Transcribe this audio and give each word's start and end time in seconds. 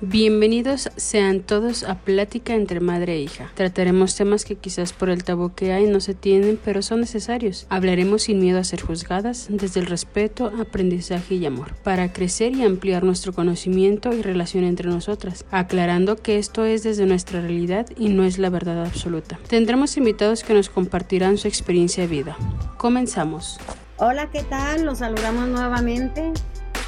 Bienvenidos 0.00 0.90
sean 0.94 1.40
todos 1.40 1.82
a 1.82 1.96
Plática 1.96 2.54
entre 2.54 2.78
Madre 2.78 3.14
e 3.14 3.20
Hija. 3.20 3.50
Trataremos 3.56 4.14
temas 4.14 4.44
que 4.44 4.54
quizás 4.54 4.92
por 4.92 5.10
el 5.10 5.24
tabú 5.24 5.56
que 5.56 5.72
hay 5.72 5.88
no 5.88 5.98
se 5.98 6.14
tienen, 6.14 6.56
pero 6.64 6.82
son 6.82 7.00
necesarios. 7.00 7.66
Hablaremos 7.68 8.22
sin 8.22 8.38
miedo 8.38 8.60
a 8.60 8.64
ser 8.64 8.80
juzgadas, 8.80 9.48
desde 9.50 9.80
el 9.80 9.86
respeto, 9.86 10.52
aprendizaje 10.60 11.34
y 11.34 11.44
amor, 11.46 11.74
para 11.82 12.12
crecer 12.12 12.52
y 12.54 12.62
ampliar 12.62 13.02
nuestro 13.02 13.32
conocimiento 13.32 14.12
y 14.12 14.22
relación 14.22 14.62
entre 14.62 14.88
nosotras, 14.88 15.44
aclarando 15.50 16.14
que 16.14 16.38
esto 16.38 16.64
es 16.64 16.84
desde 16.84 17.04
nuestra 17.04 17.40
realidad 17.40 17.88
y 17.96 18.10
no 18.10 18.22
es 18.22 18.38
la 18.38 18.50
verdad 18.50 18.84
absoluta. 18.84 19.40
Tendremos 19.48 19.96
invitados 19.96 20.44
que 20.44 20.54
nos 20.54 20.70
compartirán 20.70 21.38
su 21.38 21.48
experiencia 21.48 22.04
de 22.04 22.08
vida. 22.08 22.36
Comenzamos. 22.76 23.58
Hola, 23.96 24.30
¿qué 24.30 24.44
tal? 24.44 24.84
Los 24.84 24.98
saludamos 24.98 25.48
nuevamente. 25.48 26.32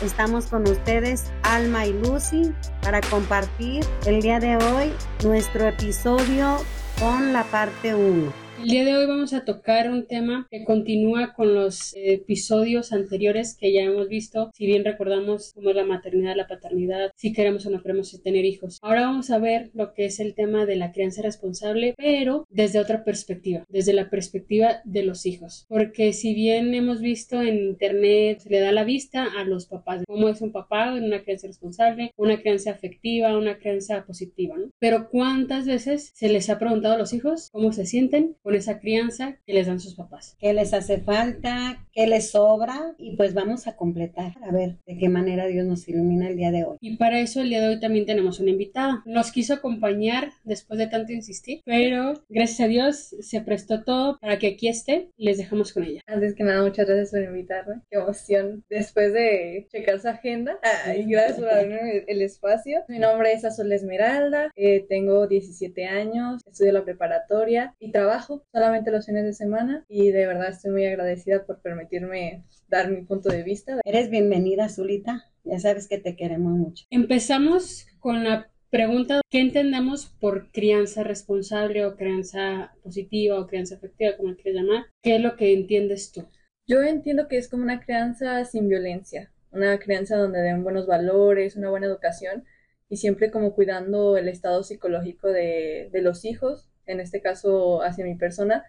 Estamos 0.02 0.46
con 0.46 0.66
ustedes, 0.66 1.24
Alma 1.42 1.84
y 1.84 1.92
Lucy, 1.92 2.54
para 2.80 3.02
compartir 3.02 3.84
el 4.06 4.22
día 4.22 4.40
de 4.40 4.56
hoy 4.56 4.94
nuestro 5.22 5.66
episodio 5.66 6.56
con 6.98 7.34
la 7.34 7.44
parte 7.44 7.94
1. 7.94 8.49
El 8.62 8.68
día 8.68 8.84
de 8.84 8.94
hoy 8.94 9.06
vamos 9.06 9.32
a 9.32 9.46
tocar 9.46 9.90
un 9.90 10.06
tema 10.06 10.46
que 10.50 10.64
continúa 10.64 11.32
con 11.32 11.54
los 11.54 11.94
episodios 11.96 12.92
anteriores 12.92 13.56
que 13.58 13.72
ya 13.72 13.80
hemos 13.80 14.08
visto, 14.08 14.50
si 14.52 14.66
bien 14.66 14.84
recordamos 14.84 15.52
cómo 15.54 15.70
es 15.70 15.76
la 15.76 15.86
maternidad, 15.86 16.36
la 16.36 16.46
paternidad, 16.46 17.10
si 17.16 17.32
queremos 17.32 17.64
o 17.64 17.70
no 17.70 17.80
queremos 17.80 18.20
tener 18.22 18.44
hijos. 18.44 18.78
Ahora 18.82 19.06
vamos 19.06 19.30
a 19.30 19.38
ver 19.38 19.70
lo 19.72 19.94
que 19.94 20.04
es 20.04 20.20
el 20.20 20.34
tema 20.34 20.66
de 20.66 20.76
la 20.76 20.92
crianza 20.92 21.22
responsable, 21.22 21.94
pero 21.96 22.46
desde 22.50 22.80
otra 22.80 23.02
perspectiva, 23.02 23.64
desde 23.70 23.94
la 23.94 24.10
perspectiva 24.10 24.82
de 24.84 25.04
los 25.04 25.24
hijos. 25.24 25.64
Porque 25.66 26.12
si 26.12 26.34
bien 26.34 26.74
hemos 26.74 27.00
visto 27.00 27.40
en 27.40 27.56
internet, 27.56 28.40
se 28.40 28.50
le 28.50 28.60
da 28.60 28.72
la 28.72 28.84
vista 28.84 29.26
a 29.38 29.44
los 29.44 29.64
papás, 29.64 30.02
cómo 30.06 30.28
es 30.28 30.42
un 30.42 30.52
papá 30.52 30.94
en 30.98 31.04
una 31.04 31.22
crianza 31.22 31.46
responsable, 31.46 32.12
una 32.18 32.38
crianza 32.38 32.72
afectiva, 32.72 33.38
una 33.38 33.56
crianza 33.56 34.04
positiva, 34.04 34.58
¿no? 34.58 34.68
Pero 34.78 35.08
¿cuántas 35.08 35.66
veces 35.66 36.10
se 36.14 36.28
les 36.28 36.50
ha 36.50 36.58
preguntado 36.58 36.96
a 36.96 36.98
los 36.98 37.14
hijos 37.14 37.48
cómo 37.52 37.72
se 37.72 37.86
sienten? 37.86 38.36
Esa 38.56 38.78
crianza 38.80 39.38
que 39.46 39.52
les 39.52 39.66
dan 39.66 39.80
sus 39.80 39.94
papás. 39.94 40.36
¿Qué 40.40 40.52
les 40.52 40.72
hace 40.74 40.98
falta? 40.98 41.86
¿Qué 41.92 42.06
les 42.06 42.30
sobra? 42.30 42.94
Y 42.98 43.16
pues 43.16 43.34
vamos 43.34 43.66
a 43.66 43.76
completar 43.76 44.34
a 44.42 44.52
ver 44.52 44.76
de 44.86 44.96
qué 44.98 45.08
manera 45.08 45.46
Dios 45.46 45.66
nos 45.66 45.88
ilumina 45.88 46.28
el 46.28 46.36
día 46.36 46.50
de 46.50 46.64
hoy. 46.64 46.78
Y 46.80 46.96
para 46.96 47.20
eso 47.20 47.40
el 47.40 47.48
día 47.48 47.60
de 47.60 47.68
hoy 47.68 47.80
también 47.80 48.06
tenemos 48.06 48.40
una 48.40 48.50
invitada. 48.50 49.02
Nos 49.04 49.32
quiso 49.32 49.54
acompañar 49.54 50.32
después 50.44 50.78
de 50.78 50.86
tanto 50.86 51.12
insistir, 51.12 51.60
pero 51.64 52.22
gracias 52.28 52.60
a 52.60 52.68
Dios 52.68 52.96
se 53.20 53.40
prestó 53.40 53.84
todo 53.84 54.18
para 54.20 54.38
que 54.38 54.48
aquí 54.48 54.68
esté. 54.68 55.10
Les 55.16 55.38
dejamos 55.38 55.72
con 55.72 55.84
ella. 55.84 56.00
Antes 56.06 56.34
que 56.34 56.44
nada, 56.44 56.62
muchas 56.62 56.86
gracias 56.86 57.10
por 57.10 57.22
invitarme. 57.22 57.80
Qué 57.90 57.98
emoción. 57.98 58.64
Después 58.68 59.12
de 59.12 59.66
checar 59.70 60.00
su 60.00 60.08
agenda, 60.08 60.58
y 60.96 61.04
gracias 61.10 61.38
por 61.38 61.48
darme 61.48 62.04
el 62.06 62.22
espacio. 62.22 62.84
Mi 62.88 62.98
nombre 62.98 63.32
es 63.32 63.44
Azul 63.44 63.72
Esmeralda, 63.72 64.50
eh, 64.56 64.86
tengo 64.88 65.26
17 65.26 65.86
años, 65.86 66.42
estudio 66.46 66.72
la 66.72 66.84
preparatoria 66.84 67.74
y 67.78 67.92
trabajo 67.92 68.39
solamente 68.52 68.90
los 68.90 69.06
fines 69.06 69.24
de 69.24 69.32
semana 69.32 69.84
y 69.88 70.10
de 70.10 70.26
verdad 70.26 70.50
estoy 70.50 70.70
muy 70.72 70.86
agradecida 70.86 71.44
por 71.44 71.60
permitirme 71.60 72.44
dar 72.68 72.90
mi 72.90 73.02
punto 73.02 73.28
de 73.28 73.42
vista. 73.42 73.80
Eres 73.84 74.10
bienvenida, 74.10 74.68
Zulita. 74.68 75.24
Ya 75.44 75.58
sabes 75.58 75.88
que 75.88 75.98
te 75.98 76.16
queremos 76.16 76.52
mucho. 76.52 76.84
Empezamos 76.90 77.86
con 77.98 78.24
la 78.24 78.50
pregunta, 78.70 79.20
¿qué 79.28 79.40
entendemos 79.40 80.06
por 80.20 80.50
crianza 80.52 81.02
responsable 81.02 81.84
o 81.84 81.96
crianza 81.96 82.72
positiva 82.82 83.38
o 83.38 83.46
crianza 83.46 83.74
afectiva, 83.74 84.16
como 84.16 84.34
quieras 84.36 84.62
llamar? 84.62 84.86
¿Qué 85.02 85.16
es 85.16 85.20
lo 85.20 85.36
que 85.36 85.52
entiendes 85.52 86.12
tú? 86.12 86.24
Yo 86.66 86.82
entiendo 86.82 87.26
que 87.26 87.36
es 87.36 87.48
como 87.48 87.64
una 87.64 87.80
crianza 87.80 88.44
sin 88.44 88.68
violencia, 88.68 89.32
una 89.50 89.78
crianza 89.78 90.16
donde 90.16 90.40
den 90.40 90.62
buenos 90.62 90.86
valores, 90.86 91.56
una 91.56 91.70
buena 91.70 91.86
educación 91.86 92.44
y 92.88 92.96
siempre 92.96 93.30
como 93.30 93.54
cuidando 93.54 94.16
el 94.16 94.28
estado 94.28 94.62
psicológico 94.62 95.28
de, 95.28 95.88
de 95.92 96.02
los 96.02 96.24
hijos 96.24 96.69
en 96.86 97.00
este 97.00 97.20
caso 97.20 97.82
hacia 97.82 98.04
mi 98.04 98.14
persona, 98.14 98.64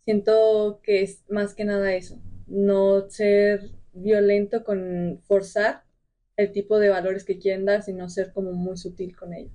siento 0.00 0.80
que 0.82 1.02
es 1.02 1.22
más 1.28 1.54
que 1.54 1.64
nada 1.64 1.94
eso, 1.94 2.18
no 2.46 3.08
ser 3.08 3.70
violento 3.92 4.64
con 4.64 5.20
forzar 5.24 5.84
el 6.36 6.52
tipo 6.52 6.78
de 6.78 6.88
valores 6.88 7.24
que 7.24 7.38
quieren 7.38 7.64
dar, 7.64 7.82
sino 7.82 8.08
ser 8.08 8.32
como 8.32 8.52
muy 8.52 8.76
sutil 8.76 9.16
con 9.16 9.34
ello. 9.34 9.50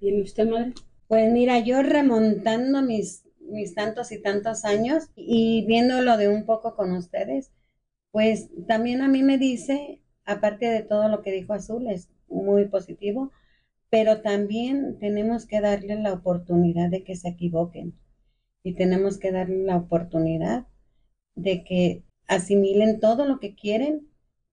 ¿Y 0.00 0.20
usted, 0.20 0.48
madre? 0.48 0.72
Pues 1.08 1.30
mira, 1.30 1.58
yo 1.58 1.82
remontando 1.82 2.82
mis, 2.82 3.24
mis 3.40 3.74
tantos 3.74 4.12
y 4.12 4.20
tantos 4.20 4.64
años 4.64 5.04
y 5.14 5.64
viéndolo 5.66 6.16
de 6.16 6.28
un 6.28 6.46
poco 6.46 6.74
con 6.74 6.92
ustedes, 6.92 7.52
pues 8.10 8.48
también 8.66 9.02
a 9.02 9.08
mí 9.08 9.22
me 9.22 9.38
dice, 9.38 10.00
aparte 10.24 10.66
de 10.66 10.82
todo 10.82 11.08
lo 11.08 11.22
que 11.22 11.32
dijo 11.32 11.52
Azul, 11.52 11.86
es 11.88 12.08
muy 12.28 12.66
positivo, 12.66 13.30
pero 13.92 14.22
también 14.22 14.98
tenemos 14.98 15.44
que 15.44 15.60
darle 15.60 15.96
la 15.96 16.14
oportunidad 16.14 16.88
de 16.88 17.04
que 17.04 17.14
se 17.14 17.28
equivoquen 17.28 17.92
y 18.62 18.72
tenemos 18.72 19.18
que 19.18 19.32
darle 19.32 19.64
la 19.64 19.76
oportunidad 19.76 20.66
de 21.34 21.62
que 21.62 22.02
asimilen 22.26 23.00
todo 23.00 23.26
lo 23.26 23.38
que 23.38 23.54
quieren, 23.54 24.08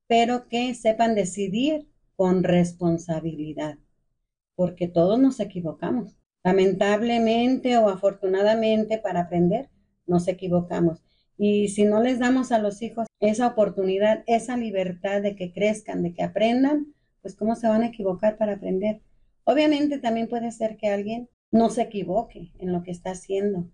pero 0.08 0.50
que 0.50 0.74
sepan 0.76 1.16
decidir 1.16 1.88
con 2.18 2.44
responsabilidad, 2.44 3.78
porque 4.56 4.90
todos 4.90 5.18
nos 5.18 5.40
equivocamos. 5.40 6.18
Lamentablemente 6.44 7.78
o 7.78 7.88
afortunadamente 7.88 8.98
para 8.98 9.22
aprender, 9.22 9.70
nos 10.06 10.28
equivocamos. 10.28 11.02
Y 11.38 11.70
si 11.70 11.86
no 11.86 12.04
les 12.04 12.20
damos 12.20 12.52
a 12.52 12.60
los 12.60 12.82
hijos 12.82 13.08
esa 13.22 13.48
oportunidad, 13.48 14.22
esa 14.28 14.58
libertad 14.58 15.22
de 15.22 15.38
que 15.38 15.54
crezcan, 15.54 16.04
de 16.04 16.14
que 16.14 16.24
aprendan, 16.24 16.94
pues 17.22 17.36
¿cómo 17.36 17.56
se 17.56 17.70
van 17.70 17.84
a 17.84 17.88
equivocar 17.88 18.38
para 18.38 18.56
aprender? 18.56 19.02
Obviamente 19.50 19.98
también 19.98 20.28
puede 20.28 20.52
ser 20.52 20.78
que 20.78 20.90
alguien 20.90 21.28
no 21.50 21.72
se 21.72 21.82
equivoque 21.82 22.52
en 22.60 22.72
lo 22.72 22.84
que 22.84 22.92
está 22.92 23.10
haciendo, 23.10 23.68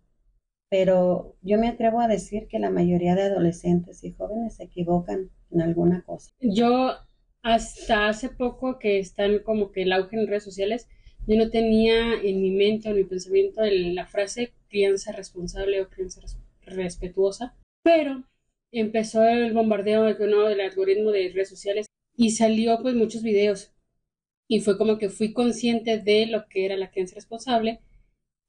pero 0.69 1.35
yo 1.41 1.57
me 1.57 1.67
atrevo 1.67 1.99
a 1.99 2.07
decir 2.07 2.47
que 2.47 2.59
la 2.59 2.69
mayoría 2.69 3.13
de 3.13 3.23
adolescentes 3.23 4.01
y 4.05 4.13
jóvenes 4.13 4.55
se 4.55 4.63
equivocan 4.63 5.31
en 5.51 5.61
alguna 5.61 6.01
cosa. 6.03 6.31
Yo 6.39 6.93
hasta 7.41 8.07
hace 8.07 8.29
poco 8.29 8.79
que 8.79 8.99
están 8.99 9.39
como 9.39 9.73
que 9.73 9.81
el 9.81 9.91
auge 9.91 10.15
en 10.15 10.27
redes 10.27 10.45
sociales, 10.45 10.87
yo 11.27 11.35
no 11.35 11.49
tenía 11.49 12.21
en 12.23 12.41
mi 12.41 12.51
mente 12.51 12.87
o 12.87 12.91
en 12.91 12.97
mi 12.99 13.03
pensamiento 13.03 13.59
la 13.61 14.05
frase 14.05 14.53
crianza 14.69 15.11
responsable 15.11 15.81
o 15.81 15.89
crianza 15.89 16.21
respetuosa, 16.61 17.53
pero 17.83 18.23
empezó 18.71 19.25
el 19.25 19.51
bombardeo 19.51 20.05
del 20.05 20.61
algoritmo 20.61 21.11
de 21.11 21.33
redes 21.33 21.49
sociales 21.49 21.87
y 22.15 22.31
salió 22.31 22.81
pues 22.81 22.95
muchos 22.95 23.23
videos 23.23 23.74
y 24.47 24.61
fue 24.61 24.77
como 24.77 24.97
que 24.97 25.09
fui 25.09 25.33
consciente 25.33 25.99
de 25.99 26.27
lo 26.27 26.47
que 26.47 26.65
era 26.65 26.77
la 26.77 26.91
crianza 26.91 27.15
responsable, 27.15 27.79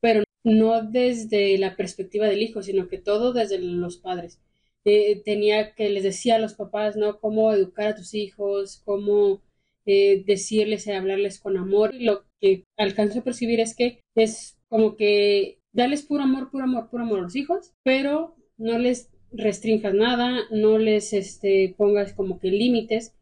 pero 0.00 0.24
no 0.44 0.82
desde 0.82 1.58
la 1.58 1.76
perspectiva 1.76 2.26
del 2.26 2.42
hijo, 2.42 2.62
sino 2.62 2.88
que 2.88 2.98
todo 2.98 3.32
desde 3.32 3.58
los 3.58 3.98
padres. 3.98 4.40
Eh, 4.84 5.22
tenía 5.24 5.74
que 5.74 5.88
les 5.90 6.04
decía 6.04 6.36
a 6.36 6.38
los 6.38 6.54
papás, 6.54 6.96
¿no? 6.96 7.18
Cómo 7.18 7.52
educar 7.52 7.88
a 7.88 7.94
tus 7.96 8.14
hijos, 8.14 8.82
cómo 8.84 9.42
eh, 9.84 10.22
decirles 10.26 10.86
y 10.86 10.92
hablarles 10.92 11.40
con 11.40 11.56
amor. 11.56 11.94
Y 11.94 12.04
lo 12.04 12.24
que 12.40 12.64
alcanzo 12.76 13.20
a 13.20 13.24
percibir 13.24 13.60
es 13.60 13.74
que 13.74 14.00
es 14.14 14.58
como 14.68 14.96
que 14.96 15.58
darles 15.72 16.02
puro 16.02 16.22
amor, 16.22 16.50
puro 16.50 16.64
amor, 16.64 16.88
puro 16.90 17.02
amor 17.02 17.18
a 17.20 17.22
los 17.22 17.36
hijos, 17.36 17.72
pero 17.82 18.36
no 18.58 18.78
les 18.78 19.10
restringas 19.32 19.94
nada, 19.94 20.42
no 20.50 20.78
les 20.78 21.12
este, 21.12 21.74
pongas 21.76 22.12
como 22.12 22.38
que 22.38 22.50
límites, 22.50 23.14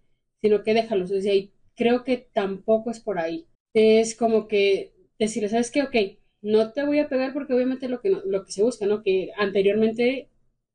sino 0.43 0.63
que 0.63 0.75
déjalos. 0.75 1.11
desde 1.11 1.31
ahí 1.31 1.51
creo 1.77 2.05
que 2.05 2.17
tampoco 2.19 2.91
es 2.91 3.01
por 3.01 3.19
ahí. 3.19 3.47
Es 3.75 4.15
como 4.17 4.49
que 4.49 4.95
decirle, 5.19 5.49
¿sabes 5.49 5.71
qué? 5.71 5.83
Ok, 5.83 5.97
no 6.43 6.73
te 6.73 6.85
voy 6.85 6.99
a 6.99 7.09
pegar 7.09 7.33
porque 7.33 7.55
obviamente 7.55 7.89
lo 7.89 8.01
que, 8.01 8.11
lo 8.11 8.45
que 8.45 8.53
se 8.53 8.63
busca, 8.63 8.87
¿no? 8.87 9.03
Que 9.03 9.31
anteriormente, 9.37 10.31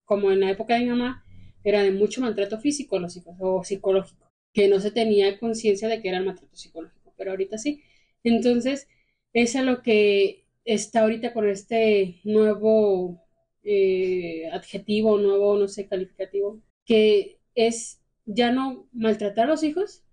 como 0.06 0.32
en 0.32 0.42
la 0.42 0.52
época 0.52 0.76
de 0.76 0.82
mi 0.82 0.90
mamá, 0.90 1.24
era 1.64 1.84
de 1.84 1.92
mucho 1.92 2.22
maltrato 2.22 2.60
físico 2.60 3.00
los 3.00 3.16
hijos 3.18 3.36
o 3.40 3.64
psicológico, 3.64 4.28
que 4.54 4.68
no 4.68 4.80
se 4.80 4.92
tenía 4.92 5.40
conciencia 5.40 5.88
de 5.88 6.02
que 6.02 6.10
era 6.10 6.18
el 6.18 6.26
maltrato 6.26 6.56
psicológico, 6.56 7.14
pero 7.18 7.31
ahorita 7.31 7.58
sí. 7.58 7.84
Entonces, 8.24 8.88
es 9.34 9.56
a 9.56 9.63
lo 9.63 9.81
que 9.81 10.45
está 10.66 11.02
ahorita 11.02 11.34
con 11.34 11.48
este 11.48 12.19
nuevo 12.24 13.22
eh, 13.63 14.50
adjetivo, 14.52 15.18
nuevo, 15.18 15.57
no 15.57 15.68
sé, 15.68 15.88
calificativo, 15.88 16.62
que 16.86 17.40
es 17.56 18.02
ya 18.25 18.52
no 18.52 18.88
maltratar 18.94 19.45
a 19.45 19.52
los 19.52 19.63
hijos, 19.63 20.04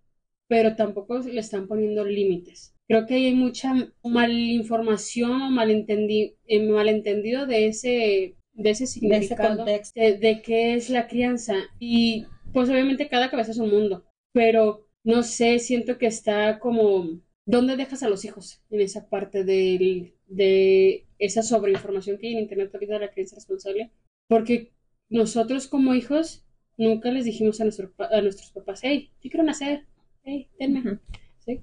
pero 0.48 0.76
tampoco 0.76 1.18
le 1.18 1.40
están 1.40 1.66
poniendo 1.66 2.04
límites. 2.04 2.74
Creo 2.88 3.06
que 3.06 3.14
hay 3.14 3.34
mucha 3.34 3.74
malinformación 4.04 5.42
o 5.42 5.62
eh, 5.62 6.68
malentendido 6.68 7.46
de 7.46 7.66
ese, 7.66 8.36
de 8.52 8.70
ese 8.70 8.86
significado, 8.86 9.64
de, 9.64 10.18
de, 10.18 10.42
qué 10.42 10.74
es 10.74 10.88
la 10.88 11.08
crianza. 11.08 11.54
Y 11.80 12.26
pues 12.52 12.70
obviamente 12.70 13.08
cada 13.08 13.30
cabeza 13.30 13.50
es 13.50 13.58
un 13.58 13.70
mundo, 13.70 14.04
pero 14.32 14.86
no 15.02 15.22
sé, 15.24 15.58
siento 15.58 15.98
que 15.98 16.06
está 16.06 16.58
como, 16.60 17.20
¿dónde 17.44 17.76
dejas 17.76 18.02
a 18.02 18.08
los 18.08 18.24
hijos 18.24 18.62
en 18.70 18.80
esa 18.80 19.08
parte 19.08 19.42
de, 19.42 20.14
de 20.26 21.06
esa 21.18 21.42
sobreinformación 21.42 22.18
que 22.18 22.28
hay 22.28 22.32
en 22.34 22.40
Internet 22.40 22.70
ahorita 22.72 22.94
de 22.94 23.00
la 23.00 23.10
crianza 23.10 23.36
responsable? 23.36 23.90
Porque 24.28 24.72
nosotros 25.08 25.66
como 25.66 25.94
hijos 25.94 26.44
nunca 26.76 27.10
les 27.10 27.24
dijimos 27.24 27.60
a, 27.60 27.64
nuestro, 27.64 27.92
a 27.98 28.20
nuestros 28.20 28.50
papás, 28.50 28.80
hey, 28.82 29.10
¿qué 29.20 29.28
quiero 29.28 29.44
hacer? 30.26 31.62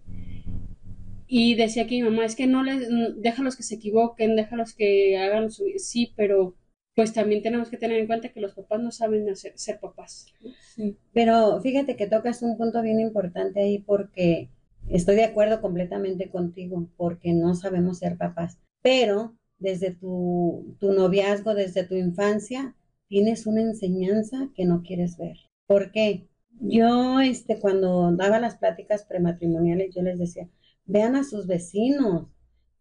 Y 1.27 1.55
decía 1.55 1.87
que 1.87 1.95
mi 1.95 2.03
mamá, 2.03 2.25
es 2.25 2.35
que 2.35 2.47
no 2.47 2.63
les, 2.63 2.87
déjalos 3.17 3.55
que 3.55 3.63
se 3.63 3.75
equivoquen, 3.75 4.35
déjalos 4.35 4.73
que 4.73 5.17
hagan 5.17 5.51
su, 5.51 5.65
sí, 5.77 6.13
pero 6.15 6.55
pues 6.95 7.13
también 7.13 7.41
tenemos 7.41 7.69
que 7.69 7.77
tener 7.77 7.99
en 7.99 8.07
cuenta 8.07 8.29
que 8.29 8.39
los 8.39 8.53
papás 8.53 8.79
no 8.81 8.91
saben 8.91 9.27
hacer, 9.29 9.53
ser 9.55 9.79
papás. 9.79 10.27
Sí. 10.75 10.95
Pero 11.11 11.59
fíjate 11.61 11.95
que 11.95 12.07
tocas 12.07 12.43
un 12.43 12.55
punto 12.55 12.81
bien 12.83 12.99
importante 12.99 13.61
ahí 13.61 13.79
porque 13.79 14.49
estoy 14.89 15.15
de 15.15 15.23
acuerdo 15.23 15.59
completamente 15.59 16.29
contigo, 16.29 16.87
porque 16.97 17.33
no 17.33 17.55
sabemos 17.55 17.97
ser 17.97 18.17
papás. 18.17 18.59
Pero 18.83 19.35
desde 19.57 19.91
tu, 19.91 20.75
tu 20.79 20.91
noviazgo, 20.91 21.55
desde 21.55 21.83
tu 21.83 21.95
infancia, 21.95 22.75
tienes 23.07 23.47
una 23.47 23.61
enseñanza 23.61 24.49
que 24.55 24.65
no 24.65 24.83
quieres 24.83 25.17
ver. 25.17 25.37
¿Por 25.65 25.91
qué? 25.91 26.27
Yo, 26.65 27.19
este, 27.19 27.59
cuando 27.59 28.11
daba 28.13 28.39
las 28.39 28.55
pláticas 28.55 29.03
prematrimoniales, 29.03 29.93
yo 29.93 30.01
les 30.01 30.17
decía, 30.17 30.47
vean 30.85 31.15
a 31.17 31.25
sus 31.25 31.45
vecinos. 31.45 32.27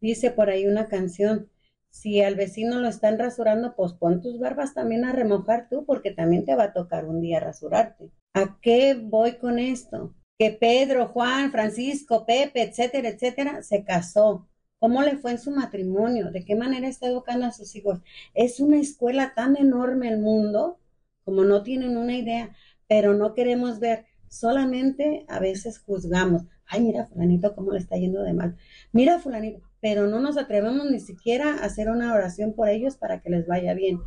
Dice 0.00 0.30
por 0.30 0.50
ahí 0.50 0.66
una 0.66 0.86
canción, 0.88 1.50
si 1.90 2.22
al 2.22 2.36
vecino 2.36 2.78
lo 2.80 2.88
están 2.88 3.18
rasurando, 3.18 3.74
pues 3.74 3.92
pon 3.94 4.22
tus 4.22 4.38
barbas 4.38 4.74
también 4.74 5.04
a 5.04 5.12
remojar 5.12 5.68
tú, 5.68 5.84
porque 5.84 6.12
también 6.12 6.44
te 6.44 6.54
va 6.54 6.64
a 6.64 6.72
tocar 6.72 7.06
un 7.06 7.20
día 7.20 7.40
rasurarte. 7.40 8.10
¿A 8.34 8.56
qué 8.62 8.94
voy 8.94 9.32
con 9.38 9.58
esto? 9.58 10.14
Que 10.38 10.52
Pedro, 10.52 11.08
Juan, 11.08 11.50
Francisco, 11.50 12.24
Pepe, 12.24 12.62
etcétera, 12.62 13.08
etcétera, 13.08 13.62
se 13.62 13.84
casó. 13.84 14.48
¿Cómo 14.78 15.02
le 15.02 15.16
fue 15.18 15.32
en 15.32 15.38
su 15.38 15.50
matrimonio? 15.50 16.30
¿De 16.30 16.44
qué 16.44 16.54
manera 16.54 16.86
está 16.86 17.08
educando 17.08 17.46
a 17.46 17.52
sus 17.52 17.74
hijos? 17.74 18.00
Es 18.34 18.60
una 18.60 18.78
escuela 18.78 19.34
tan 19.34 19.56
enorme 19.56 20.08
el 20.08 20.18
mundo, 20.20 20.78
como 21.24 21.44
no 21.44 21.62
tienen 21.62 21.96
una 21.96 22.16
idea, 22.16 22.54
pero 22.92 23.14
no 23.14 23.32
queremos 23.32 23.80
ver. 23.80 24.04
Solamente 24.28 25.24
a 25.26 25.38
veces 25.38 25.78
juzgamos. 25.78 26.42
Ay, 26.66 26.82
mira, 26.82 27.06
fulanito, 27.06 27.54
cómo 27.54 27.72
le 27.72 27.78
está 27.78 27.96
yendo 27.96 28.22
de 28.22 28.34
mal. 28.34 28.54
Mira, 28.92 29.18
fulanito 29.18 29.62
pero 29.80 30.06
no 30.06 30.20
nos 30.20 30.36
atrevemos 30.36 30.90
ni 30.90 31.00
siquiera 31.00 31.54
a 31.54 31.64
hacer 31.64 31.88
una 31.88 32.12
oración 32.12 32.52
por 32.52 32.68
ellos 32.68 32.96
para 32.96 33.22
que 33.22 33.30
les 33.30 33.46
vaya 33.46 33.72
bien. 33.72 33.98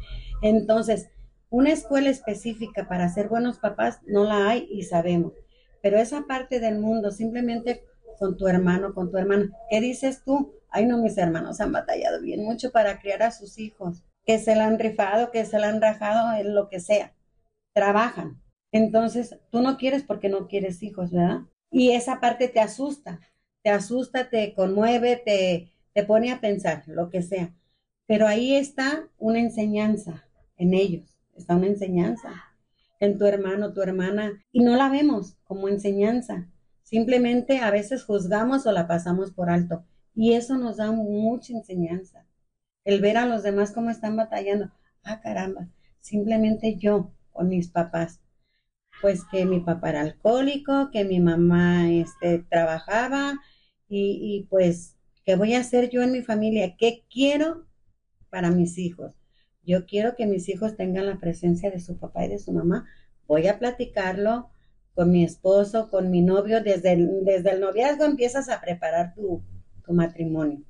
Entonces, 0.44 1.10
una 1.50 1.72
escuela 1.72 2.12
específica 2.12 2.88
para 2.88 3.10
ser 3.10 3.28
buenos 3.28 3.58
papás 3.58 4.00
no 4.06 4.24
la 4.24 4.50
hay 4.50 4.68
y 4.70 4.84
sabemos, 4.84 5.34
pero 5.81 5.98
esa 5.98 6.28
parte 6.28 6.60
del 6.60 6.80
mundo, 6.80 7.10
simplemente 7.12 7.84
con 8.20 8.38
tu 8.38 8.48
hermano, 8.48 8.94
con 8.94 9.10
tu 9.10 9.18
hermana, 9.18 9.50
¿qué 9.70 9.81
dices 9.81 10.24
tú? 10.24 10.54
Ay, 10.70 10.86
no, 10.86 11.00
mis 11.00 11.18
hermanos 11.18 11.60
han 11.60 11.72
batallado 11.72 12.22
bien 12.22 12.44
mucho 12.44 12.72
para 12.72 13.00
criar 13.00 13.24
a 13.24 13.31
sus 13.31 13.58
hijos, 13.58 14.04
que 14.26 14.38
se 14.38 14.56
la 14.56 14.68
han 14.68 14.80
rifado, 14.80 15.31
que 15.31 15.44
se 15.44 15.60
la 15.60 15.70
han 15.70 15.81
rajado, 15.81 16.40
en 16.40 16.54
lo 16.54 16.70
que 16.70 16.80
sea, 16.80 17.14
trabajan. 17.74 18.44
Entonces, 18.75 19.38
tú 19.51 19.62
no 19.62 19.77
quieres 19.77 20.04
porque 20.04 20.27
no 20.27 20.50
quieres 20.50 20.83
hijos, 20.83 21.10
¿verdad? 21.12 21.44
Y 21.72 21.92
esa 21.92 22.19
parte 22.19 22.50
te 22.50 22.60
asusta, 22.60 23.22
te 23.63 23.69
asusta, 23.69 24.30
te 24.30 24.54
conmueve, 24.54 25.16
te, 25.16 25.72
te 25.94 26.04
pone 26.04 26.30
a 26.30 26.42
pensar, 26.42 26.83
lo 26.88 27.10
que 27.10 27.22
sea. 27.22 27.56
Pero 28.06 28.27
ahí 28.27 28.54
está 28.54 29.07
una 29.18 29.39
enseñanza 29.39 30.25
en 30.57 30.74
ellos, 30.74 31.18
está 31.38 31.56
una 31.56 31.68
enseñanza 31.68 32.33
en 33.00 33.18
tu 33.18 33.25
hermano, 33.25 33.72
tu 33.72 33.81
hermana, 33.81 34.44
y 34.51 34.62
no 34.62 34.75
la 34.75 34.89
vemos 34.89 35.38
como 35.45 35.69
enseñanza. 35.69 36.50
Simplemente 36.83 37.60
a 37.60 37.71
veces 37.71 38.04
juzgamos 38.04 38.68
o 38.68 38.74
la 38.74 38.88
pasamos 38.88 39.31
por 39.31 39.50
alto. 39.50 39.86
Y 40.13 40.33
eso 40.33 40.57
nos 40.57 40.75
da 40.75 40.92
mucha 40.92 41.54
enseñanza. 41.54 42.25
El 42.83 43.00
ver 43.00 43.16
a 43.16 43.25
los 43.25 43.42
demás 43.42 43.71
cómo 43.71 43.89
están 43.89 44.18
batallando. 44.18 44.69
Ah, 45.01 45.21
caramba, 45.21 45.69
simplemente 46.01 46.75
yo 46.75 47.13
con 47.31 47.48
mis 47.48 47.69
papás. 47.69 48.19
Pues 49.01 49.24
que 49.31 49.45
mi 49.45 49.59
papá 49.59 49.89
era 49.89 50.01
alcohólico, 50.01 50.89
que 50.92 51.03
mi 51.03 51.19
mamá 51.19 51.92
este, 51.92 52.39
trabajaba, 52.50 53.39
y, 53.88 54.47
pues, 54.50 54.95
¿qué 55.25 55.36
voy 55.36 55.53
a 55.53 55.59
hacer 55.59 55.89
yo 55.89 56.01
en 56.01 56.12
mi 56.12 56.21
familia? 56.21 56.75
¿Qué 56.77 57.03
quiero 57.09 57.65
para 58.30 58.51
mis 58.51 58.77
hijos? 58.77 59.13
Yo 59.63 59.86
quiero 59.86 60.15
que 60.15 60.25
mis 60.25 60.50
hijos 60.50 60.75
tengan 60.75 61.06
la 61.06 61.19
presencia 61.19 61.71
de 61.71 61.80
su 61.80 61.97
papá 61.97 62.25
y 62.25 62.30
de 62.30 62.39
su 62.39 62.51
mamá. 62.51 62.88
Voy 63.27 63.47
a 63.47 63.59
platicarlo 63.59 64.50
con 64.94 65.12
mi 65.12 65.24
esposo, 65.24 65.89
con 65.89 66.12
mi 66.12 66.21
novio. 66.21 66.62
Desde 66.62 66.94
el, 66.94 67.24
desde 67.25 67.51
el 67.51 67.62
noviazgo 67.62 68.06
empiezas 68.06 68.50
a 68.50 68.62
preparar 68.62 69.13
tu, 69.15 69.44
tu 69.86 69.94
matrimonio. 69.94 70.63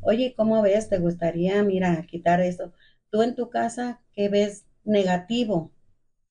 Oye, 0.00 0.34
¿cómo 0.36 0.62
ves? 0.62 0.88
¿Te 0.88 0.98
gustaría, 0.98 1.62
mira, 1.62 2.06
quitar 2.06 2.40
eso? 2.40 2.72
Tú 3.10 3.22
en 3.22 3.34
tu 3.34 3.50
casa, 3.50 4.00
¿qué 4.12 4.28
ves 4.28 4.64
negativo 4.84 5.72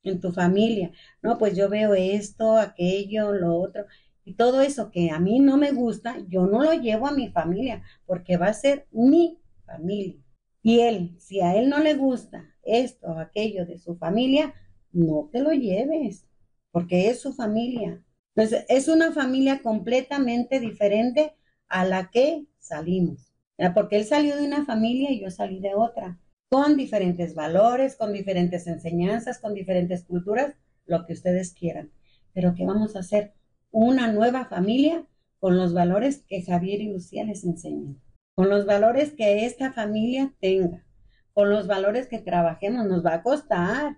en 0.10 0.20
tu 0.22 0.32
familia? 0.32 0.92
No, 1.22 1.38
pues 1.38 1.56
yo 1.56 1.70
veo 1.70 1.94
esto, 1.94 2.58
aquello, 2.58 3.34
lo 3.34 3.56
otro. 3.58 3.86
Y 4.24 4.34
todo 4.34 4.62
eso 4.62 4.92
que 4.92 5.12
a 5.12 5.20
mí 5.20 5.40
no 5.40 5.58
me 5.58 5.72
gusta, 5.72 6.18
yo 6.28 6.48
no 6.48 6.64
lo 6.64 6.74
llevo 6.74 7.08
a 7.08 7.12
mi 7.12 7.30
familia, 7.30 7.84
porque 8.06 8.38
va 8.38 8.48
a 8.48 8.54
ser 8.54 8.88
mi 8.92 9.40
familia. 9.66 10.16
Y 10.64 10.80
él, 10.80 11.16
si 11.20 11.42
a 11.42 11.56
él 11.56 11.70
no 11.70 11.80
le 11.80 11.94
gusta 11.94 12.56
esto 12.64 13.08
o 13.08 13.20
aquello 13.20 13.66
de 13.66 13.78
su 13.78 13.96
familia, 13.98 14.54
no 14.92 15.30
te 15.32 15.42
lo 15.42 15.52
lleves, 15.52 16.26
porque 16.72 17.10
es 17.10 17.22
su 17.22 17.34
familia. 17.34 18.04
Entonces, 18.36 18.66
es 18.68 18.88
una 18.88 19.12
familia 19.12 19.62
completamente 19.62 20.60
diferente 20.60 21.36
a 21.68 21.86
la 21.86 22.10
que 22.10 22.48
salimos. 22.60 23.32
Porque 23.74 23.98
él 23.98 24.06
salió 24.06 24.36
de 24.36 24.46
una 24.46 24.66
familia 24.66 25.12
y 25.12 25.22
yo 25.22 25.30
salí 25.32 25.60
de 25.60 25.76
otra, 25.76 26.20
con 26.50 26.78
diferentes 26.78 27.36
valores, 27.36 27.96
con 27.96 28.14
diferentes 28.14 28.68
enseñanzas, 28.68 29.40
con 29.40 29.54
diferentes 29.54 30.04
culturas, 30.06 30.56
lo 30.86 31.06
que 31.06 31.14
ustedes 31.14 31.54
quieran. 31.54 31.92
Pero 32.34 32.54
¿qué 32.54 32.66
vamos 32.66 32.96
a 32.96 33.00
hacer? 33.00 33.34
una 33.76 34.10
nueva 34.10 34.46
familia 34.46 35.06
con 35.38 35.58
los 35.58 35.74
valores 35.74 36.24
que 36.30 36.42
Javier 36.42 36.80
y 36.80 36.94
Lucía 36.94 37.26
les 37.26 37.44
enseñan, 37.44 38.00
con 38.34 38.50
los 38.50 38.66
valores 38.66 39.12
que 39.12 39.46
esta 39.46 39.74
familia 39.74 40.34
tenga, 40.40 40.86
con 41.34 41.50
los 41.50 41.68
valores 41.68 42.08
que 42.08 42.20
trabajemos. 42.20 42.86
Nos 42.86 43.06
va 43.06 43.16
a 43.16 43.22
costar 43.22 43.98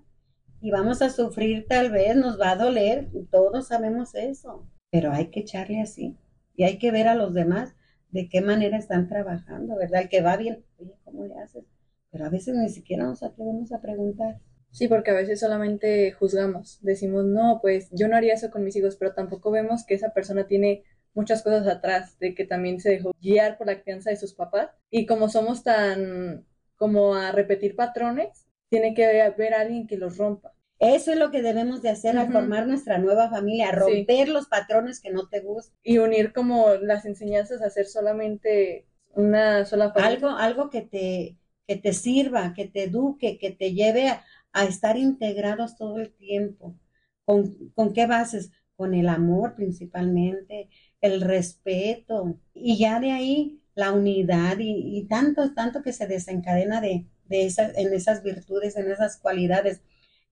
y 0.62 0.72
vamos 0.72 1.04
a 1.04 1.12
sufrir 1.12 1.68
tal 1.68 1.92
vez, 1.92 2.16
nos 2.16 2.42
va 2.42 2.50
a 2.52 2.56
doler, 2.56 3.12
todos 3.30 3.68
sabemos 3.68 4.16
eso, 4.16 4.68
pero 4.90 5.12
hay 5.12 5.28
que 5.28 5.42
echarle 5.42 5.80
así 5.80 6.18
y 6.56 6.64
hay 6.64 6.80
que 6.80 6.90
ver 6.90 7.08
a 7.08 7.14
los 7.14 7.36
demás 7.36 7.76
de 8.10 8.30
qué 8.30 8.42
manera 8.42 8.80
están 8.80 9.08
trabajando, 9.08 9.76
¿verdad? 9.76 10.02
El 10.02 10.10
que 10.10 10.22
va 10.22 10.38
bien, 10.38 10.66
oye, 10.80 10.96
¿cómo 11.04 11.24
le 11.24 11.36
haces? 11.36 11.66
Pero 12.12 12.26
a 12.26 12.30
veces 12.30 12.56
ni 12.56 12.70
siquiera 12.70 13.06
nos 13.06 13.24
atrevemos 13.24 13.72
a 13.72 13.82
preguntar. 13.82 14.40
Sí, 14.72 14.88
porque 14.88 15.12
a 15.12 15.16
veces 15.16 15.40
solamente 15.40 16.12
juzgamos, 16.12 16.80
decimos, 16.82 17.26
no, 17.26 17.60
pues 17.62 17.90
yo 17.92 18.08
no 18.08 18.16
haría 18.16 18.34
eso 18.34 18.52
con 18.52 18.64
mis 18.64 18.76
hijos, 18.76 18.96
pero 18.96 19.14
tampoco 19.14 19.50
vemos 19.50 19.86
que 19.86 19.96
esa 19.96 20.14
persona 20.14 20.46
tiene 20.46 20.84
muchas 21.14 21.42
cosas 21.42 21.68
atrás, 21.68 22.20
de 22.20 22.36
que 22.36 22.46
también 22.46 22.80
se 22.80 22.92
dejó 22.92 23.12
guiar 23.20 23.58
por 23.58 23.68
la 23.68 23.82
crianza 23.82 24.12
de 24.12 24.18
sus 24.18 24.34
papás. 24.34 24.70
Y 24.92 25.06
como 25.06 25.30
somos 25.30 25.64
tan 25.64 26.46
como 26.76 27.16
a 27.16 27.32
repetir 27.32 27.76
patrones, 27.76 28.46
tiene 28.70 28.94
que 28.94 29.22
haber 29.22 29.54
alguien 29.56 29.88
que 29.88 29.98
los 29.98 30.18
rompa. 30.18 30.54
Eso 30.80 31.12
es 31.12 31.18
lo 31.18 31.32
que 31.32 31.42
debemos 31.42 31.82
de 31.82 31.90
hacer 31.90 32.20
al 32.20 32.32
formar 32.32 32.68
nuestra 32.68 33.00
nueva 33.00 33.32
familia, 33.32 33.72
romper 33.72 34.30
los 34.30 34.46
patrones 34.48 35.00
que 35.00 35.10
no 35.10 35.28
te 35.28 35.40
gustan. 35.40 35.76
Y 35.82 35.98
unir 35.98 36.34
como 36.34 36.76
las 36.76 37.06
enseñanzas 37.06 37.64
a 37.64 37.66
hacer 37.66 37.88
solamente 37.88 38.86
una 39.16 39.66
sola 39.66 39.92
familia. 39.92 40.18
Algo, 40.18 40.30
algo 40.38 40.70
que 40.70 40.82
te, 40.82 41.36
que 41.68 41.76
te 41.76 41.94
sirva, 41.94 42.54
que 42.54 42.68
te 42.68 42.84
eduque, 42.86 43.38
que 43.38 43.52
te 43.52 43.74
lleve 43.74 44.10
a, 44.10 44.24
estar 44.68 44.98
integrados 44.98 45.76
todo 45.78 46.00
el 46.00 46.12
tiempo. 46.14 46.80
¿Con, 47.26 47.94
qué 47.94 48.08
bases? 48.08 48.52
Con 48.76 48.96
el 48.96 49.08
amor 49.10 49.56
principalmente, 49.56 50.70
el 51.02 51.22
respeto 51.22 52.40
y 52.54 52.78
ya 52.78 53.00
de 53.00 53.12
ahí 53.12 53.62
la 53.76 53.92
unidad 53.92 54.58
y, 54.60 55.06
tanto, 55.08 55.54
tanto 55.54 55.84
que 55.84 55.94
se 55.94 56.08
desencadena 56.08 56.82
de, 56.82 57.06
de 57.26 57.46
esas, 57.46 57.78
en 57.78 57.94
esas 57.94 58.24
virtudes, 58.24 58.78
en 58.78 58.90
esas 58.90 59.18
cualidades. 59.18 59.84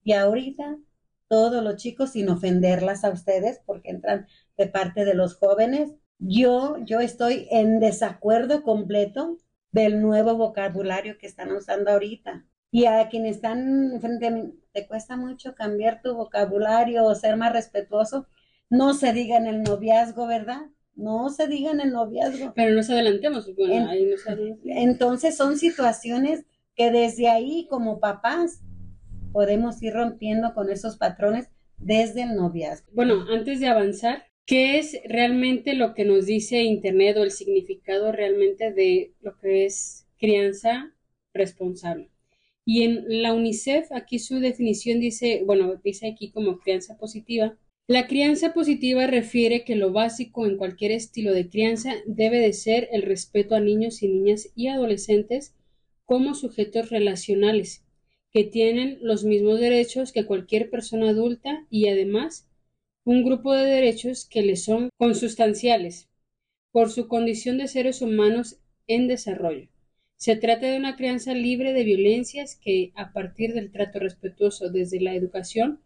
Y 0.03 0.13
ahorita 0.13 0.77
todos 1.27 1.63
los 1.63 1.75
chicos, 1.75 2.11
sin 2.11 2.29
ofenderlas 2.29 3.03
a 3.03 3.11
ustedes, 3.11 3.61
porque 3.65 3.89
entran 3.91 4.27
de 4.57 4.67
parte 4.67 5.05
de 5.05 5.13
los 5.13 5.35
jóvenes, 5.35 5.93
yo, 6.19 6.77
yo 6.85 6.99
estoy 6.99 7.47
en 7.51 7.79
desacuerdo 7.79 8.63
completo 8.63 9.37
del 9.75 10.01
nuevo 10.01 10.37
vocabulario 10.37 11.17
que 11.17 11.27
están 11.27 11.51
usando 11.51 11.91
ahorita. 11.91 12.45
Y 12.71 12.85
a 12.85 13.09
quienes 13.09 13.35
están 13.35 13.99
frente 13.99 14.27
a 14.27 14.31
mí, 14.31 14.53
te 14.71 14.87
cuesta 14.87 15.17
mucho 15.17 15.53
cambiar 15.53 16.01
tu 16.01 16.15
vocabulario 16.15 17.03
o 17.03 17.13
ser 17.13 17.35
más 17.35 17.51
respetuoso. 17.51 18.25
No 18.69 18.93
se 18.93 19.11
diga 19.11 19.35
en 19.35 19.47
el 19.47 19.63
noviazgo, 19.63 20.27
¿verdad? 20.27 20.61
No 20.95 21.29
se 21.29 21.47
diga 21.47 21.71
en 21.71 21.81
el 21.81 21.91
noviazgo. 21.91 22.53
Pero 22.55 22.73
nos 22.73 22.89
adelantemos. 22.89 23.53
Bueno, 23.53 23.89
ahí 23.89 24.15
Entonces 24.63 25.35
son 25.35 25.57
situaciones 25.57 26.45
que 26.73 26.89
desde 26.89 27.27
ahí 27.27 27.67
como 27.69 27.99
papás 27.99 28.61
podemos 29.33 29.83
ir 29.83 29.93
rompiendo 29.93 30.53
con 30.53 30.69
esos 30.69 30.95
patrones 30.95 31.49
desde 31.77 32.23
el 32.23 32.37
noviazgo. 32.37 32.87
Bueno, 32.93 33.25
antes 33.29 33.59
de 33.59 33.67
avanzar, 33.67 34.23
¿qué 34.45 34.77
es 34.77 34.97
realmente 35.05 35.73
lo 35.73 35.93
que 35.93 36.05
nos 36.05 36.25
dice 36.25 36.63
Internet 36.63 37.17
o 37.17 37.23
el 37.23 37.31
significado 37.31 38.11
realmente 38.11 38.71
de 38.71 39.13
lo 39.21 39.37
que 39.37 39.65
es 39.65 40.07
crianza 40.17 40.93
responsable? 41.33 42.09
Y 42.65 42.83
en 42.83 43.21
la 43.21 43.33
UNICEF, 43.33 43.91
aquí 43.91 44.19
su 44.19 44.39
definición 44.39 44.99
dice, 44.99 45.43
bueno, 45.45 45.79
dice 45.83 46.07
aquí 46.07 46.31
como 46.31 46.59
crianza 46.59 46.97
positiva, 46.97 47.57
La 47.87 48.07
crianza 48.07 48.53
positiva 48.53 49.05
refiere 49.05 49.63
que 49.63 49.75
lo 49.75 49.91
básico 49.91 50.47
en 50.47 50.57
cualquier 50.57 50.91
estilo 50.91 51.33
de 51.33 51.49
crianza 51.49 51.93
debe 52.07 52.39
de 52.39 52.51
ser 52.53 52.89
el 52.91 53.03
respeto 53.03 53.53
a 53.55 53.59
niños 53.59 54.01
y 54.01 54.07
niñas 54.07 54.49
y 54.55 54.69
adolescentes 54.69 55.53
como 56.05 56.33
sujetos 56.33 56.89
relacionales, 56.89 57.83
que 58.31 58.43
tienen 58.43 58.97
los 59.01 59.23
mismos 59.23 59.59
derechos 59.59 60.11
que 60.11 60.25
cualquier 60.25 60.71
persona 60.71 61.09
adulta 61.09 61.65
y 61.69 61.87
además 61.87 62.47
un 63.05 63.23
grupo 63.23 63.53
de 63.53 63.65
derechos 63.65 64.25
que 64.25 64.41
les 64.41 64.63
son 64.63 64.89
consustanciales 64.97 66.09
por 66.71 66.89
su 66.91 67.07
condición 67.07 67.59
de 67.59 67.67
seres 67.67 68.01
humanos 68.01 68.57
en 68.87 69.07
desarrollo. 69.07 69.69
Se 70.17 70.35
trata 70.35 70.65
de 70.65 70.77
una 70.77 70.95
crianza 70.95 71.35
libre 71.35 71.73
de 71.73 71.83
violencias 71.83 72.55
que, 72.55 72.91
a 72.95 73.13
partir 73.13 73.53
del 73.53 73.71
trato 73.71 73.99
respetuoso 73.99 74.71
desde 74.71 74.99
la 74.99 75.13
educación, 75.13 75.81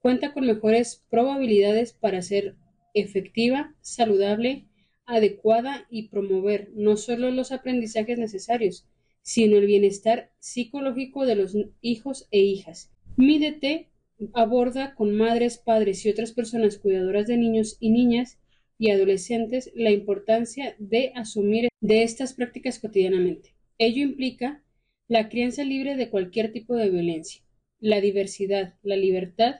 cuenta 0.00 0.32
con 0.32 0.46
mejores 0.46 1.04
probabilidades 1.08 1.92
para 1.92 2.22
ser 2.22 2.56
efectiva, 2.92 3.72
saludable, 3.80 4.66
adecuada 5.06 5.86
y 5.90 6.08
promover 6.08 6.70
no 6.74 6.96
solo 6.96 7.30
los 7.30 7.52
aprendizajes 7.52 8.18
necesarios, 8.18 8.84
sino 9.22 9.58
el 9.58 9.66
bienestar 9.66 10.32
psicológico 10.40 11.24
de 11.24 11.36
los 11.36 11.56
hijos 11.82 12.26
e 12.32 12.40
hijas. 12.40 12.90
Mídete 13.16 13.90
aborda 14.32 14.94
con 14.94 15.14
madres, 15.14 15.58
padres 15.58 16.04
y 16.04 16.10
otras 16.10 16.32
personas 16.32 16.78
cuidadoras 16.78 17.26
de 17.26 17.36
niños 17.36 17.76
y 17.80 17.90
niñas 17.90 18.38
y 18.78 18.90
adolescentes 18.90 19.70
la 19.74 19.90
importancia 19.90 20.74
de 20.78 21.12
asumir 21.14 21.68
de 21.80 22.02
estas 22.02 22.34
prácticas 22.34 22.78
cotidianamente. 22.78 23.54
Ello 23.78 24.02
implica 24.02 24.62
la 25.08 25.28
crianza 25.28 25.64
libre 25.64 25.96
de 25.96 26.10
cualquier 26.10 26.52
tipo 26.52 26.74
de 26.74 26.90
violencia, 26.90 27.42
la 27.80 28.00
diversidad, 28.00 28.74
la 28.82 28.96
libertad 28.96 29.56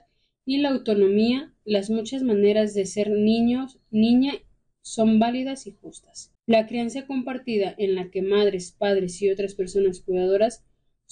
y 0.47 0.59
la 0.59 0.71
autonomía, 0.71 1.55
las 1.65 1.91
muchas 1.91 2.23
maneras 2.23 2.75
de 2.75 2.87
ser 2.87 3.11
niños, 3.11 3.79
niña 3.91 4.35
son 4.83 5.19
válidas 5.19 5.67
y 5.67 5.73
justas. 5.73 6.33
La 6.47 6.67
crianza 6.67 7.07
compartida 7.07 7.75
en 7.79 7.95
la 7.95 8.11
que 8.11 8.23
madres, 8.23 8.73
padres 8.73 9.21
y 9.23 9.31
otras 9.31 9.55
personas 9.55 10.01
cuidadoras 10.01 10.65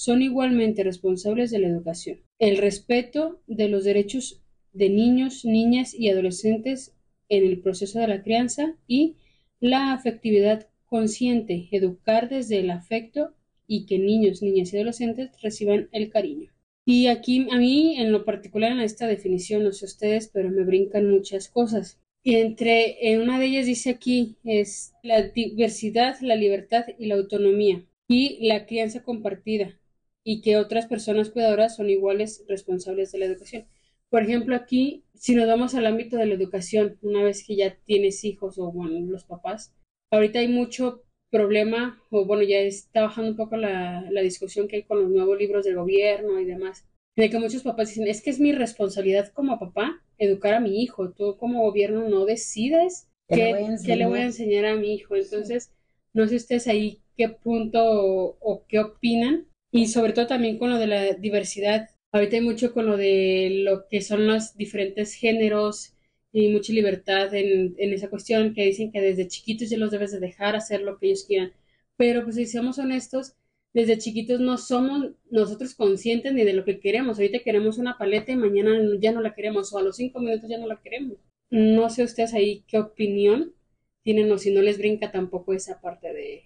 son 0.03 0.21
igualmente 0.21 0.83
responsables 0.83 1.53
de 1.53 1.61
la 1.61 1.69
educación. 1.69 2.19
El 2.41 2.57
respeto 2.57 3.41
de 3.47 3.69
los 3.69 3.85
derechos 3.85 4.43
de 4.73 4.89
niños, 4.89 5.45
niñas 5.45 5.95
y 5.95 6.09
adolescentes 6.09 6.93
en 7.29 7.45
el 7.45 7.61
proceso 7.61 8.01
de 8.01 8.09
la 8.09 8.25
crianza 8.25 8.77
y 8.89 9.15
la 9.61 9.93
afectividad 9.93 10.69
consciente, 10.87 11.69
educar 11.71 12.29
desde 12.29 12.59
el 12.59 12.73
afecto 12.73 13.33
y 13.69 13.87
que 13.87 14.01
niños, 14.01 14.43
niñas 14.43 14.73
y 14.73 14.77
adolescentes 14.77 15.31
reciban 15.41 15.89
el 15.93 16.11
cariño. 16.11 16.51
Y 16.85 17.07
aquí 17.07 17.47
a 17.53 17.57
mí 17.57 17.97
en 17.97 18.11
lo 18.11 18.25
particular 18.25 18.73
en 18.73 18.81
esta 18.81 19.07
definición, 19.07 19.63
no 19.63 19.71
sé 19.71 19.85
ustedes, 19.85 20.29
pero 20.35 20.51
me 20.51 20.65
brincan 20.65 21.09
muchas 21.09 21.49
cosas. 21.49 22.01
Y 22.25 22.35
entre, 22.35 23.13
en 23.13 23.21
una 23.21 23.39
de 23.39 23.47
ellas 23.47 23.67
dice 23.67 23.91
aquí, 23.91 24.35
es 24.43 24.95
la 25.05 25.23
diversidad, 25.23 26.17
la 26.23 26.35
libertad 26.35 26.87
y 26.99 27.07
la 27.07 27.15
autonomía 27.15 27.85
y 28.09 28.49
la 28.49 28.67
crianza 28.67 29.05
compartida 29.05 29.79
y 30.25 30.41
que 30.41 30.57
otras 30.57 30.87
personas 30.87 31.31
cuidadoras 31.31 31.77
son 31.77 31.91
iguales 31.91 32.45
responsables 32.49 33.13
de 33.13 33.19
la 33.19 33.25
educación. 33.27 33.67
Por 34.09 34.23
ejemplo, 34.23 34.55
aquí, 34.55 35.05
si 35.15 35.35
nos 35.35 35.47
vamos 35.47 35.75
al 35.75 35.87
ámbito 35.87 36.17
de 36.17 36.27
la 36.27 36.35
educación, 36.35 36.99
una 37.03 37.23
vez 37.23 37.45
que 37.47 37.57
ya 37.57 37.77
tienes 37.85 38.25
hijos 38.25 38.59
o 38.59 38.71
bueno, 38.71 39.01
los 39.01 39.25
papás, 39.25 39.75
ahorita 40.11 40.39
hay 40.39 40.49
mucho 40.49 41.03
problema, 41.31 42.01
o 42.11 42.27
bueno, 42.27 42.43
ya 42.43 42.59
está 42.59 43.03
bajando 43.03 43.31
un 43.31 43.37
poco 43.37 43.57
la, 43.57 44.07
la 44.11 44.21
discusión 44.21 44.69
que 44.69 44.77
hay 44.77 44.83
con 44.83 45.01
los 45.01 45.11
nuevos 45.11 45.39
libros 45.39 45.65
del 45.65 45.77
gobierno 45.77 46.39
y 46.39 46.45
demás, 46.45 46.85
de 47.17 47.31
que 47.31 47.39
muchos 47.39 47.63
papás 47.63 47.89
dicen, 47.89 48.07
es 48.07 48.23
que 48.23 48.31
es 48.31 48.39
mi 48.39 48.53
responsabilidad 48.53 49.29
como 49.29 49.59
papá 49.59 50.03
educar 50.19 50.55
a 50.55 50.61
mi 50.61 50.83
hijo, 50.83 51.11
tú 51.11 51.37
como 51.37 51.63
gobierno 51.63 52.09
no 52.09 52.25
decides 52.25 53.09
qué, 53.29 53.77
qué 53.85 53.97
le 53.97 54.07
voy 54.07 54.21
a 54.21 54.27
enseñar 54.27 54.67
a 54.67 54.77
mi 54.77 54.95
hijo. 54.95 55.17
Entonces, 55.17 55.73
no 56.13 56.27
sé 56.29 56.37
ustedes 56.37 56.69
ahí 56.69 57.01
qué 57.17 57.29
punto 57.29 57.81
o, 57.83 58.65
qué 58.69 58.79
opinan, 58.79 59.47
y 59.73 59.89
sobre 59.89 60.13
todo 60.13 60.29
también 60.29 60.59
con 60.59 60.71
lo 60.71 60.79
de 60.79 60.87
la 60.87 61.15
diversidad. 61.15 61.91
Ahorita 62.13 62.37
hay 62.37 62.43
mucho 62.43 62.73
con 62.73 62.87
lo 62.87 62.97
de 62.97 63.63
lo 63.65 63.89
que 63.89 64.03
son 64.03 64.27
los 64.29 64.57
diferentes 64.57 65.15
géneros, 65.15 65.95
y 66.33 66.49
mucha 66.49 66.73
libertad 66.73 67.35
en, 67.35 67.75
en 67.79 67.93
esa 67.93 68.09
cuestión, 68.11 68.55
que 68.55 68.65
dicen 68.65 68.91
que 68.93 69.01
desde 69.01 69.29
chiquitos 69.29 69.71
ya 69.71 69.79
los 69.79 69.91
debes 69.91 70.13
de 70.13 70.21
dejar 70.21 70.57
hacer 70.57 70.83
lo 70.83 70.99
que 70.99 71.07
ellos 71.07 71.25
quieran. 71.27 71.53
Pero 71.97 72.25
pues 72.25 72.37
si 72.37 72.47
seamos 72.47 72.79
honestos, 72.79 73.35
desde 73.75 73.99
chiquitos 73.99 74.41
no 74.41 74.59
somos 74.59 75.13
nosotros 75.31 75.75
conscientes 75.75 76.33
ni 76.35 76.45
de 76.45 76.53
lo 76.55 76.65
que 76.65 76.81
queremos. 76.81 77.19
Ahorita 77.19 77.41
queremos 77.41 77.79
una 77.79 77.99
paleta 77.99 78.33
y 78.33 78.37
mañana 78.37 78.79
ya 79.01 79.13
no 79.13 79.21
la 79.21 79.35
queremos 79.35 79.73
o 79.73 79.79
a 79.79 79.83
los 79.83 79.97
cinco 79.97 80.21
minutos 80.21 80.49
ya 80.51 80.59
no 80.59 80.67
la 80.67 80.81
queremos. 80.83 81.19
No 81.51 81.91
sé 81.91 82.03
ustedes 82.05 82.35
ahí 82.35 82.65
qué 82.67 82.79
opinión 82.79 83.55
tienen 84.03 84.31
o 84.33 84.39
si 84.39 84.53
no 84.53 84.63
les 84.63 84.79
brinca 84.79 85.13
tampoco 85.13 85.53
esa 85.55 85.81
parte 85.81 86.13
de, 86.13 86.45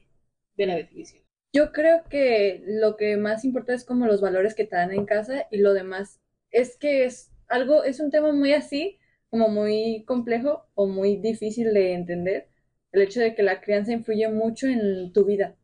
de 0.57 0.67
la 0.67 0.77
definición. 0.77 1.26
Yo 1.57 1.73
creo 1.73 2.05
que 2.11 2.63
lo 2.67 2.99
que 2.99 3.17
más 3.17 3.43
importa 3.47 3.73
es 3.73 3.87
como 3.87 4.05
los 4.05 4.21
valores 4.21 4.55
que 4.55 4.67
te 4.67 4.77
dan 4.77 4.93
en 4.93 5.07
casa 5.07 5.47
y 5.51 5.57
lo 5.57 5.73
demás 5.73 6.21
es 6.51 6.77
que 6.77 7.07
es 7.07 7.33
algo, 7.49 7.83
es 7.83 7.99
un 7.99 8.11
tema 8.11 8.31
muy 8.31 8.53
así, 8.53 8.99
como 9.31 9.49
muy 9.49 10.05
complejo 10.07 10.69
o 10.75 10.87
muy 10.87 11.17
difícil 11.17 11.73
de 11.73 11.95
entender, 11.95 12.51
el 12.93 13.01
hecho 13.01 13.21
de 13.21 13.35
que 13.35 13.43
la 13.43 13.63
crianza 13.63 13.93
influye 13.93 14.29
mucho 14.29 14.67
en 14.67 15.15
tu 15.15 15.25
vida, 15.25 15.57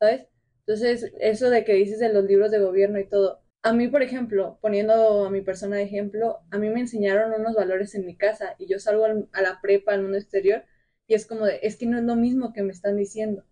¿sabes? 0.00 0.26
Entonces, 0.60 1.12
eso 1.20 1.50
de 1.50 1.66
que 1.66 1.74
dices 1.74 1.98
de 1.98 2.14
los 2.14 2.24
libros 2.24 2.50
de 2.50 2.60
gobierno 2.60 2.98
y 2.98 3.06
todo, 3.06 3.42
a 3.62 3.74
mí, 3.74 3.88
por 3.88 4.02
ejemplo, 4.02 4.58
poniendo 4.62 5.26
a 5.26 5.30
mi 5.30 5.42
persona 5.42 5.76
de 5.76 5.82
ejemplo, 5.82 6.38
a 6.50 6.56
mí 6.56 6.70
me 6.70 6.80
enseñaron 6.80 7.38
unos 7.38 7.54
valores 7.54 7.94
en 7.94 8.06
mi 8.06 8.16
casa 8.16 8.54
y 8.58 8.68
yo 8.68 8.78
salgo 8.78 9.04
a 9.04 9.42
la 9.42 9.60
prepa, 9.60 9.92
al 9.92 10.00
mundo 10.00 10.16
exterior, 10.16 10.64
y 11.06 11.14
es 11.14 11.26
como 11.26 11.44
de, 11.44 11.60
es 11.62 11.76
que 11.76 11.84
no 11.84 11.98
es 11.98 12.04
lo 12.04 12.16
mismo 12.16 12.54
que 12.54 12.62
me 12.62 12.72
están 12.72 12.96
diciendo. 12.96 13.44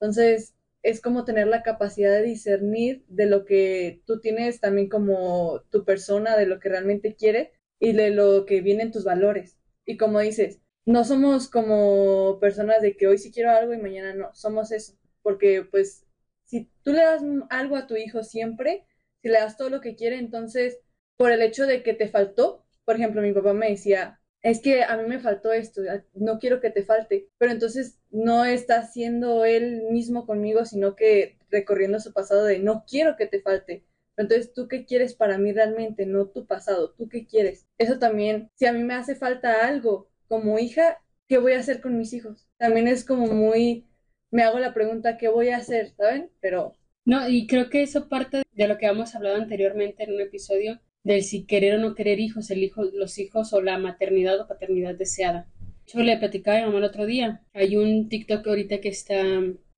Entonces, 0.00 0.56
es 0.88 1.02
como 1.02 1.26
tener 1.26 1.46
la 1.48 1.62
capacidad 1.62 2.12
de 2.12 2.22
discernir 2.22 3.04
de 3.08 3.26
lo 3.26 3.44
que 3.44 4.00
tú 4.06 4.20
tienes 4.20 4.58
también 4.58 4.88
como 4.88 5.60
tu 5.70 5.84
persona, 5.84 6.34
de 6.36 6.46
lo 6.46 6.60
que 6.60 6.70
realmente 6.70 7.14
quieres 7.14 7.50
y 7.78 7.92
de 7.92 8.10
lo 8.10 8.46
que 8.46 8.62
vienen 8.62 8.90
tus 8.90 9.04
valores. 9.04 9.58
Y 9.84 9.98
como 9.98 10.20
dices, 10.20 10.60
no 10.86 11.04
somos 11.04 11.50
como 11.50 12.38
personas 12.40 12.80
de 12.80 12.96
que 12.96 13.06
hoy 13.06 13.18
sí 13.18 13.30
quiero 13.30 13.50
algo 13.50 13.74
y 13.74 13.78
mañana 13.78 14.14
no, 14.14 14.34
somos 14.34 14.72
eso, 14.72 14.94
porque 15.22 15.62
pues 15.62 16.06
si 16.44 16.70
tú 16.82 16.92
le 16.92 17.02
das 17.02 17.22
algo 17.50 17.76
a 17.76 17.86
tu 17.86 17.94
hijo 17.96 18.22
siempre, 18.22 18.86
si 19.20 19.28
le 19.28 19.34
das 19.34 19.58
todo 19.58 19.68
lo 19.68 19.82
que 19.82 19.94
quiere, 19.94 20.16
entonces 20.18 20.78
por 21.18 21.32
el 21.32 21.42
hecho 21.42 21.66
de 21.66 21.82
que 21.82 21.92
te 21.92 22.08
faltó, 22.08 22.64
por 22.86 22.96
ejemplo, 22.96 23.20
mi 23.20 23.34
papá 23.34 23.52
me 23.52 23.68
decía, 23.68 24.17
es 24.42 24.60
que 24.60 24.84
a 24.84 24.96
mí 24.96 25.08
me 25.08 25.20
faltó 25.20 25.52
esto, 25.52 25.82
no 26.14 26.38
quiero 26.38 26.60
que 26.60 26.70
te 26.70 26.84
falte, 26.84 27.28
pero 27.38 27.52
entonces 27.52 27.98
no 28.10 28.44
está 28.44 28.86
siendo 28.86 29.44
él 29.44 29.82
mismo 29.90 30.26
conmigo, 30.26 30.64
sino 30.64 30.96
que 30.96 31.38
recorriendo 31.50 32.00
su 32.00 32.12
pasado 32.12 32.44
de 32.44 32.58
no 32.58 32.84
quiero 32.86 33.16
que 33.16 33.26
te 33.26 33.40
falte, 33.40 33.84
entonces, 34.18 34.52
¿tú 34.52 34.66
qué 34.66 34.84
quieres 34.84 35.14
para 35.14 35.38
mí 35.38 35.52
realmente? 35.52 36.04
No 36.04 36.26
tu 36.26 36.44
pasado, 36.46 36.90
¿tú 36.90 37.08
qué 37.08 37.24
quieres? 37.24 37.66
Eso 37.78 38.00
también, 38.00 38.50
si 38.56 38.66
a 38.66 38.72
mí 38.72 38.82
me 38.82 38.94
hace 38.94 39.14
falta 39.14 39.66
algo 39.66 40.10
como 40.26 40.58
hija, 40.58 40.98
¿qué 41.28 41.38
voy 41.38 41.52
a 41.52 41.60
hacer 41.60 41.80
con 41.80 41.96
mis 41.96 42.12
hijos? 42.12 42.48
También 42.58 42.88
es 42.88 43.04
como 43.04 43.28
muy, 43.28 43.86
me 44.32 44.42
hago 44.42 44.58
la 44.58 44.74
pregunta, 44.74 45.16
¿qué 45.16 45.28
voy 45.28 45.50
a 45.50 45.58
hacer? 45.58 45.94
¿Saben? 45.96 46.30
Pero... 46.40 46.74
No, 47.04 47.28
y 47.28 47.46
creo 47.46 47.70
que 47.70 47.82
eso 47.82 48.08
parte 48.08 48.42
de 48.52 48.68
lo 48.68 48.76
que 48.76 48.86
hemos 48.86 49.14
hablado 49.14 49.36
anteriormente 49.36 50.02
en 50.02 50.12
un 50.12 50.20
episodio 50.20 50.80
del 51.08 51.22
si 51.22 51.44
querer 51.44 51.76
o 51.76 51.78
no 51.78 51.94
querer 51.94 52.20
hijos, 52.20 52.50
el 52.50 52.62
hijo, 52.62 52.84
los 52.84 53.18
hijos 53.18 53.52
o 53.52 53.62
la 53.62 53.78
maternidad 53.78 54.38
o 54.40 54.46
paternidad 54.46 54.94
deseada. 54.94 55.50
Yo 55.86 56.02
le 56.02 56.18
platicaba 56.18 56.58
a 56.58 56.60
mi 56.60 56.66
mamá 56.66 56.78
el 56.78 56.84
otro 56.84 57.06
día. 57.06 57.42
Hay 57.54 57.76
un 57.76 58.08
TikTok 58.08 58.46
ahorita 58.46 58.80
que 58.80 58.90
está 58.90 59.24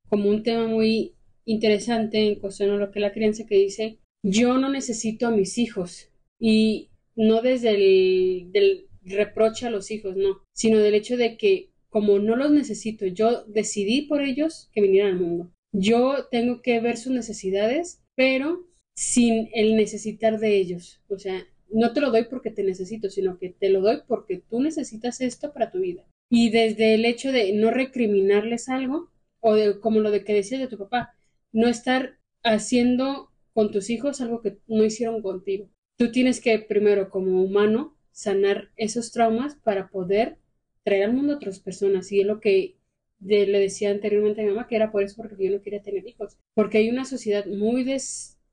como 0.09 0.29
un 0.29 0.43
tema 0.43 0.67
muy 0.67 1.15
interesante 1.45 2.27
en 2.27 2.35
cuestión 2.35 2.71
a 2.71 2.77
lo 2.77 2.91
que 2.91 3.01
la 3.01 3.13
crianza 3.13 3.47
que 3.47 3.57
dice 3.57 3.99
yo 4.23 4.59
no 4.59 4.69
necesito 4.69 5.27
a 5.27 5.31
mis 5.31 5.57
hijos 5.57 6.11
y 6.39 6.91
no 7.15 7.41
desde 7.43 7.71
el 7.71 8.53
del 8.53 8.87
reproche 9.03 9.67
a 9.67 9.71
los 9.71 9.91
hijos, 9.91 10.17
no, 10.17 10.43
sino 10.53 10.79
del 10.79 10.95
hecho 10.95 11.17
de 11.17 11.37
que 11.37 11.71
como 11.89 12.19
no 12.19 12.37
los 12.37 12.51
necesito, 12.51 13.07
yo 13.07 13.45
decidí 13.47 14.03
por 14.03 14.21
ellos 14.21 14.69
que 14.73 14.83
vinieran 14.83 15.13
al 15.13 15.21
mundo. 15.21 15.53
Yo 15.73 16.27
tengo 16.31 16.61
que 16.63 16.81
ver 16.81 16.97
sus 16.97 17.13
necesidades, 17.13 18.03
pero 18.15 18.70
sin 19.00 19.49
el 19.54 19.76
necesitar 19.76 20.38
de 20.38 20.59
ellos. 20.59 21.00
O 21.09 21.19
sea, 21.19 21.47
no 21.71 21.95
te 21.95 22.02
lo 22.02 22.11
doy 22.11 22.26
porque 22.28 22.50
te 22.50 22.62
necesito, 22.62 23.09
sino 23.09 23.38
que 23.38 23.49
te 23.49 23.71
lo 23.71 23.80
doy 23.80 24.00
porque 24.07 24.42
tú 24.50 24.61
necesitas 24.61 25.23
esto 25.23 25.54
para 25.54 25.71
tu 25.71 25.80
vida. 25.80 26.04
Y 26.28 26.50
desde 26.50 26.92
el 26.92 27.07
hecho 27.07 27.33
de 27.33 27.50
no 27.54 27.71
recriminarles 27.71 28.69
algo, 28.69 29.09
o 29.40 29.54
de, 29.54 29.80
como 29.80 30.00
lo 30.00 30.11
de 30.11 30.23
que 30.23 30.35
decías 30.35 30.61
de 30.61 30.66
tu 30.66 30.76
papá, 30.76 31.14
no 31.50 31.66
estar 31.66 32.19
haciendo 32.42 33.30
con 33.54 33.73
tus 33.73 33.88
hijos 33.88 34.21
algo 34.21 34.42
que 34.42 34.59
no 34.69 34.85
hicieron 34.85 35.23
contigo. 35.23 35.71
Tú 35.97 36.12
tienes 36.12 36.38
que 36.42 36.59
primero 36.59 37.09
como 37.09 37.42
humano 37.42 37.97
sanar 38.12 38.69
esos 38.76 39.12
traumas 39.12 39.54
para 39.54 39.88
poder 39.88 40.37
traer 40.83 41.04
al 41.04 41.14
mundo 41.14 41.33
a 41.33 41.37
otras 41.37 41.59
personas. 41.59 42.12
Y 42.12 42.21
es 42.21 42.26
lo 42.26 42.38
que 42.38 42.76
le 43.19 43.47
decía 43.47 43.92
anteriormente 43.92 44.42
a 44.42 44.45
mi 44.45 44.50
mamá, 44.50 44.69
que 44.69 44.76
era 44.76 44.92
por 44.92 45.02
eso 45.02 45.16
porque 45.16 45.42
yo 45.42 45.50
no 45.50 45.62
quería 45.62 45.80
tener 45.80 46.07
hijos. 46.07 46.37
Porque 46.52 46.76
hay 46.76 46.90
una 46.90 47.07
sociedad 47.07 47.47
muy 47.47 47.83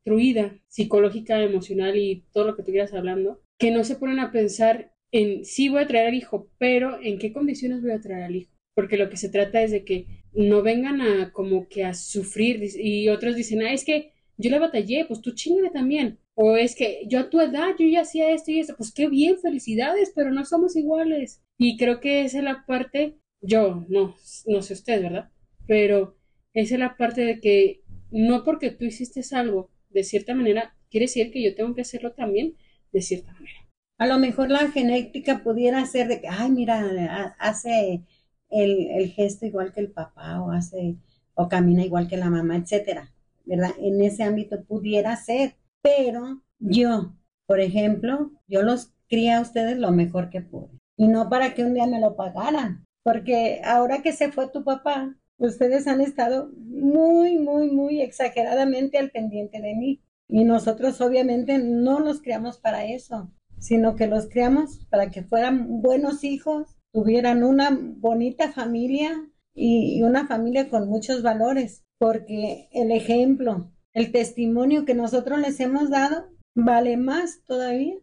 destruida, 0.07 0.57
psicológica, 0.69 1.43
emocional 1.43 1.97
y 1.97 2.23
todo 2.31 2.45
lo 2.45 2.55
que 2.55 2.63
tú 2.63 2.71
quieras 2.71 2.93
hablando, 2.93 3.41
que 3.59 3.71
no 3.71 3.83
se 3.83 3.97
ponen 3.97 4.19
a 4.19 4.31
pensar 4.31 4.93
en 5.11 5.43
sí 5.43 5.67
voy 5.67 5.81
a 5.81 5.87
traer 5.87 6.07
al 6.07 6.13
hijo, 6.13 6.49
pero 6.57 6.97
¿en 7.01 7.19
qué 7.19 7.33
condiciones 7.33 7.81
voy 7.81 7.91
a 7.91 7.99
traer 7.99 8.23
al 8.23 8.35
hijo? 8.35 8.51
Porque 8.73 8.95
lo 8.95 9.09
que 9.09 9.17
se 9.17 9.29
trata 9.29 9.61
es 9.61 9.71
de 9.71 9.83
que 9.83 10.05
no 10.33 10.61
vengan 10.61 11.01
a 11.01 11.31
como 11.33 11.67
que 11.67 11.83
a 11.83 11.93
sufrir 11.93 12.63
y 12.79 13.09
otros 13.09 13.35
dicen, 13.35 13.61
ah, 13.63 13.73
es 13.73 13.83
que 13.83 14.13
yo 14.37 14.49
la 14.49 14.59
batallé, 14.59 15.03
pues 15.05 15.19
tú 15.19 15.31
chingale 15.31 15.71
también. 15.71 16.19
O 16.35 16.55
es 16.55 16.75
que 16.75 17.01
yo 17.07 17.19
a 17.19 17.29
tu 17.29 17.41
edad, 17.41 17.75
yo 17.77 17.87
ya 17.87 18.01
hacía 18.01 18.31
esto 18.31 18.51
y 18.51 18.59
esto, 18.59 18.75
pues 18.77 18.93
qué 18.93 19.09
bien, 19.09 19.39
felicidades, 19.39 20.13
pero 20.15 20.31
no 20.31 20.45
somos 20.45 20.75
iguales. 20.75 21.41
Y 21.57 21.75
creo 21.75 21.99
que 21.99 22.23
esa 22.23 22.37
es 22.37 22.43
la 22.43 22.65
parte, 22.65 23.17
yo, 23.41 23.85
no, 23.89 24.15
no 24.45 24.61
sé 24.61 24.73
usted, 24.73 25.01
¿verdad? 25.01 25.31
Pero 25.65 26.15
esa 26.53 26.75
es 26.75 26.79
la 26.79 26.95
parte 26.95 27.25
de 27.25 27.41
que 27.41 27.81
no 28.11 28.43
porque 28.43 28.71
tú 28.71 28.85
hiciste 28.85 29.21
algo 29.35 29.71
de 29.89 30.03
cierta 30.03 30.33
manera, 30.33 30.75
quiere 30.89 31.05
decir 31.05 31.31
que 31.31 31.43
yo 31.43 31.55
tengo 31.55 31.73
que 31.73 31.81
hacerlo 31.81 32.11
también 32.13 32.55
de 32.91 33.01
cierta 33.01 33.31
manera. 33.33 33.67
A 33.99 34.07
lo 34.07 34.19
mejor 34.19 34.51
la 34.51 34.69
genética 34.71 35.43
pudiera 35.43 35.85
ser 35.85 36.07
de 36.07 36.21
que, 36.21 36.27
ay, 36.27 36.51
mira, 36.51 37.35
hace 37.39 38.03
el, 38.49 38.87
el 38.91 39.09
gesto 39.11 39.45
igual 39.45 39.73
que 39.73 39.81
el 39.81 39.91
papá 39.91 40.41
o 40.41 40.51
hace 40.51 40.97
o 41.33 41.47
camina 41.49 41.83
igual 41.83 42.07
que 42.07 42.17
la 42.17 42.29
mamá, 42.29 42.57
etcétera, 42.57 43.11
¿verdad? 43.45 43.71
En 43.79 44.01
ese 44.01 44.23
ámbito 44.23 44.63
pudiera 44.63 45.15
ser, 45.15 45.55
pero 45.81 46.41
yo, 46.59 47.13
por 47.45 47.59
ejemplo, 47.59 48.31
yo 48.47 48.63
los 48.63 48.91
crié 49.07 49.33
a 49.33 49.41
ustedes 49.41 49.77
lo 49.77 49.91
mejor 49.91 50.29
que 50.29 50.41
pude. 50.41 50.69
Y 50.97 51.07
no 51.07 51.29
para 51.29 51.53
que 51.53 51.63
un 51.63 51.75
día 51.75 51.85
me 51.85 52.01
lo 52.01 52.15
pagaran, 52.15 52.85
porque 53.03 53.61
ahora 53.63 54.01
que 54.01 54.13
se 54.13 54.31
fue 54.31 54.49
tu 54.49 54.63
papá, 54.63 55.15
ustedes 55.37 55.87
han 55.87 56.01
estado 56.01 56.51
muy, 56.55 57.37
muy, 57.37 57.71
muy 57.71 58.01
exageradamente 58.01 58.97
al 58.97 59.11
pendiente 59.11 59.61
de 59.61 59.75
mí. 59.75 60.01
Y 60.27 60.43
nosotros 60.43 60.99
obviamente 61.01 61.57
no 61.57 61.99
los 61.99 62.21
criamos 62.21 62.57
para 62.57 62.85
eso, 62.85 63.31
sino 63.59 63.95
que 63.95 64.07
los 64.07 64.27
criamos 64.27 64.85
para 64.89 65.09
que 65.09 65.23
fueran 65.23 65.81
buenos 65.81 66.23
hijos, 66.23 66.77
tuvieran 66.91 67.43
una 67.43 67.69
bonita 67.71 68.51
familia 68.51 69.25
y 69.53 70.01
una 70.03 70.27
familia 70.27 70.69
con 70.69 70.87
muchos 70.87 71.23
valores, 71.23 71.83
porque 71.97 72.67
el 72.71 72.91
ejemplo, 72.91 73.71
el 73.93 74.11
testimonio 74.11 74.85
que 74.85 74.93
nosotros 74.93 75.39
les 75.39 75.59
hemos 75.59 75.89
dado 75.89 76.27
vale 76.53 76.97
más 76.97 77.41
todavía 77.45 77.95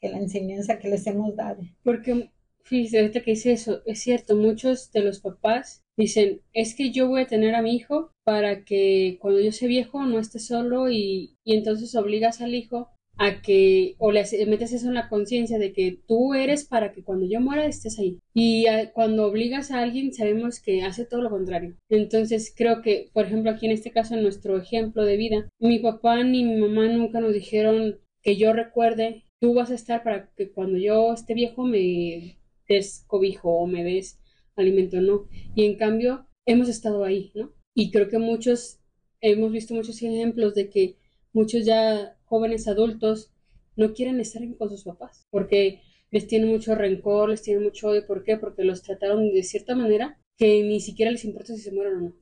que 0.00 0.08
la 0.08 0.18
enseñanza 0.18 0.78
que 0.78 0.88
les 0.88 1.06
hemos 1.06 1.36
dado. 1.36 1.62
Porque, 1.82 2.30
fíjese, 2.64 2.98
ahorita 2.98 3.22
que 3.22 3.32
dice 3.32 3.52
eso, 3.52 3.82
es 3.86 4.00
cierto, 4.00 4.36
muchos 4.36 4.90
de 4.92 5.00
los 5.00 5.20
papás 5.20 5.84
dicen, 5.98 6.40
es 6.52 6.74
que 6.74 6.90
yo 6.90 7.08
voy 7.08 7.22
a 7.22 7.26
tener 7.26 7.54
a 7.54 7.62
mi 7.62 7.74
hijo 7.76 8.12
para 8.24 8.64
que 8.64 9.18
cuando 9.20 9.40
yo 9.40 9.52
sea 9.52 9.68
viejo 9.68 10.04
no 10.04 10.18
esté 10.18 10.38
solo 10.38 10.90
y, 10.90 11.36
y 11.44 11.54
entonces 11.54 11.94
obligas 11.94 12.40
al 12.40 12.54
hijo 12.54 12.88
a 13.18 13.42
que 13.42 13.96
o 13.98 14.12
le 14.12 14.24
metes 14.46 14.72
eso 14.72 14.88
en 14.88 14.94
la 14.94 15.08
conciencia 15.08 15.58
de 15.58 15.72
que 15.72 15.98
tú 16.06 16.34
eres 16.34 16.64
para 16.64 16.92
que 16.92 17.02
cuando 17.02 17.26
yo 17.26 17.40
muera 17.40 17.66
estés 17.66 17.98
ahí. 17.98 18.18
Y 18.32 18.66
cuando 18.94 19.26
obligas 19.26 19.70
a 19.70 19.80
alguien 19.80 20.14
sabemos 20.14 20.60
que 20.60 20.82
hace 20.82 21.04
todo 21.04 21.22
lo 21.22 21.30
contrario. 21.30 21.76
Entonces 21.90 22.54
creo 22.56 22.80
que, 22.80 23.10
por 23.12 23.26
ejemplo, 23.26 23.50
aquí 23.50 23.66
en 23.66 23.72
este 23.72 23.90
caso, 23.90 24.14
en 24.14 24.22
nuestro 24.22 24.56
ejemplo 24.56 25.04
de 25.04 25.16
vida, 25.16 25.48
mi 25.58 25.80
papá 25.80 26.22
ni 26.22 26.44
mi 26.44 26.56
mamá 26.56 26.86
nunca 26.86 27.20
nos 27.20 27.32
dijeron 27.32 27.98
que 28.22 28.36
yo 28.36 28.52
recuerde, 28.52 29.24
tú 29.40 29.54
vas 29.54 29.70
a 29.70 29.74
estar 29.74 30.02
para 30.04 30.30
que 30.36 30.50
cuando 30.52 30.78
yo 30.78 31.12
esté 31.12 31.34
viejo 31.34 31.64
me 31.64 32.38
des 32.68 33.04
cobijo 33.06 33.50
o 33.50 33.66
me 33.66 33.82
des 33.82 34.17
alimento, 34.60 35.00
¿no? 35.00 35.28
Y 35.54 35.64
en 35.64 35.76
cambio, 35.76 36.26
hemos 36.46 36.68
estado 36.68 37.04
ahí, 37.04 37.32
¿no? 37.34 37.52
Y 37.74 37.90
creo 37.90 38.08
que 38.08 38.18
muchos, 38.18 38.80
hemos 39.20 39.52
visto 39.52 39.74
muchos 39.74 40.02
ejemplos 40.02 40.54
de 40.54 40.68
que 40.68 40.96
muchos 41.32 41.64
ya 41.64 42.16
jóvenes 42.24 42.68
adultos 42.68 43.32
no 43.76 43.94
quieren 43.94 44.20
estar 44.20 44.42
con 44.56 44.68
sus 44.68 44.84
papás 44.84 45.26
porque 45.30 45.80
les 46.10 46.26
tienen 46.26 46.48
mucho 46.48 46.74
rencor, 46.74 47.30
les 47.30 47.42
tienen 47.42 47.62
mucho 47.62 47.88
odio. 47.88 48.06
¿Por 48.06 48.24
qué? 48.24 48.36
Porque 48.36 48.64
los 48.64 48.82
trataron 48.82 49.32
de 49.32 49.42
cierta 49.42 49.74
manera 49.74 50.18
que 50.36 50.62
ni 50.62 50.80
siquiera 50.80 51.10
les 51.10 51.24
importa 51.24 51.54
si 51.54 51.60
se 51.60 51.72
mueren 51.72 51.94
o 51.94 52.00
no. 52.00 52.14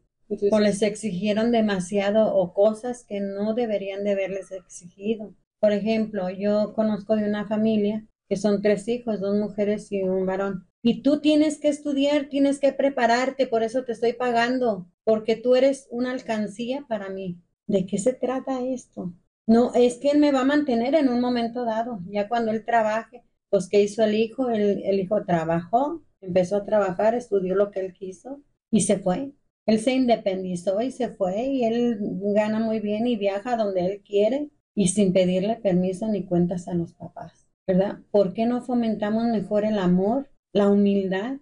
o 0.50 0.60
les 0.60 0.82
exigieron 0.82 1.52
demasiado 1.52 2.34
o 2.34 2.52
cosas 2.52 3.04
que 3.04 3.20
no 3.20 3.54
deberían 3.54 4.04
de 4.04 4.12
haberles 4.12 4.50
exigido. 4.50 5.34
Por 5.60 5.72
ejemplo, 5.72 6.28
yo 6.30 6.72
conozco 6.74 7.16
de 7.16 7.28
una 7.28 7.46
familia 7.46 8.06
que 8.28 8.36
son 8.36 8.60
tres 8.60 8.88
hijos, 8.88 9.20
dos 9.20 9.36
mujeres 9.36 9.90
y 9.92 10.02
un 10.02 10.26
varón. 10.26 10.65
Y 10.82 11.02
tú 11.02 11.20
tienes 11.20 11.58
que 11.58 11.68
estudiar, 11.68 12.28
tienes 12.28 12.60
que 12.60 12.72
prepararte, 12.72 13.46
por 13.46 13.62
eso 13.62 13.84
te 13.84 13.92
estoy 13.92 14.12
pagando, 14.12 14.86
porque 15.04 15.36
tú 15.36 15.56
eres 15.56 15.88
una 15.90 16.12
alcancía 16.12 16.84
para 16.88 17.08
mí. 17.10 17.40
¿De 17.66 17.86
qué 17.86 17.98
se 17.98 18.12
trata 18.12 18.62
esto? 18.62 19.12
No, 19.46 19.74
es 19.74 19.98
que 19.98 20.10
él 20.10 20.18
me 20.18 20.32
va 20.32 20.40
a 20.40 20.44
mantener 20.44 20.94
en 20.94 21.08
un 21.08 21.20
momento 21.20 21.64
dado, 21.64 22.00
ya 22.08 22.28
cuando 22.28 22.52
él 22.52 22.64
trabaje. 22.64 23.24
Pues, 23.50 23.68
¿qué 23.68 23.82
hizo 23.82 24.02
el 24.04 24.14
hijo? 24.14 24.50
El, 24.50 24.82
el 24.84 25.00
hijo 25.00 25.24
trabajó, 25.24 26.02
empezó 26.20 26.56
a 26.56 26.64
trabajar, 26.64 27.14
estudió 27.14 27.54
lo 27.54 27.70
que 27.70 27.80
él 27.80 27.92
quiso 27.92 28.40
y 28.70 28.82
se 28.82 28.98
fue. 28.98 29.32
Él 29.66 29.80
se 29.80 29.92
independizó 29.94 30.80
y 30.80 30.90
se 30.92 31.08
fue 31.10 31.44
y 31.46 31.64
él 31.64 31.98
gana 32.34 32.60
muy 32.60 32.80
bien 32.80 33.06
y 33.06 33.16
viaja 33.16 33.56
donde 33.56 33.84
él 33.86 34.02
quiere 34.04 34.50
y 34.74 34.88
sin 34.88 35.12
pedirle 35.12 35.56
permiso 35.56 36.06
ni 36.08 36.24
cuentas 36.24 36.68
a 36.68 36.74
los 36.74 36.94
papás, 36.94 37.46
¿verdad? 37.66 37.98
¿Por 38.10 38.32
qué 38.32 38.46
no 38.46 38.62
fomentamos 38.62 39.24
mejor 39.26 39.64
el 39.64 39.78
amor, 39.78 40.28
la 40.56 40.68
humildad, 40.68 41.36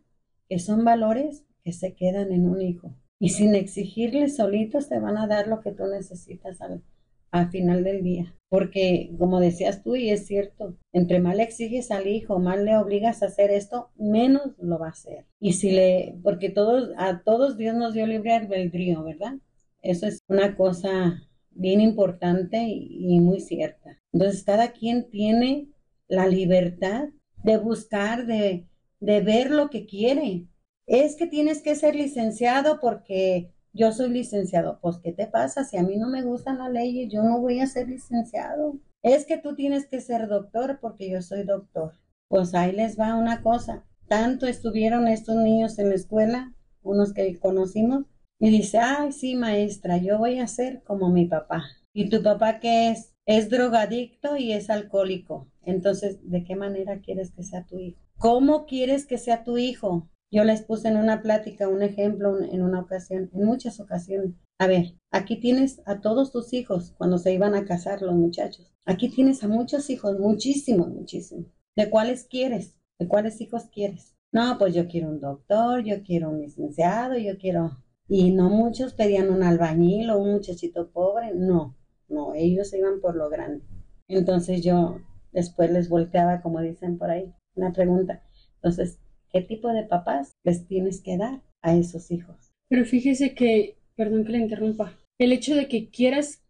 que 0.49 0.59
son 0.59 0.85
valores 0.85 1.45
que 1.63 1.73
se 1.73 1.95
quedan 1.95 2.33
en 2.33 2.49
un 2.49 2.61
hijo? 2.61 2.95
Y 3.19 3.31
sin 3.31 3.55
exigirles 3.55 4.37
solitos 4.37 4.89
te 4.89 4.99
van 4.99 5.17
a 5.17 5.27
dar 5.27 5.47
lo 5.49 5.61
que 5.61 5.73
tú 5.73 5.85
necesitas 5.87 6.61
al, 6.61 6.83
al 7.31 7.51
final 7.51 7.85
del 7.85 8.03
día. 8.03 8.35
Porque, 8.49 9.11
como 9.19 9.41
decías 9.41 9.83
tú, 9.83 9.97
y 9.97 10.11
es 10.11 10.27
cierto, 10.27 10.77
entre 10.93 11.19
más 11.19 11.37
le 11.37 11.43
exiges 11.43 11.91
al 11.91 12.07
hijo, 12.07 12.39
más 12.39 12.61
le 12.61 12.77
obligas 12.77 13.23
a 13.23 13.27
hacer 13.27 13.51
esto, 13.51 13.91
menos 13.97 14.53
lo 14.59 14.79
va 14.79 14.87
a 14.87 14.91
hacer. 14.91 15.27
Y 15.41 15.55
si 15.55 15.73
le, 15.73 16.17
porque 16.23 16.51
todos, 16.51 16.91
a 16.97 17.23
todos 17.23 17.57
Dios 17.57 17.75
nos 17.75 17.95
dio 17.95 18.07
libre 18.07 18.35
albedrío, 18.35 19.03
¿verdad? 19.03 19.35
Eso 19.83 20.07
es 20.07 20.21
una 20.29 20.57
cosa 20.57 21.21
bien 21.51 21.81
importante 21.81 22.63
y, 22.69 23.19
muy 23.21 23.41
cierta. 23.41 23.99
Entonces, 24.13 24.45
cada 24.45 24.73
quien 24.73 25.11
tiene 25.11 25.69
la 26.09 26.29
libertad 26.29 27.09
de 27.43 27.57
buscar, 27.59 28.27
de, 28.27 28.67
de 29.05 29.21
ver 29.21 29.51
lo 29.51 29.69
que 29.69 29.87
quiere. 29.87 30.49
Es 30.87 31.17
que 31.17 31.27
tienes 31.27 31.63
que 31.63 31.75
ser 31.75 31.95
licenciado 31.95 32.81
porque 32.81 33.53
yo 33.73 33.93
soy 33.93 34.11
licenciado. 34.11 34.79
Pues, 34.81 34.99
¿qué 34.99 35.13
te 35.13 35.27
pasa? 35.27 35.65
Si 35.65 35.77
a 35.77 35.83
mí 35.83 35.97
no 35.97 36.09
me 36.09 36.23
gustan 36.23 36.59
las 36.59 36.73
leyes, 36.73 37.13
yo 37.13 37.23
no 37.23 37.41
voy 37.41 37.61
a 37.61 37.67
ser 37.67 37.89
licenciado. 37.89 38.79
Es 39.03 39.27
que 39.27 39.37
tú 39.37 39.55
tienes 39.55 39.87
que 39.87 40.01
ser 40.01 40.29
doctor 40.29 40.79
porque 40.81 41.11
yo 41.11 41.21
soy 41.21 41.45
doctor. 41.45 41.93
Pues 42.29 42.55
ahí 42.55 42.73
les 42.73 42.99
va 42.99 43.15
una 43.15 43.43
cosa. 43.43 43.85
Tanto 44.09 44.47
estuvieron 44.47 45.07
estos 45.09 45.37
niños 45.37 45.79
en 45.79 45.91
la 45.91 45.95
escuela, 45.97 46.55
unos 46.83 47.13
que 47.13 47.39
conocimos, 47.39 48.05
y 48.39 48.51
dice, 48.51 48.79
ay, 48.79 49.13
sí, 49.13 49.37
maestra, 49.37 49.99
yo 49.99 50.19
voy 50.19 50.39
a 50.39 50.47
ser 50.47 50.83
como 50.83 51.11
mi 51.11 51.27
papá. 51.27 51.65
¿Y 51.93 52.09
tu 52.09 52.23
papá 52.23 52.59
qué 52.61 52.91
es? 52.91 53.15
Es 53.27 53.49
drogadicto 53.51 54.37
y 54.37 54.53
es 54.53 54.71
alcohólico. 54.71 55.49
Entonces, 55.63 56.19
¿de 56.23 56.45
qué 56.45 56.57
manera 56.57 57.01
quieres 57.01 57.33
que 57.33 57.43
sea 57.43 57.65
tu 57.65 57.79
hijo? 57.79 58.04
¿Cómo 58.19 58.67
quieres 58.67 59.07
que 59.07 59.19
sea 59.19 59.45
tu 59.45 59.59
hijo? 59.59 60.09
Yo 60.31 60.45
les 60.45 60.63
puse 60.63 60.89
en 60.89 60.97
una 60.97 61.23
plática 61.23 61.69
un 61.69 61.83
ejemplo 61.83 62.41
en 62.41 62.63
una 62.63 62.81
ocasión, 62.81 63.31
en 63.33 63.45
muchas 63.45 63.81
ocasiones. 63.81 64.35
A 64.59 64.67
ver, 64.67 64.95
aquí 65.11 65.39
tienes 65.41 65.83
a 65.85 66.01
todos 66.01 66.33
tus 66.33 66.53
hijos 66.53 66.95
cuando 66.97 67.19
se 67.19 67.33
iban 67.33 67.55
a 67.55 67.65
casar 67.65 68.03
los 68.03 68.15
muchachos. 68.15 68.75
Aquí 68.85 69.09
tienes 69.09 69.45
a 69.45 69.49
muchos 69.49 69.91
hijos, 69.91 70.19
muchísimos, 70.19 70.89
muchísimos. 70.89 71.47
¿De 71.77 71.91
cuáles 71.91 72.25
quieres? 72.25 72.77
¿De 72.99 73.09
cuáles 73.09 73.41
hijos 73.41 73.65
quieres? 73.73 74.15
No, 74.33 74.59
pues 74.59 74.75
yo 74.75 74.89
quiero 74.89 75.09
un 75.09 75.21
doctor, 75.21 75.85
yo 75.85 76.03
quiero 76.03 76.31
un 76.31 76.41
licenciado, 76.41 77.17
yo 77.17 77.39
quiero... 77.39 77.79
Y 78.09 78.33
no 78.33 78.51
muchos 78.51 78.93
pedían 78.93 79.31
un 79.31 79.43
albañil 79.43 80.11
o 80.11 80.19
un 80.19 80.33
muchachito 80.33 80.91
pobre, 80.91 81.33
no, 81.35 81.77
no, 82.09 82.35
ellos 82.35 82.75
iban 82.75 83.01
por 83.01 83.17
lo 83.17 83.31
grande. 83.31 83.65
Entonces 84.09 84.63
yo 84.63 85.01
después 85.33 85.71
les 85.71 85.89
volteaba, 85.89 86.43
como 86.43 86.61
dicen 86.61 86.99
por 86.99 87.11
ahí, 87.11 87.33
una 87.55 87.73
pregunta. 87.73 88.23
Entonces, 88.57 88.99
qué 89.31 89.43
tipo 89.43 89.69
de 89.73 89.85
papás 89.85 90.33
les 90.45 90.67
tienes 90.67 91.01
que 91.03 91.17
dar 91.17 91.43
a 91.63 91.77
esos 91.77 92.11
hijos. 92.11 92.53
Pero 92.69 92.85
fíjese 92.85 93.35
que, 93.35 93.77
perdón 93.97 94.25
que 94.25 94.33
le 94.33 94.39
interrumpa, 94.39 94.99
el 95.19 95.33
hecho 95.33 95.55
de 95.55 95.69
que 95.69 95.91
quieras 95.91 96.45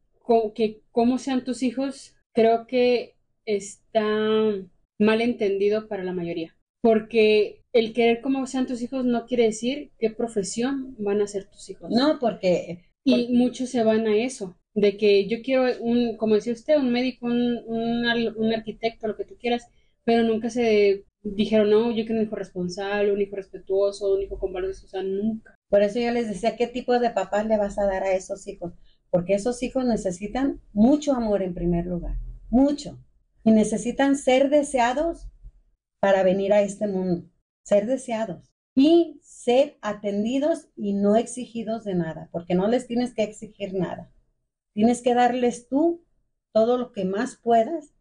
que 0.55 0.83
cómo 0.91 1.19
sean 1.19 1.45
tus 1.45 1.63
hijos, 1.63 2.15
creo 2.33 2.67
que 2.67 3.15
está 3.45 4.03
mal 4.99 5.21
entendido 5.21 5.89
para 5.89 6.05
la 6.05 6.13
mayoría. 6.13 6.57
Porque 6.83 7.63
el 7.73 7.93
querer 7.93 8.21
cómo 8.21 8.47
sean 8.47 8.67
tus 8.67 8.83
hijos 8.83 9.05
no 9.05 9.27
quiere 9.27 9.45
decir 9.45 9.91
qué 9.99 10.11
profesión 10.11 10.95
van 10.99 11.21
a 11.21 11.27
ser 11.27 11.45
tus 11.45 11.69
hijos. 11.71 11.91
No, 11.91 12.19
porque... 12.19 12.85
Y 13.07 13.37
muchos 13.37 13.69
se 13.69 13.85
van 13.85 14.07
a 14.07 14.17
eso, 14.17 14.57
de 14.75 14.97
que 14.97 15.27
yo 15.27 15.43
quiero 15.43 15.67
un, 15.81 16.17
como 16.17 16.37
decía 16.37 16.55
usted, 16.55 16.79
un 16.79 16.91
médico, 16.91 17.27
un, 17.27 17.59
un, 17.67 18.07
un 18.37 18.55
arquitecto, 18.55 19.07
lo 19.07 19.17
que 19.17 19.27
tú 19.27 19.37
quieras, 19.39 19.69
pero 20.05 20.23
nunca 20.23 20.51
se 20.51 21.05
dijeron, 21.23 21.71
no, 21.71 21.91
yo 21.91 22.05
quiero 22.05 22.21
un 22.21 22.27
hijo 22.27 22.37
responsable, 22.37 23.13
un 23.13 23.21
hijo 23.21 23.37
respetuoso, 23.37 24.15
un 24.15 24.23
hijo 24.23 24.39
con 24.39 24.53
valores, 24.53 24.85
o 24.85 24.89
sea, 24.89 25.03
nunca. 25.03 25.55
Por 25.69 25.83
eso 25.83 25.99
yo 25.99 26.11
les 26.13 26.29
decía, 26.29 26.57
¿qué 26.57 26.67
tipo 26.67 26.99
de 26.99 27.11
papás 27.11 27.47
le 27.47 27.57
vas 27.57 27.79
a 27.79 27.87
dar 27.87 28.05
a 28.05 28.15
esos 28.15 28.47
hijos? 28.47 28.75
Porque 29.11 29.35
esos 29.35 29.63
hijos 29.63 29.85
necesitan 29.85 30.61
mucho 30.73 31.15
amor 31.15 31.43
en 31.43 31.55
primer 31.55 31.87
lugar, 31.87 32.17
mucho. 32.51 32.99
Y 33.43 33.51
necesitan 33.51 34.17
ser 34.17 34.51
deseados 34.51 35.29
para 36.01 36.23
venir 36.23 36.53
a 36.53 36.63
este 36.63 36.87
mundo, 36.87 37.27
ser 37.63 37.87
deseados 37.87 38.53
y 38.75 39.21
ser 39.23 39.79
atendidos 39.81 40.69
y 40.77 40.93
no 40.93 41.17
exigidos 41.17 41.85
de 41.85 41.95
nada, 41.95 42.29
porque 42.33 42.55
no 42.55 42.69
les 42.69 42.87
tienes 42.87 43.15
que 43.15 43.23
exigir 43.23 43.75
nada. 43.75 44.13
Tienes 44.75 45.03
que 45.03 45.15
darles 45.15 45.69
tú 45.69 46.05
todo 46.53 46.77
lo 46.77 46.93
que 46.93 47.05
más 47.05 47.37
puedas 47.37 47.95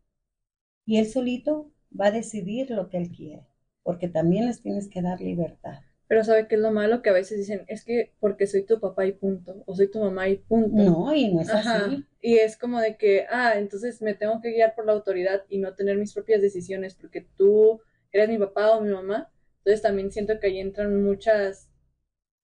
y 0.86 0.98
él 0.98 1.08
solito 1.08 1.73
va 2.00 2.08
a 2.08 2.12
decidir 2.12 2.72
lo 2.72 2.90
que 2.90 2.98
él 2.98 3.10
quiere, 3.10 3.48
porque 3.84 4.08
también 4.08 4.48
les 4.48 4.62
tienes 4.62 4.88
que 4.88 5.02
dar 5.02 5.22
libertad. 5.22 5.80
Pero 6.08 6.24
¿sabe 6.24 6.48
qué 6.48 6.56
es 6.56 6.62
lo 6.62 6.72
malo? 6.72 7.02
Que 7.02 7.10
a 7.10 7.14
veces 7.14 7.38
dicen, 7.38 7.64
es 7.68 7.84
que 7.84 8.14
porque 8.20 8.46
soy 8.46 8.64
tu 8.64 8.80
papá 8.80 9.06
y 9.06 9.14
punto, 9.14 9.64
o 9.66 9.76
soy 9.76 9.90
tu 9.90 10.00
mamá 10.00 10.30
y 10.30 10.36
punto. 10.36 10.84
No, 10.84 11.16
y 11.16 11.34
no 11.34 11.42
es 11.42 11.50
así. 11.50 12.06
Y 12.22 12.38
es 12.38 12.58
como 12.58 12.80
de 12.80 12.98
que, 12.98 13.26
ah, 13.30 13.54
entonces 13.58 14.02
me 14.02 14.14
tengo 14.14 14.40
que 14.42 14.52
guiar 14.52 14.76
por 14.76 14.86
la 14.86 14.94
autoridad 14.94 15.44
y 15.50 15.58
no 15.58 15.74
tener 15.74 15.98
mis 15.98 16.14
propias 16.14 16.42
decisiones 16.42 16.96
porque 16.96 17.26
tú 17.36 17.82
eres 18.12 18.30
mi 18.30 18.38
papá 18.38 18.76
o 18.76 18.82
mi 18.82 18.92
mamá. 18.92 19.32
Entonces 19.60 19.82
también 19.82 20.12
siento 20.12 20.40
que 20.40 20.48
ahí 20.48 20.60
entran 20.60 21.04
muchas, 21.04 21.70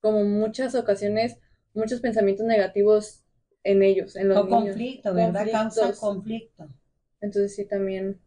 como 0.02 0.24
muchas 0.24 0.74
ocasiones, 0.74 1.38
muchos 1.74 2.00
pensamientos 2.00 2.46
negativos 2.46 3.24
en 3.64 3.84
ellos, 3.84 4.16
en 4.16 4.30
los 4.30 4.38
o 4.38 4.48
conflicto, 4.48 5.14
¿verdad? 5.14 5.48
Causa 5.52 5.94
conflicto. 5.94 6.70
Entonces 7.22 7.56
sí, 7.56 7.66
también 7.66 8.20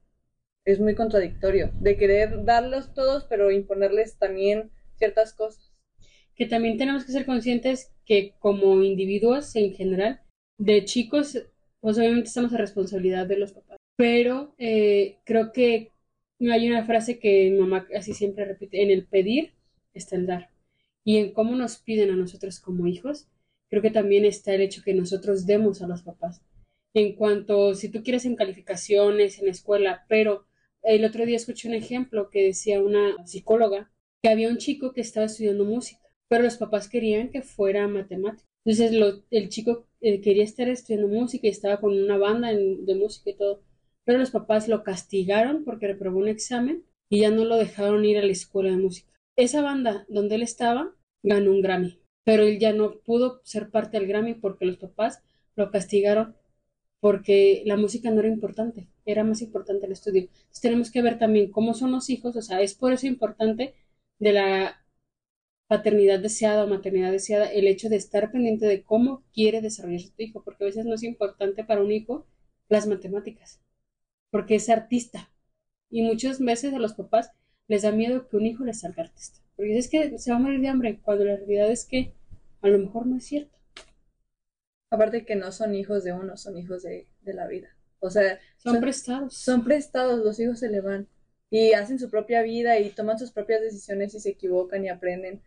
es 0.65 0.81
muy 0.81 0.95
contradictorio 0.95 1.73
de 1.81 1.97
querer 1.97 2.45
darlos 2.45 2.95
todos, 2.95 3.25
pero 3.25 3.51
imponerles 3.51 4.17
también 4.19 4.71
ciertas 4.97 5.33
cosas. 5.35 5.73
Que 6.35 6.47
también 6.47 6.79
tenemos 6.79 7.05
que 7.05 7.13
ser 7.13 7.27
conscientes 7.27 7.93
que 8.05 8.35
como 8.39 8.83
individuos 8.83 9.55
en 9.57 9.75
general, 9.75 10.21
de 10.59 10.85
chicos, 10.85 11.47
pues 11.81 11.99
obviamente 11.99 12.29
estamos 12.29 12.53
a 12.53 12.59
responsabilidad 12.59 13.27
de 13.27 13.39
los 13.39 13.53
papás. 13.53 13.79
Pero 13.97 14.55
eh, 14.59 15.19
creo 15.25 15.53
que 15.53 15.93
hay 16.41 16.69
una 16.69 16.85
frase 16.85 17.19
que 17.19 17.51
mi 17.51 17.59
mamá 17.59 17.87
así 17.97 18.15
siempre 18.15 18.45
repite, 18.45 18.83
en 18.83 18.91
el 18.91 19.07
pedir 19.07 19.53
está 19.93 20.17
el 20.17 20.27
dar. 20.27 20.51
Y 21.05 21.19
en 21.19 21.33
cómo 21.33 21.57
nos 21.57 21.79
piden 21.79 22.11
a 22.11 22.17
nosotros 22.17 22.61
como 22.61 22.87
hijos, 22.87 23.29
creo 23.69 23.83
que 23.83 23.91
también 23.91 24.25
está 24.25 24.55
el 24.55 24.61
hecho 24.61 24.83
que 24.85 24.95
nosotros 24.95 25.47
demos 25.47 25.83
a 25.83 25.89
los 25.89 26.03
papás. 26.03 26.41
En 26.95 27.15
cuanto, 27.15 27.75
si 27.75 27.89
tú 27.89 28.03
quieres 28.03 28.25
en 28.25 28.37
calificaciones, 28.37 29.41
en 29.41 29.49
escuela, 29.49 30.05
pero 30.09 30.47
el 30.83 31.05
otro 31.05 31.27
día 31.27 31.37
escuché 31.37 31.69
un 31.69 31.75
ejemplo 31.75 32.31
que 32.31 32.43
decía 32.45 32.83
una 32.83 33.25
psicóloga 33.27 33.91
que 34.23 34.29
había 34.29 34.49
un 34.49 34.59
chico 34.59 34.93
que 34.93 35.01
estaba 35.01 35.27
estudiando 35.27 35.65
música, 35.65 36.01
pero 36.29 36.45
los 36.45 36.57
papás 36.57 36.89
querían 36.89 37.31
que 37.31 37.43
fuera 37.43 37.89
matemático. 37.89 38.49
Entonces 38.65 39.23
el 39.31 39.49
chico 39.49 39.87
eh, 40.01 40.21
quería 40.21 40.45
estar 40.45 40.69
estudiando 40.69 41.09
música 41.09 41.47
y 41.47 41.51
estaba 41.51 41.81
con 41.81 41.93
una 41.93 42.17
banda 42.19 42.49
de 42.53 42.95
música 42.95 43.31
y 43.31 43.37
todo, 43.37 43.63
pero 44.05 44.19
los 44.19 44.31
papás 44.31 44.69
lo 44.69 44.85
castigaron 44.85 45.65
porque 45.65 45.89
reprobó 45.89 46.19
un 46.19 46.29
examen 46.29 46.85
y 47.09 47.21
ya 47.21 47.31
no 47.31 47.45
lo 47.45 47.57
dejaron 47.57 48.05
ir 48.05 48.19
a 48.19 48.25
la 48.25 48.33
escuela 48.33 48.71
de 48.71 48.77
música. 48.77 49.13
Esa 49.37 49.63
banda 49.63 50.07
donde 50.09 50.37
él 50.37 50.43
estaba 50.43 50.95
ganó 51.23 51.51
un 51.51 51.63
Grammy, 51.63 52.01
pero 52.25 52.45
él 52.45 52.59
ya 52.59 52.73
no 52.73 53.01
pudo 53.01 53.41
ser 53.45 53.71
parte 53.71 53.99
del 53.99 54.09
Grammy 54.09 54.35
porque 54.35 54.65
los 54.65 54.77
papás 54.77 55.23
lo 55.57 55.71
castigaron 55.71 56.37
porque 57.03 57.65
la 57.67 57.77
música 57.77 58.13
no 58.13 58.21
era 58.21 58.29
importante, 58.29 58.87
era 59.07 59.25
más 59.25 59.43
importante 59.43 59.87
el 59.87 59.93
estudio. 59.93 60.23
Entonces 60.23 60.61
tenemos 60.61 60.93
que 60.93 61.03
ver 61.03 61.19
también 61.19 61.51
cómo 61.51 61.75
son 61.75 61.91
los 61.91 62.09
hijos, 62.11 62.37
o 62.37 62.43
sea, 62.43 62.61
es 62.63 62.75
por 62.75 62.93
eso 62.93 63.09
importante 63.09 63.75
de 64.21 64.33
la 64.33 64.85
paternidad 65.67 66.21
deseada 66.21 66.65
o 66.65 66.69
maternidad 66.69 67.11
deseada, 67.11 67.51
el 67.53 67.67
hecho 67.67 67.89
de 67.89 67.97
estar 67.97 68.31
pendiente 68.31 68.67
de 68.67 68.85
cómo 68.85 69.25
quiere 69.35 69.61
desarrollarse 69.61 70.13
tu 70.17 70.23
hijo, 70.23 70.45
porque 70.45 70.63
a 70.63 70.69
veces 70.69 70.87
no 70.87 70.95
es 70.95 71.03
importante 71.03 71.65
para 71.65 71.83
un 71.83 71.91
hijo 71.91 72.25
las 72.69 72.87
matemáticas, 72.87 73.61
porque 74.31 74.55
es 74.57 74.69
artista. 74.69 75.29
Y 75.91 76.03
muchas 76.03 76.39
veces 76.39 76.73
a 76.73 76.79
los 76.79 76.95
papás 76.95 77.33
les 77.67 77.83
da 77.83 77.91
miedo 77.91 78.29
que 78.29 78.37
un 78.37 78.47
hijo 78.47 78.65
les 78.65 78.81
salga 78.81 79.03
artista, 79.03 79.41
porque 79.57 79.77
es 79.77 79.89
que 79.89 80.19
se 80.19 80.31
va 80.31 80.37
a 80.37 80.41
morir 80.41 80.61
de 80.61 80.69
hambre, 80.69 81.01
cuando 81.03 81.25
la 81.25 81.37
realidad 81.37 81.69
es 81.69 81.85
que 81.85 82.15
a 82.61 82.69
lo 82.69 82.79
mejor 82.79 83.07
no 83.09 83.17
es 83.17 83.25
cierto. 83.25 83.59
Aparte 84.93 85.25
que 85.25 85.37
no 85.37 85.53
son 85.53 85.75
hijos 85.75 86.05
de 86.05 86.13
uno, 86.13 86.37
son 86.37 86.59
hijos 86.59 86.83
de, 86.83 87.07
la 87.25 87.47
vida. 87.47 87.75
O 87.99 88.11
sea, 88.11 88.39
son 88.59 88.79
prestados. 88.79 89.35
Son 89.35 89.65
prestados, 89.65 90.23
los 90.23 90.39
hijos 90.39 90.59
se 90.59 90.69
le 90.69 90.83
van 90.83 91.09
y 91.49 91.73
hacen 91.73 91.99
su 91.99 92.11
propia 92.11 92.43
vida 92.43 92.79
y 92.79 92.91
toman 92.91 93.19
sus 93.19 93.33
propias 93.33 93.63
decisiones 93.63 94.15
y 94.15 94.21
se 94.21 94.29
equivocan 94.29 94.85
y 94.85 94.91
aprenden. 94.91 95.43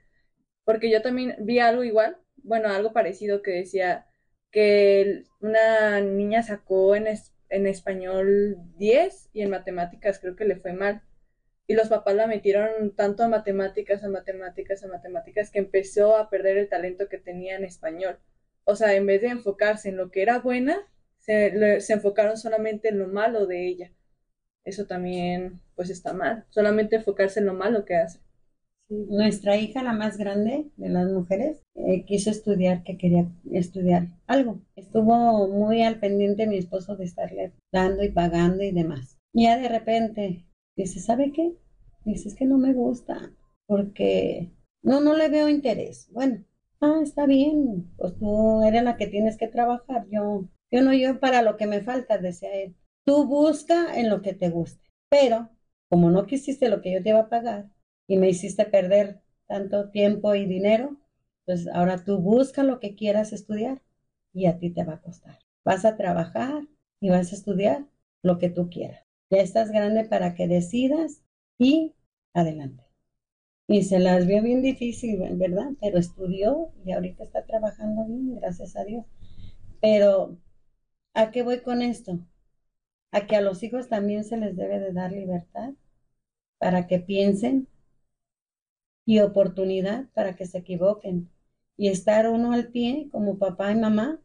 Porque 0.64 0.90
yo 0.90 1.04
también 1.04 1.36
vi 1.42 1.60
algo 1.60 1.84
igual, 1.84 2.18
bueno, 2.38 2.70
algo 2.70 2.92
parecido 2.92 3.44
que 3.44 3.52
decía 3.52 4.08
que 4.50 5.26
una 5.42 6.02
niña 6.02 6.42
sacó 6.42 6.96
en, 6.96 7.06
en 7.50 7.68
español 7.68 8.58
10 8.78 9.30
y 9.32 9.44
en 9.44 9.52
matemáticas 9.52 10.18
creo 10.18 10.36
que 10.36 10.46
le 10.46 10.56
fue 10.56 10.74
mal. 10.74 11.04
Y 11.68 11.76
los 11.76 11.90
papás 11.90 12.16
la 12.16 12.26
metieron 12.26 12.96
tanto 12.96 13.22
a 13.22 13.28
matemáticas, 13.28 14.04
a 14.04 14.10
matemáticas, 14.10 14.84
a 14.84 14.88
matemáticas, 14.88 15.52
que 15.52 15.60
empezó 15.60 16.18
a 16.18 16.32
perder 16.32 16.58
el 16.58 16.68
talento 16.68 17.08
que 17.10 17.20
tenía 17.20 17.56
en 17.56 17.64
español. 17.64 18.18
O 18.66 18.76
sea, 18.76 18.94
en 18.96 19.06
vez 19.06 19.22
de 19.22 19.30
enfocarse 19.30 19.90
en 19.90 19.98
lo 19.98 20.12
que 20.12 20.22
era 20.22 20.40
buena, 20.40 20.78
se, 21.20 21.54
enfocaron 21.94 22.38
solamente 22.38 22.90
en 22.90 23.00
lo 23.00 23.08
malo 23.08 23.48
de 23.48 23.68
ella 23.68 23.92
eso 24.66 24.86
también 24.86 25.62
pues 25.76 25.90
está 25.90 26.14
mal. 26.14 26.46
Solamente 26.50 26.98
enfocarse 26.98 27.40
en 27.40 27.46
lo 27.46 27.54
malo 27.54 27.86
que 27.86 27.96
hace. 27.96 28.20
Nuestra 28.90 29.58
hija, 29.58 29.82
la 29.82 29.94
más 29.94 30.18
grande 30.18 30.70
de 30.78 30.90
las 30.90 31.10
mujeres, 31.12 31.64
eh, 31.76 32.04
quiso 32.06 32.30
estudiar, 32.30 32.84
que 32.84 32.98
quería 32.98 33.28
estudiar 33.52 34.10
algo. 34.28 34.60
Estuvo 34.76 35.48
muy 35.48 35.82
al 35.82 36.00
pendiente 36.00 36.48
mi 36.48 36.58
esposo 36.58 36.96
de 36.96 37.06
estarle 37.06 37.54
dando 37.72 38.04
y 38.04 38.10
pagando 38.10 38.64
y 38.64 38.72
demás. 38.72 39.18
Y 39.34 39.44
ya 39.44 39.58
de 39.58 39.70
repente 39.70 40.46
dice, 40.76 41.00
¿sabe 41.00 41.32
qué? 41.32 41.54
Dice, 42.04 42.30
es 42.30 42.36
que 42.36 42.46
no 42.46 42.58
me 42.58 42.74
gusta 42.74 43.32
porque 43.66 44.52
no, 44.84 45.02
no 45.02 45.16
le 45.16 45.30
veo 45.30 45.50
interés. 45.50 46.08
Bueno, 46.12 46.44
ah, 46.82 47.00
está 47.04 47.26
bien, 47.26 47.92
pues 47.98 48.18
tú 48.18 48.64
eres 48.64 48.84
la 48.84 48.98
que 48.98 49.08
tienes 49.08 49.38
que 49.38 49.48
trabajar. 49.48 50.08
Yo, 50.10 50.48
yo 50.72 50.82
no, 50.82 50.94
yo 50.94 51.20
para 51.20 51.42
lo 51.42 51.58
que 51.58 51.68
me 51.68 51.82
falta, 51.82 52.18
decía 52.18 52.54
él. 52.54 52.76
Tú 53.06 53.26
busca 53.28 54.00
en 54.00 54.10
lo 54.10 54.22
que 54.22 54.34
te 54.34 54.50
guste, 54.50 54.82
pero 55.10 55.50
como 55.90 56.10
no 56.12 56.26
quisiste 56.26 56.70
lo 56.70 56.82
que 56.82 56.92
yo 56.94 57.04
te 57.04 57.10
iba 57.10 57.20
a 57.20 57.30
pagar 57.30 57.70
y 58.08 58.18
me 58.18 58.30
hiciste 58.30 58.66
perder 58.66 59.22
tanto 59.48 59.90
tiempo 59.92 60.34
y 60.36 60.46
dinero, 60.46 60.98
pues 61.46 61.68
ahora 61.68 62.04
tú 62.04 62.18
busca 62.20 62.64
lo 62.64 62.80
que 62.80 62.96
quieras 62.96 63.32
estudiar 63.34 63.82
y 64.34 64.48
a 64.48 64.58
ti 64.60 64.72
te 64.72 64.84
va 64.84 64.96
a 64.96 65.02
costar. 65.02 65.40
Vas 65.64 65.86
a 65.86 65.98
trabajar 65.98 66.64
y 67.00 67.10
vas 67.10 67.32
a 67.32 67.36
estudiar 67.36 67.86
lo 68.24 68.40
que 68.40 68.50
tú 68.50 68.70
quieras. 68.70 69.04
Ya 69.30 69.40
estás 69.40 69.72
grande 69.72 70.06
para 70.06 70.34
que 70.36 70.48
decidas 70.48 71.22
y 71.60 71.94
adelante. 72.34 72.85
Y 73.68 73.84
se 73.84 74.00
las 74.00 74.26
vio 74.26 74.42
bien 74.42 74.62
difícil, 74.64 75.20
¿verdad? 75.34 75.72
Pero 75.82 76.00
estudió 76.00 76.72
y 76.86 76.92
ahorita 76.94 77.24
está 77.24 77.46
trabajando 77.46 78.06
bien, 78.06 78.36
gracias 78.40 78.76
a 78.76 78.84
Dios. 78.84 79.06
Pero, 79.82 80.38
¿a 81.14 81.32
qué 81.32 81.44
voy 81.44 81.62
con 81.62 81.82
esto? 81.82 82.20
a 83.16 83.28
que 83.28 83.38
a 83.38 83.42
los 83.42 83.64
hijos 83.64 83.88
también 83.88 84.26
se 84.26 84.36
les 84.36 84.58
debe 84.58 84.78
de 84.78 84.92
dar 84.92 85.14
libertad 85.14 85.72
para 86.58 86.86
que 86.86 87.00
piensen 87.00 87.70
y 89.06 89.20
oportunidad 89.20 90.10
para 90.14 90.36
que 90.36 90.46
se 90.46 90.58
equivoquen 90.58 91.30
y 91.78 91.88
estar 91.88 92.30
uno 92.30 92.52
al 92.52 92.68
pie 92.68 93.08
como 93.14 93.38
papá 93.38 93.72
y 93.72 93.76
mamá 93.76 94.20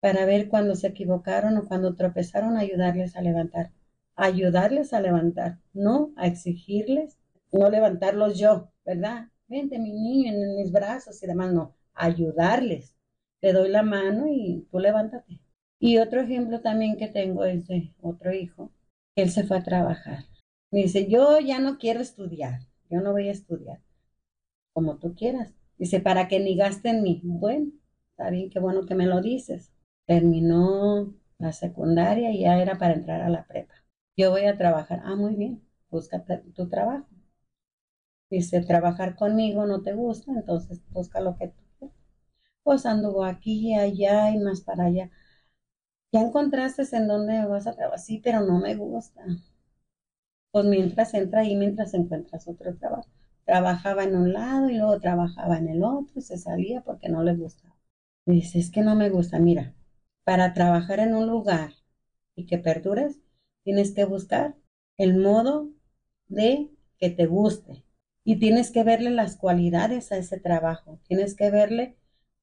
para 0.00 0.24
ver 0.24 0.48
cuando 0.48 0.74
se 0.74 0.86
equivocaron 0.86 1.58
o 1.58 1.68
cuando 1.68 1.96
tropezaron, 1.96 2.56
ayudarles 2.56 3.14
a 3.14 3.20
levantar, 3.20 3.72
ayudarles 4.14 4.94
a 4.94 5.00
levantar, 5.00 5.58
no 5.74 6.14
a 6.16 6.28
exigirles, 6.28 7.18
no 7.52 7.70
levantarlos 7.70 8.38
yo, 8.38 8.70
¿verdad? 8.84 9.28
Vente 9.48 9.78
mi 9.78 9.92
niño 9.92 10.32
en 10.32 10.56
mis 10.56 10.72
brazos 10.72 11.22
y 11.22 11.26
demás, 11.26 11.52
no, 11.52 11.74
ayudarles. 11.94 12.96
Te 13.40 13.52
doy 13.52 13.68
la 13.68 13.82
mano 13.82 14.26
y 14.28 14.66
tú 14.70 14.78
levántate. 14.78 15.40
Y 15.78 15.98
otro 15.98 16.20
ejemplo 16.22 16.60
también 16.60 16.96
que 16.96 17.08
tengo 17.08 17.44
es 17.44 17.66
de 17.68 17.92
otro 18.00 18.32
hijo, 18.32 18.72
él 19.14 19.30
se 19.30 19.44
fue 19.44 19.58
a 19.58 19.62
trabajar. 19.64 20.24
Me 20.70 20.80
dice, 20.82 21.08
yo 21.08 21.38
ya 21.40 21.58
no 21.60 21.78
quiero 21.78 22.00
estudiar, 22.00 22.60
yo 22.90 23.00
no 23.00 23.12
voy 23.12 23.28
a 23.28 23.32
estudiar, 23.32 23.80
como 24.72 24.98
tú 24.98 25.14
quieras. 25.14 25.52
Dice, 25.78 26.00
para 26.00 26.28
que 26.28 26.40
ni 26.40 26.56
gasten 26.56 27.02
mí. 27.02 27.20
Bueno, 27.24 27.72
está 28.10 28.30
bien, 28.30 28.50
qué 28.50 28.58
bueno 28.60 28.86
que 28.86 28.94
me 28.94 29.06
lo 29.06 29.20
dices. 29.20 29.72
Terminó 30.06 31.14
la 31.38 31.52
secundaria 31.52 32.30
y 32.32 32.40
ya 32.40 32.60
era 32.60 32.78
para 32.78 32.94
entrar 32.94 33.22
a 33.22 33.28
la 33.30 33.46
prepa. 33.46 33.74
Yo 34.16 34.30
voy 34.30 34.44
a 34.46 34.56
trabajar. 34.56 35.02
Ah, 35.04 35.16
muy 35.16 35.34
bien, 35.34 35.62
busca 35.90 36.24
tu 36.54 36.68
trabajo. 36.68 37.06
Dice, 38.30 38.60
trabajar 38.62 39.16
conmigo 39.16 39.66
no 39.66 39.82
te 39.82 39.92
gusta, 39.92 40.30
entonces 40.32 40.80
busca 40.90 41.20
lo 41.20 41.36
que 41.36 41.48
tú 41.48 41.60
quieras. 41.78 41.96
Pues 42.64 42.86
anduvo 42.86 43.24
aquí, 43.24 43.74
allá 43.74 44.30
y 44.30 44.38
más 44.38 44.62
para 44.62 44.86
allá. 44.86 45.10
¿Ya 46.12 46.20
encontraste 46.22 46.82
en 46.96 47.06
dónde 47.06 47.46
vas 47.46 47.68
a 47.68 47.76
trabajar? 47.76 48.00
Sí, 48.00 48.20
pero 48.24 48.40
no 48.40 48.58
me 48.58 48.74
gusta. 48.74 49.22
Pues 50.50 50.64
mientras 50.66 51.14
entra 51.14 51.42
ahí, 51.42 51.54
mientras 51.54 51.94
encuentras 51.94 52.48
otro 52.48 52.74
trabajo. 52.74 53.08
Trabajaba 53.44 54.02
en 54.02 54.16
un 54.16 54.32
lado 54.32 54.68
y 54.70 54.76
luego 54.76 54.98
trabajaba 54.98 55.56
en 55.58 55.68
el 55.68 55.84
otro, 55.84 56.20
se 56.20 56.36
salía 56.36 56.80
porque 56.80 57.08
no 57.08 57.22
le 57.22 57.36
gustaba. 57.36 57.76
dice, 58.26 58.58
es 58.58 58.70
que 58.72 58.82
no 58.82 58.96
me 58.96 59.08
gusta. 59.10 59.38
Mira, 59.38 59.74
para 60.24 60.52
trabajar 60.52 60.98
en 61.00 61.14
un 61.14 61.28
lugar 61.28 61.74
y 62.36 62.46
que 62.46 62.58
perdures, 62.58 63.20
tienes 63.64 63.92
que 63.92 64.04
buscar 64.06 64.56
el 64.98 65.16
modo 65.18 65.70
de 66.28 66.70
que 66.98 67.10
te 67.10 67.26
guste. 67.26 67.84
Y 68.26 68.38
tienes 68.38 68.70
que 68.72 68.84
verle 68.84 69.08
las 69.10 69.36
cualidades 69.36 70.12
a 70.12 70.18
ese 70.18 70.38
trabajo. 70.38 71.00
Tienes 71.08 71.34
que 71.34 71.50
verle 71.50 71.96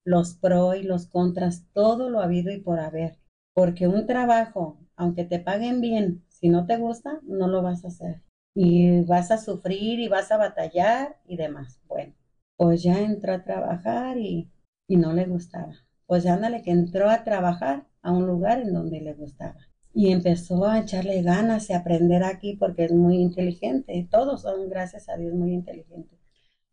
los 0.04 0.34
pros 0.34 0.76
y 0.76 0.82
los 0.82 1.06
contras, 1.06 1.66
todo 1.72 2.10
lo 2.10 2.20
habido 2.20 2.52
y 2.52 2.58
por 2.60 2.80
haber. 2.80 3.18
Porque 3.52 3.86
un 3.86 4.06
trabajo, 4.06 4.80
aunque 4.96 5.24
te 5.24 5.38
paguen 5.38 5.80
bien, 5.80 6.24
si 6.28 6.48
no 6.48 6.66
te 6.66 6.76
gusta, 6.78 7.20
no 7.22 7.46
lo 7.46 7.62
vas 7.62 7.84
a 7.84 7.88
hacer. 7.88 8.22
Y 8.54 9.02
vas 9.04 9.30
a 9.30 9.38
sufrir 9.38 10.00
y 10.00 10.08
vas 10.08 10.32
a 10.32 10.38
batallar 10.38 11.20
y 11.26 11.36
demás. 11.36 11.80
Bueno, 11.86 12.14
pues 12.56 12.82
ya 12.82 13.00
entró 13.00 13.34
a 13.34 13.44
trabajar 13.44 14.18
y, 14.18 14.50
y 14.88 14.96
no 14.96 15.12
le 15.12 15.26
gustaba. 15.26 15.74
Pues 16.06 16.26
ándale 16.26 16.62
que 16.62 16.72
entró 16.72 17.10
a 17.10 17.22
trabajar 17.24 17.86
a 18.02 18.10
un 18.12 18.26
lugar 18.26 18.60
en 18.60 18.74
donde 18.74 19.00
le 19.00 19.14
gustaba. 19.14 19.60
Y 19.94 20.12
empezó 20.12 20.66
a 20.66 20.80
echarle 20.80 21.22
ganas 21.22 21.68
de 21.68 21.74
aprender 21.74 22.24
aquí 22.24 22.56
porque 22.56 22.84
es 22.84 22.92
muy 22.92 23.16
inteligente. 23.16 24.06
Todos 24.10 24.42
son, 24.42 24.68
gracias 24.68 25.08
a 25.08 25.16
Dios, 25.16 25.32
muy 25.34 25.52
inteligentes. 25.54 26.18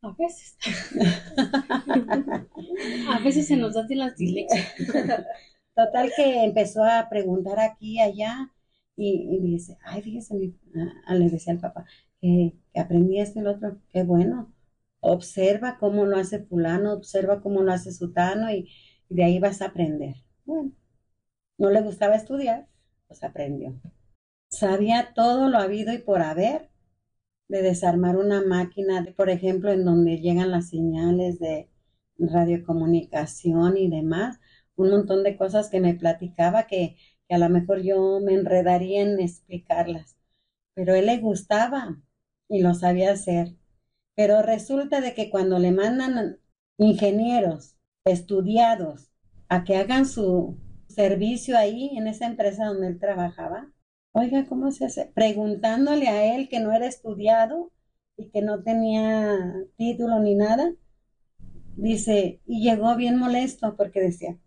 A 0.02 0.12
veces. 0.18 0.58
a 3.10 3.20
veces 3.24 3.48
se 3.48 3.56
nos 3.58 3.76
de 3.88 3.96
las 3.96 4.18
dilexias. 4.18 4.74
Total 5.76 6.12
que 6.16 6.44
empezó 6.44 6.84
a 6.84 7.08
preguntar 7.10 7.60
aquí 7.60 7.96
y 7.96 8.00
allá 8.02 8.52
y, 8.96 9.40
dice, 9.42 9.78
ay, 9.84 10.02
fíjese, 10.02 10.36
mi, 10.36 10.56
ah, 11.06 11.16
le 11.16 11.30
decía 11.30 11.54
al 11.54 11.60
papá, 11.60 11.86
que, 12.20 12.56
que 12.74 12.80
aprendí 12.80 13.20
esto 13.20 13.40
y 13.40 13.44
lo 13.44 13.52
otro, 13.52 13.80
qué 13.90 14.04
bueno. 14.04 14.54
Observa 15.00 15.78
cómo 15.80 16.06
lo 16.06 16.18
hace 16.18 16.40
fulano, 16.46 16.94
observa 16.94 17.42
cómo 17.42 17.64
lo 17.64 17.72
hace 17.72 17.92
sutano 17.92 18.52
y, 18.52 18.70
y 19.10 19.16
de 19.16 19.24
ahí 19.24 19.40
vas 19.40 19.62
a 19.62 19.68
aprender. 19.68 20.16
Bueno, 20.46 20.72
no 21.58 21.70
le 21.72 21.82
gustaba 21.82 22.16
estudiar, 22.16 22.68
pues 23.12 23.26
aprendió. 23.26 23.74
Sabía 24.50 25.12
todo 25.14 25.50
lo 25.50 25.58
habido 25.58 25.92
y 25.92 25.98
por 25.98 26.22
haber 26.22 26.70
de 27.50 27.62
desarmar 27.62 28.16
una 28.16 28.42
máquina, 28.42 29.06
por 29.18 29.30
ejemplo, 29.30 29.70
en 29.74 29.84
donde 29.84 30.22
llegan 30.22 30.50
las 30.50 30.70
señales 30.70 31.38
de 31.38 31.70
radiocomunicación 32.18 33.76
y 33.76 33.90
demás, 33.90 34.40
un 34.78 34.92
montón 34.92 35.24
de 35.24 35.36
cosas 35.36 35.70
que 35.70 35.82
me 35.82 35.94
platicaba 35.94 36.68
que, 36.68 36.96
que 37.28 37.36
a 37.36 37.38
lo 37.38 37.50
mejor 37.50 37.82
yo 37.82 38.22
me 38.22 38.34
enredaría 38.34 39.02
en 39.02 39.20
explicarlas, 39.20 40.16
pero 40.74 40.96
él 40.96 41.08
le 41.08 41.18
gustaba 41.18 42.02
y 42.48 42.62
lo 42.62 42.74
sabía 42.76 43.12
hacer. 43.12 43.58
Pero 44.16 44.42
resulta 44.42 45.02
de 45.02 45.14
que 45.14 45.30
cuando 45.30 45.60
le 45.60 45.74
mandan 45.74 46.40
ingenieros 46.78 47.76
estudiados 48.06 49.12
a 49.50 49.66
que 49.66 49.76
hagan 49.76 50.06
su 50.06 50.58
servicio 50.92 51.58
ahí 51.58 51.92
en 51.98 52.08
esa 52.08 52.26
empresa 52.28 52.66
donde 52.66 52.88
él 52.88 53.00
trabajaba, 53.00 53.72
oiga, 54.12 54.46
¿cómo 54.46 54.72
se 54.72 54.86
hace? 54.86 55.12
Preguntándole 55.14 56.08
a 56.08 56.36
él 56.36 56.50
que 56.50 56.60
no 56.60 56.74
era 56.74 56.88
estudiado 56.88 57.72
y 58.18 58.30
que 58.30 58.42
no 58.42 58.64
tenía 58.64 59.38
título 59.78 60.20
ni 60.20 60.36
nada, 60.36 60.74
dice, 61.76 62.42
y 62.46 62.64
llegó 62.64 62.96
bien 62.96 63.18
molesto 63.18 63.76
porque 63.76 64.02
decía, 64.02 64.38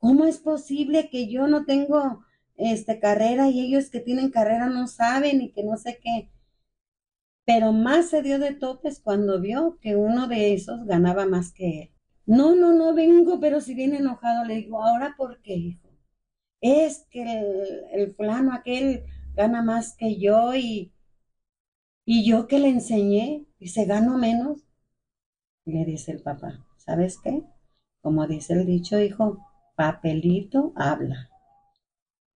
¿Cómo 0.00 0.24
es 0.24 0.38
posible 0.38 1.10
que 1.10 1.28
yo 1.28 1.46
no 1.46 1.66
tengo 1.66 2.24
este, 2.56 2.98
carrera 2.98 3.50
y 3.50 3.60
ellos 3.60 3.90
que 3.90 4.00
tienen 4.00 4.30
carrera 4.30 4.66
no 4.66 4.86
saben 4.86 5.42
y 5.42 5.52
que 5.52 5.62
no 5.62 5.76
sé 5.76 6.00
qué? 6.02 6.30
Pero 7.44 7.72
más 7.72 8.08
se 8.08 8.22
dio 8.22 8.38
de 8.38 8.54
topes 8.54 8.98
cuando 8.98 9.42
vio 9.42 9.78
que 9.82 9.96
uno 9.96 10.26
de 10.26 10.54
esos 10.54 10.86
ganaba 10.86 11.26
más 11.26 11.52
que 11.52 11.82
él. 11.82 11.90
No, 12.24 12.54
no, 12.56 12.72
no 12.72 12.94
vengo, 12.94 13.40
pero 13.40 13.60
si 13.60 13.74
viene 13.74 13.98
enojado, 13.98 14.46
le 14.46 14.54
digo, 14.54 14.82
¿ahora 14.82 15.14
por 15.18 15.42
qué, 15.42 15.54
hijo? 15.54 15.89
Es 16.62 17.06
que 17.10 17.22
el, 17.22 17.84
el 17.92 18.14
fulano 18.14 18.54
aquel 18.54 19.04
gana 19.34 19.62
más 19.62 19.94
que 19.96 20.18
yo 20.18 20.54
y, 20.54 20.90
y 22.04 22.26
yo 22.28 22.46
que 22.46 22.58
le 22.58 22.68
enseñé 22.68 23.46
y 23.58 23.68
se 23.68 23.86
gano 23.86 24.18
menos. 24.18 24.66
le 25.64 25.86
dice 25.86 26.12
el 26.12 26.20
papá, 26.20 26.66
¿sabes 26.76 27.18
qué? 27.24 27.42
Como 28.02 28.26
dice 28.26 28.52
el 28.52 28.66
dicho, 28.66 29.00
hijo, 29.00 29.38
papelito 29.74 30.74
habla. 30.76 31.30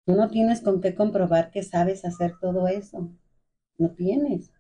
Tú 0.07 0.13
no 0.15 0.31
tienes 0.31 0.61
con 0.61 0.81
qué 0.81 0.95
comprobar 0.95 1.51
que 1.51 1.65
sabes 1.65 2.05
hacer 2.05 2.35
todo 2.41 2.69
eso. 2.69 3.11
No 3.79 3.91
tienes. 3.93 4.51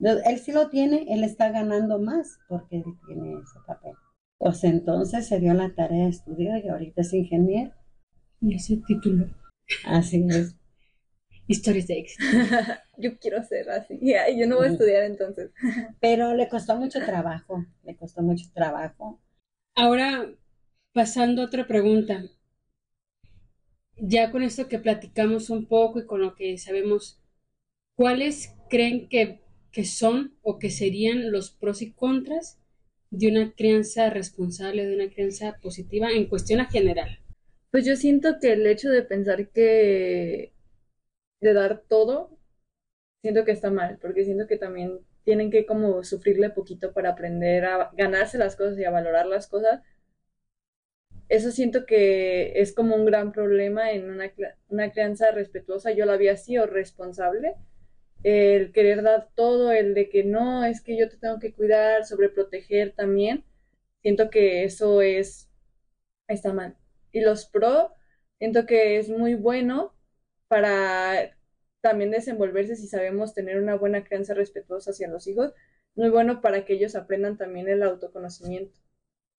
Él 0.00 0.38
sí 0.38 0.52
lo 0.52 0.70
tiene, 0.70 1.06
él 1.08 1.24
está 1.24 1.50
ganando 1.50 1.98
más 2.00 2.38
porque 2.48 2.78
él 2.78 2.84
tiene 3.06 3.34
ese 3.34 3.60
papel. 3.66 3.94
Pues 4.38 4.64
entonces 4.64 5.28
se 5.28 5.40
dio 5.40 5.54
la 5.54 5.74
tarea 5.74 6.04
de 6.04 6.10
estudiar 6.10 6.64
y 6.64 6.68
ahorita 6.70 7.02
es 7.02 7.14
ingeniero. 7.14 7.72
Y 8.42 8.54
ese 8.54 8.76
título. 8.86 9.26
Así 9.86 10.26
es. 10.28 10.54
Historias 11.46 11.86
de 11.86 12.00
éxito. 12.00 12.24
yo 12.98 13.18
quiero 13.18 13.42
ser 13.44 13.70
así. 13.70 13.98
yo 14.36 14.46
no 14.46 14.56
voy 14.56 14.66
a 14.66 14.70
estudiar 14.72 15.04
entonces. 15.04 15.50
Pero 16.00 16.34
le 16.34 16.48
costó 16.48 16.76
mucho 16.76 17.00
trabajo. 17.00 17.64
Le 17.84 17.96
costó 17.96 18.20
mucho 18.20 18.44
trabajo. 18.52 19.20
Ahora, 19.74 20.28
Pasando 20.92 21.40
a 21.40 21.46
otra 21.46 21.66
pregunta. 21.66 22.22
Ya 23.96 24.30
con 24.30 24.42
esto 24.42 24.68
que 24.68 24.78
platicamos 24.78 25.48
un 25.48 25.64
poco 25.64 26.00
y 26.00 26.06
con 26.06 26.20
lo 26.20 26.34
que 26.34 26.58
sabemos, 26.58 27.18
¿cuáles 27.96 28.54
creen 28.68 29.08
que, 29.08 29.40
que 29.70 29.86
son 29.86 30.36
o 30.42 30.58
que 30.58 30.68
serían 30.68 31.32
los 31.32 31.50
pros 31.50 31.80
y 31.80 31.92
contras 31.92 32.58
de 33.10 33.28
una 33.28 33.52
crianza 33.54 34.10
responsable, 34.10 34.84
de 34.84 34.94
una 34.96 35.10
crianza 35.10 35.58
positiva 35.62 36.10
en 36.10 36.26
cuestión 36.26 36.60
a 36.60 36.66
general? 36.66 37.21
Pues 37.72 37.84
yo 37.86 37.96
siento 37.96 38.38
que 38.40 38.52
el 38.52 38.66
hecho 38.68 38.88
de 38.90 39.02
pensar 39.02 39.48
que 39.50 40.52
de 41.40 41.54
dar 41.54 41.82
todo, 41.88 42.38
siento 43.22 43.44
que 43.44 43.52
está 43.52 43.70
mal, 43.70 43.98
porque 44.00 44.24
siento 44.24 44.46
que 44.48 44.58
también 44.58 45.00
tienen 45.24 45.50
que 45.50 45.66
como 45.66 46.04
sufrirle 46.04 46.50
poquito 46.50 46.92
para 46.94 47.10
aprender 47.10 47.64
a 47.66 47.90
ganarse 47.94 48.38
las 48.38 48.56
cosas 48.56 48.78
y 48.78 48.84
a 48.84 48.90
valorar 48.92 49.26
las 49.26 49.48
cosas 49.48 49.82
eso 51.28 51.50
siento 51.50 51.86
que 51.86 52.52
es 52.60 52.74
como 52.74 52.94
un 52.96 53.04
gran 53.06 53.32
problema 53.32 53.92
en 53.92 54.10
una, 54.10 54.30
una 54.68 54.90
crianza 54.92 55.30
respetuosa. 55.30 55.92
Yo 55.92 56.04
la 56.06 56.14
había 56.14 56.36
sido 56.36 56.66
responsable. 56.66 57.54
El 58.24 58.72
querer 58.72 59.02
dar 59.02 59.28
todo, 59.34 59.72
el 59.72 59.94
de 59.94 60.08
que 60.10 60.24
no, 60.24 60.64
es 60.64 60.82
que 60.82 60.98
yo 60.98 61.08
te 61.08 61.16
tengo 61.18 61.38
que 61.40 61.54
cuidar, 61.54 62.04
sobreproteger 62.06 62.92
también. 62.94 63.44
Siento 64.02 64.30
que 64.30 64.64
eso 64.64 65.02
es, 65.02 65.50
está 66.28 66.52
mal. 66.54 66.76
Y 67.12 67.20
los 67.20 67.46
pro, 67.46 67.94
siento 68.38 68.66
que 68.66 68.98
es 68.98 69.08
muy 69.08 69.34
bueno 69.34 69.94
para 70.48 71.36
también 71.80 72.10
desenvolverse 72.10 72.76
si 72.76 72.86
sabemos 72.88 73.34
tener 73.34 73.58
una 73.60 73.76
buena 73.76 74.04
crianza 74.04 74.34
respetuosa 74.34 74.90
hacia 74.92 75.08
los 75.08 75.26
hijos. 75.26 75.52
Muy 75.94 76.08
bueno 76.10 76.40
para 76.40 76.64
que 76.64 76.74
ellos 76.74 76.94
aprendan 76.94 77.36
también 77.36 77.68
el 77.68 77.82
autoconocimiento, 77.82 78.80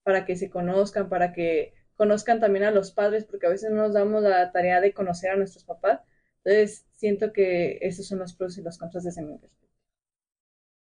para 0.03 0.25
que 0.25 0.35
se 0.35 0.49
conozcan, 0.49 1.09
para 1.09 1.33
que 1.33 1.73
conozcan 1.95 2.39
también 2.39 2.65
a 2.65 2.71
los 2.71 2.91
padres, 2.91 3.25
porque 3.25 3.47
a 3.47 3.49
veces 3.49 3.71
no 3.71 3.83
nos 3.83 3.93
damos 3.93 4.23
la 4.23 4.51
tarea 4.51 4.81
de 4.81 4.93
conocer 4.93 5.31
a 5.31 5.35
nuestros 5.35 5.63
papás. 5.63 6.01
Entonces, 6.43 6.85
siento 6.91 7.33
que 7.33 7.79
esos 7.81 8.07
son 8.07 8.19
los 8.19 8.33
pros 8.33 8.57
y 8.57 8.61
los 8.61 8.77
contras 8.77 9.03
de 9.03 9.11
ese 9.11 9.21
mi 9.21 9.39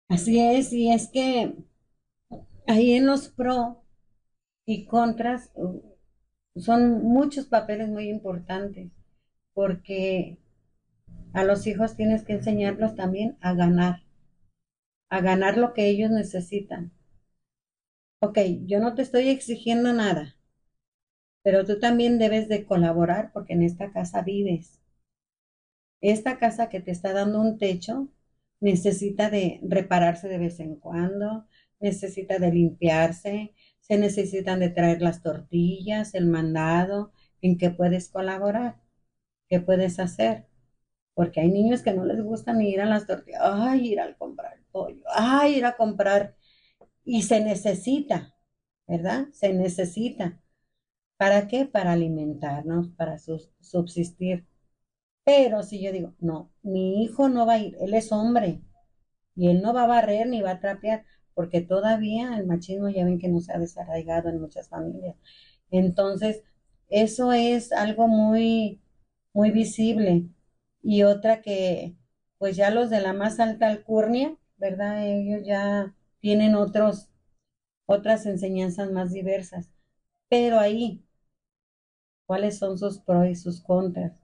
Así 0.08 0.40
es, 0.40 0.72
y 0.72 0.92
es 0.92 1.08
que 1.08 1.54
ahí 2.66 2.92
en 2.92 3.06
los 3.06 3.28
pros 3.28 3.76
y 4.66 4.86
contras 4.86 5.50
son 6.56 7.02
muchos 7.04 7.46
papeles 7.46 7.88
muy 7.88 8.08
importantes, 8.08 8.90
porque 9.54 10.38
a 11.34 11.44
los 11.44 11.66
hijos 11.66 11.96
tienes 11.96 12.24
que 12.24 12.34
enseñarlos 12.34 12.96
también 12.96 13.36
a 13.40 13.54
ganar, 13.54 14.02
a 15.08 15.22
ganar 15.22 15.56
lo 15.56 15.72
que 15.72 15.88
ellos 15.88 16.10
necesitan. 16.10 16.92
Ok, 18.18 18.38
yo 18.66 18.80
no 18.80 18.96
te 18.96 19.02
estoy 19.02 19.28
exigiendo 19.28 19.92
nada, 19.92 20.34
pero 21.44 21.64
tú 21.64 21.78
también 21.78 22.18
debes 22.18 22.48
de 22.48 22.64
colaborar 22.64 23.30
porque 23.32 23.52
en 23.52 23.62
esta 23.62 23.92
casa 23.92 24.22
vives. 24.22 24.80
Esta 26.02 26.38
casa 26.38 26.68
que 26.68 26.78
te 26.80 26.92
está 26.92 27.12
dando 27.12 27.40
un 27.40 27.58
techo 27.58 28.06
necesita 28.60 29.28
de 29.28 29.58
repararse 29.62 30.28
de 30.28 30.38
vez 30.38 30.60
en 30.60 30.76
cuando, 30.76 31.46
necesita 31.80 32.38
de 32.38 32.52
limpiarse, 32.52 33.54
se 33.88 33.98
necesitan 33.98 34.60
de 34.60 34.70
traer 34.70 35.02
las 35.02 35.22
tortillas, 35.22 36.14
el 36.14 36.26
mandado, 36.26 37.12
en 37.42 37.58
qué 37.58 37.70
puedes 37.70 38.08
colaborar, 38.08 38.80
qué 39.48 39.60
puedes 39.60 40.00
hacer. 40.00 40.46
Porque 41.14 41.40
hay 41.40 41.50
niños 41.50 41.82
que 41.82 41.92
no 41.92 42.04
les 42.06 42.22
gusta 42.22 42.54
ni 42.54 42.70
ir 42.70 42.80
a 42.80 42.86
las 42.86 43.06
tortillas, 43.06 43.42
ay, 43.44 43.92
ir 43.92 44.00
a 44.00 44.14
comprar 44.16 44.58
pollo, 44.72 45.02
ay, 45.14 45.56
ir 45.58 45.66
a 45.66 45.76
comprar. 45.76 46.36
Y 47.04 47.22
se 47.22 47.40
necesita, 47.40 48.34
¿verdad? 48.88 49.28
Se 49.32 49.52
necesita. 49.52 50.40
¿Para 51.16 51.48
qué? 51.48 51.66
Para 51.66 51.92
alimentarnos, 51.92 52.88
para 52.90 53.18
subsistir. 53.60 54.46
Pero 55.24 55.62
si 55.62 55.82
yo 55.82 55.92
digo, 55.92 56.14
no, 56.20 56.52
mi 56.62 57.04
hijo 57.04 57.28
no 57.28 57.46
va 57.46 57.54
a 57.54 57.58
ir, 57.58 57.76
él 57.80 57.94
es 57.94 58.12
hombre 58.12 58.62
y 59.36 59.48
él 59.50 59.62
no 59.62 59.74
va 59.74 59.84
a 59.84 59.86
barrer 59.86 60.28
ni 60.28 60.42
va 60.42 60.52
a 60.52 60.60
trapear, 60.60 61.04
porque 61.34 61.60
todavía 61.60 62.36
el 62.38 62.46
machismo 62.46 62.88
ya 62.88 63.04
ven 63.04 63.18
que 63.18 63.28
no 63.28 63.40
se 63.40 63.52
ha 63.52 63.58
desarraigado 63.58 64.28
en 64.28 64.40
muchas 64.40 64.68
familias. 64.68 65.16
Entonces, 65.70 66.42
eso 66.88 67.32
es 67.32 67.72
algo 67.72 68.08
muy, 68.08 68.80
muy 69.32 69.50
visible. 69.50 70.28
Y 70.82 71.02
otra 71.04 71.42
que, 71.42 71.96
pues 72.38 72.56
ya 72.56 72.70
los 72.70 72.90
de 72.90 73.00
la 73.00 73.12
más 73.12 73.40
alta 73.40 73.68
alcurnia, 73.68 74.36
¿verdad? 74.58 75.06
Ellos 75.06 75.42
ya 75.46 75.94
tienen 76.20 76.54
otros, 76.54 77.10
otras 77.86 78.26
enseñanzas 78.26 78.90
más 78.92 79.12
diversas. 79.12 79.70
Pero 80.30 80.60
ahí, 80.60 81.04
¿cuáles 82.26 82.58
son 82.58 82.76
sus 82.76 82.98
pros 82.98 83.26
y 83.28 83.34
sus 83.34 83.62
contras? 83.62 84.20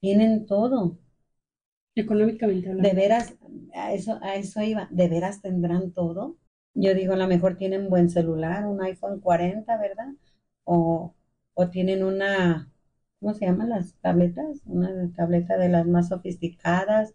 Tienen 0.00 0.46
todo. 0.46 0.98
Económicamente 1.96 2.72
De 2.74 2.92
veras, 2.92 3.34
a 3.74 3.92
eso, 3.92 4.18
a 4.22 4.36
eso 4.36 4.62
iba, 4.62 4.86
¿de 4.92 5.08
veras 5.08 5.42
tendrán 5.42 5.92
todo? 5.92 6.36
Yo 6.74 6.94
digo, 6.94 7.14
a 7.14 7.16
lo 7.16 7.26
mejor 7.26 7.56
tienen 7.56 7.88
buen 7.90 8.08
celular, 8.10 8.66
un 8.66 8.82
iPhone 8.82 9.18
40, 9.20 9.76
¿verdad? 9.78 10.08
O, 10.64 11.14
o 11.54 11.68
tienen 11.70 12.04
una, 12.04 12.70
¿cómo 13.18 13.34
se 13.34 13.46
llaman 13.46 13.70
las 13.70 13.94
tabletas? 14.00 14.60
Una 14.66 15.10
tableta 15.16 15.56
de 15.58 15.70
las 15.70 15.86
más 15.86 16.08
sofisticadas, 16.08 17.14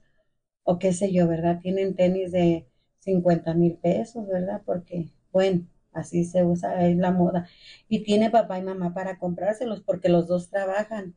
o 0.63 0.79
qué 0.79 0.93
sé 0.93 1.13
yo, 1.13 1.27
¿verdad? 1.27 1.59
Tienen 1.61 1.95
tenis 1.95 2.31
de 2.31 2.67
50 2.99 3.53
mil 3.53 3.77
pesos, 3.77 4.27
¿verdad? 4.27 4.63
Porque, 4.65 5.09
bueno, 5.31 5.67
así 5.93 6.25
se 6.25 6.43
usa, 6.45 6.87
es 6.87 6.97
la 6.97 7.11
moda. 7.11 7.47
Y 7.89 8.03
tiene 8.03 8.29
papá 8.31 8.59
y 8.59 8.63
mamá 8.63 8.93
para 8.93 9.19
comprárselos 9.19 9.81
porque 9.81 10.09
los 10.09 10.27
dos 10.27 10.49
trabajan. 10.49 11.15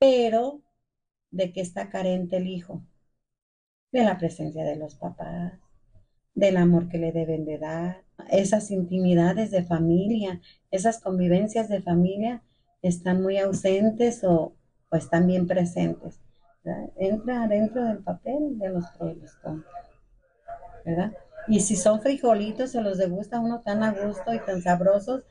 Pero, 0.00 0.62
¿de 1.30 1.52
qué 1.52 1.60
está 1.60 1.88
carente 1.88 2.36
el 2.36 2.46
hijo? 2.46 2.82
De 3.92 4.04
la 4.04 4.18
presencia 4.18 4.64
de 4.64 4.76
los 4.76 4.94
papás, 4.94 5.54
del 6.34 6.56
amor 6.56 6.88
que 6.88 6.98
le 6.98 7.12
deben 7.12 7.44
de 7.44 7.58
dar, 7.58 8.04
esas 8.30 8.70
intimidades 8.70 9.50
de 9.50 9.64
familia, 9.64 10.40
esas 10.70 11.00
convivencias 11.00 11.68
de 11.68 11.82
familia 11.82 12.42
están 12.82 13.22
muy 13.22 13.38
ausentes 13.38 14.22
o, 14.24 14.54
están 14.92 15.26
bien 15.26 15.46
presentes. 15.46 16.20
Entra 16.96 17.46
dentro 17.46 17.84
del 17.84 17.98
papel 17.98 18.58
de 18.58 18.68
los 18.70 18.84
pros 18.98 19.16
¿verdad? 20.84 21.12
Y 21.48 21.60
si 21.60 21.76
son 21.76 22.00
frijolitos, 22.00 22.72
se 22.72 22.82
los 22.82 22.98
degusta 22.98 23.40
uno 23.40 23.60
tan 23.60 23.82
a 23.82 23.92
gusto 23.92 24.34
y 24.34 24.40
tan 24.40 24.60
sabrosos 24.62 25.24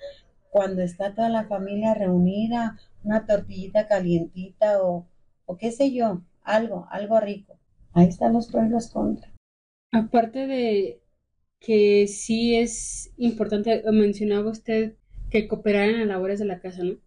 cuando 0.49 0.81
está 0.81 1.13
toda 1.13 1.29
la 1.29 1.45
familia 1.45 1.93
reunida, 1.93 2.77
una 3.03 3.25
tortillita 3.25 3.87
calientita 3.87 4.81
o, 4.81 5.05
o 5.49 5.57
qué 5.57 5.71
sé 5.71 5.91
yo, 5.91 6.21
algo, 6.43 6.85
algo 6.91 7.19
rico. 7.19 7.57
Ahí 7.93 8.07
están 8.07 8.33
los 8.33 8.51
pros 8.51 8.67
y 8.67 8.69
los 8.69 8.91
contras. 8.91 9.33
Aparte 9.91 10.45
de 10.45 11.01
que 11.59 12.07
sí 12.07 12.55
es 12.55 13.11
importante, 13.17 13.81
mencionaba 13.91 14.51
usted 14.51 14.93
que 15.31 15.47
cooperar 15.47 15.89
en 15.89 15.97
las 15.97 16.07
labores 16.07 16.37
de 16.37 16.45
la 16.45 16.61
casa, 16.61 16.83
¿no? 16.83 16.99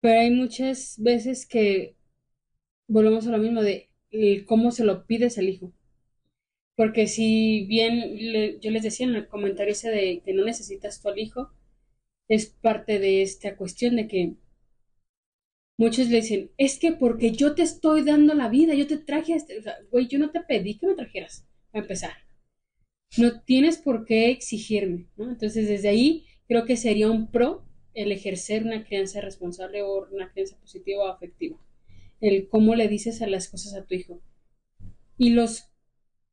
Pero 0.00 0.20
hay 0.20 0.30
muchas 0.30 1.02
veces 1.02 1.46
que 1.46 1.96
volvemos 2.86 3.26
a 3.26 3.32
lo 3.32 3.38
mismo 3.38 3.60
de 3.60 3.90
cómo 4.46 4.70
se 4.70 4.84
lo 4.84 5.04
pides 5.04 5.36
al 5.36 5.48
hijo. 5.48 5.72
Porque 6.76 7.08
si 7.08 7.66
bien 7.66 8.60
yo 8.60 8.70
les 8.70 8.84
decía 8.84 9.04
en 9.04 9.16
el 9.16 9.26
comentario 9.26 9.72
ese 9.72 9.90
de 9.90 10.22
que 10.24 10.32
no 10.32 10.44
necesitas 10.44 11.02
tú 11.02 11.08
al 11.08 11.18
hijo, 11.18 11.50
es 12.28 12.46
parte 12.46 13.00
de 13.00 13.22
esta 13.22 13.56
cuestión 13.56 13.96
de 13.96 14.06
que 14.06 14.36
muchos 15.76 16.08
le 16.08 16.16
dicen, 16.16 16.50
es 16.56 16.78
que 16.78 16.92
porque 16.92 17.32
yo 17.32 17.54
te 17.54 17.62
estoy 17.62 18.02
dando 18.02 18.34
la 18.34 18.48
vida, 18.48 18.74
yo 18.74 18.86
te 18.86 18.96
traje 18.96 19.34
a 19.34 19.36
este, 19.36 19.58
o 19.58 19.62
sea, 19.62 19.76
güey, 19.90 20.08
yo 20.08 20.18
no 20.18 20.30
te 20.30 20.40
pedí 20.40 20.78
que 20.78 20.86
me 20.86 20.94
trajeras, 20.94 21.46
a 21.72 21.78
empezar. 21.78 22.12
No 23.18 23.42
tienes 23.42 23.78
por 23.78 24.04
qué 24.04 24.30
exigirme, 24.30 25.08
¿no? 25.16 25.30
Entonces, 25.30 25.68
desde 25.68 25.88
ahí 25.88 26.26
creo 26.48 26.64
que 26.64 26.76
sería 26.76 27.10
un 27.10 27.30
pro 27.30 27.64
el 27.94 28.12
ejercer 28.12 28.64
una 28.64 28.84
crianza 28.84 29.20
responsable 29.20 29.82
o 29.82 30.06
una 30.12 30.30
crianza 30.30 30.58
positiva 30.58 31.04
o 31.04 31.08
afectiva. 31.08 31.58
El 32.20 32.48
cómo 32.48 32.74
le 32.74 32.88
dices 32.88 33.22
a 33.22 33.26
las 33.26 33.48
cosas 33.48 33.74
a 33.74 33.86
tu 33.86 33.94
hijo. 33.94 34.20
Y 35.16 35.30
los 35.30 35.70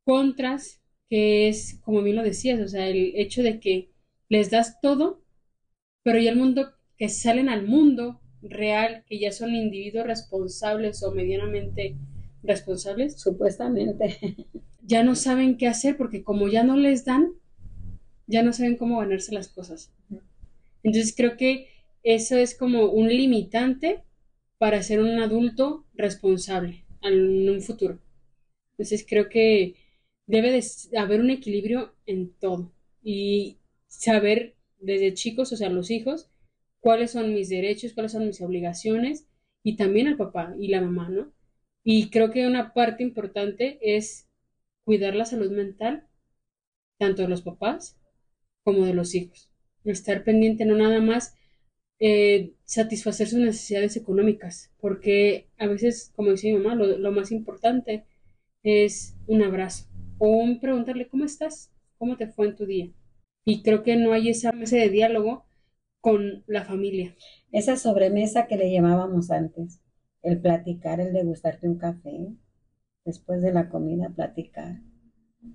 contras, 0.03 0.81
que 1.09 1.47
es, 1.47 1.79
como 1.83 2.01
bien 2.01 2.17
lo 2.17 2.23
decías, 2.23 2.59
o 2.59 2.67
sea, 2.67 2.87
el 2.87 3.13
hecho 3.15 3.43
de 3.43 3.59
que 3.61 3.91
les 4.27 4.49
das 4.49 4.81
todo, 4.81 5.23
pero 6.03 6.19
ya 6.19 6.31
el 6.31 6.37
mundo, 6.37 6.73
que 6.97 7.07
salen 7.07 7.47
al 7.47 7.65
mundo 7.65 8.19
real, 8.43 9.03
que 9.07 9.19
ya 9.19 9.31
son 9.31 9.55
individuos 9.55 10.05
responsables 10.05 11.01
o 11.03 11.11
medianamente 11.11 11.95
responsables, 12.43 13.19
supuestamente, 13.19 14.37
ya 14.85 15.03
no 15.03 15.15
saben 15.15 15.57
qué 15.57 15.67
hacer 15.67 15.97
porque 15.97 16.23
como 16.23 16.47
ya 16.47 16.63
no 16.63 16.75
les 16.75 17.05
dan, 17.05 17.33
ya 18.27 18.43
no 18.43 18.53
saben 18.53 18.77
cómo 18.77 18.99
ganarse 18.99 19.33
las 19.33 19.47
cosas. 19.47 19.91
Entonces 20.83 21.13
creo 21.15 21.37
que 21.37 21.69
eso 22.03 22.37
es 22.37 22.55
como 22.55 22.85
un 22.85 23.07
limitante 23.07 24.03
para 24.57 24.83
ser 24.83 24.99
un 24.99 25.19
adulto 25.19 25.85
responsable 25.93 26.85
en 27.01 27.49
un 27.49 27.61
futuro. 27.61 27.99
Entonces 28.71 29.05
creo 29.07 29.29
que 29.29 29.75
debe 30.27 30.51
de 30.51 30.97
haber 30.97 31.21
un 31.21 31.29
equilibrio 31.29 31.93
en 32.05 32.31
todo 32.33 32.71
y 33.03 33.57
saber 33.87 34.55
desde 34.79 35.13
chicos, 35.13 35.51
o 35.53 35.57
sea, 35.57 35.69
los 35.69 35.91
hijos, 35.91 36.29
cuáles 36.83 37.11
son 37.11 37.33
mis 37.33 37.47
derechos, 37.47 37.93
cuáles 37.93 38.11
son 38.11 38.27
mis 38.27 38.41
obligaciones 38.41 39.25
y 39.63 39.77
también 39.77 40.05
el 40.05 40.17
papá 40.17 40.53
y 40.59 40.67
la 40.67 40.81
mamá, 40.81 41.07
¿no? 41.09 41.31
Y 41.81 42.09
creo 42.09 42.29
que 42.29 42.45
una 42.45 42.73
parte 42.73 43.03
importante 43.03 43.79
es 43.81 44.27
cuidar 44.83 45.15
la 45.15 45.25
salud 45.25 45.49
mental, 45.49 46.05
tanto 46.99 47.21
de 47.21 47.29
los 47.29 47.41
papás 47.41 47.97
como 48.65 48.85
de 48.85 48.93
los 48.93 49.15
hijos. 49.15 49.49
Estar 49.85 50.25
pendiente 50.25 50.65
no 50.65 50.75
nada 50.75 50.99
más 50.99 51.35
eh, 51.99 52.51
satisfacer 52.65 53.29
sus 53.29 53.39
necesidades 53.39 53.95
económicas, 53.95 54.73
porque 54.81 55.47
a 55.57 55.67
veces, 55.67 56.11
como 56.17 56.31
decía 56.31 56.53
mi 56.53 56.59
mamá, 56.59 56.75
lo, 56.75 57.11
más 57.13 57.31
importante 57.31 58.03
es 58.61 59.15
un 59.25 59.41
abrazo 59.41 59.87
o 60.17 60.27
un 60.27 60.59
preguntarle 60.59 61.07
cómo 61.07 61.23
estás, 61.23 61.71
cómo 61.97 62.17
te 62.17 62.27
fue 62.27 62.47
en 62.47 62.55
tu 62.57 62.65
día. 62.65 62.91
Y 63.45 63.63
creo 63.63 63.83
que 63.83 63.95
no 63.95 64.11
hay 64.11 64.27
esa 64.27 64.51
mesa 64.51 64.75
de 64.75 64.89
diálogo 64.89 65.45
con 66.03 66.43
la 66.47 66.65
familia. 66.65 67.15
Esa 67.53 67.77
sobremesa 67.77 68.45
que 68.45 68.57
le 68.57 68.69
llamábamos 68.69 69.31
antes, 69.31 69.79
el 70.21 70.41
platicar, 70.41 70.99
el 70.99 71.13
degustarte 71.13 71.69
un 71.69 71.77
café, 71.77 72.27
después 73.05 73.41
de 73.41 73.53
la 73.53 73.69
comida 73.69 74.09
platicar, 74.09 74.81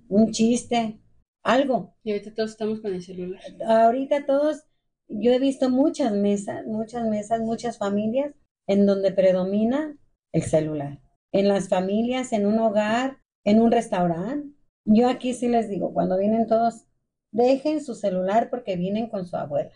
un 0.08 0.30
chiste, 0.30 1.00
algo. 1.42 1.94
Y 2.02 2.12
ahorita 2.12 2.34
todos 2.34 2.52
estamos 2.52 2.80
con 2.80 2.94
el 2.94 3.02
celular. 3.02 3.42
Ahorita 3.66 4.24
todos, 4.24 4.64
yo 5.06 5.32
he 5.32 5.38
visto 5.38 5.68
muchas 5.68 6.14
mesas, 6.14 6.64
muchas 6.66 7.06
mesas, 7.06 7.40
muchas 7.40 7.76
familias 7.76 8.34
en 8.66 8.86
donde 8.86 9.12
predomina 9.12 9.98
el 10.32 10.42
celular. 10.44 11.02
En 11.30 11.46
las 11.48 11.68
familias, 11.68 12.32
en 12.32 12.46
un 12.46 12.58
hogar, 12.58 13.18
en 13.44 13.60
un 13.60 13.70
restaurante. 13.70 14.48
Yo 14.86 15.10
aquí 15.10 15.34
sí 15.34 15.46
les 15.46 15.68
digo, 15.68 15.92
cuando 15.92 16.16
vienen 16.16 16.46
todos, 16.46 16.86
dejen 17.32 17.84
su 17.84 17.94
celular 17.94 18.48
porque 18.48 18.76
vienen 18.76 19.10
con 19.10 19.26
su 19.26 19.36
abuela. 19.36 19.74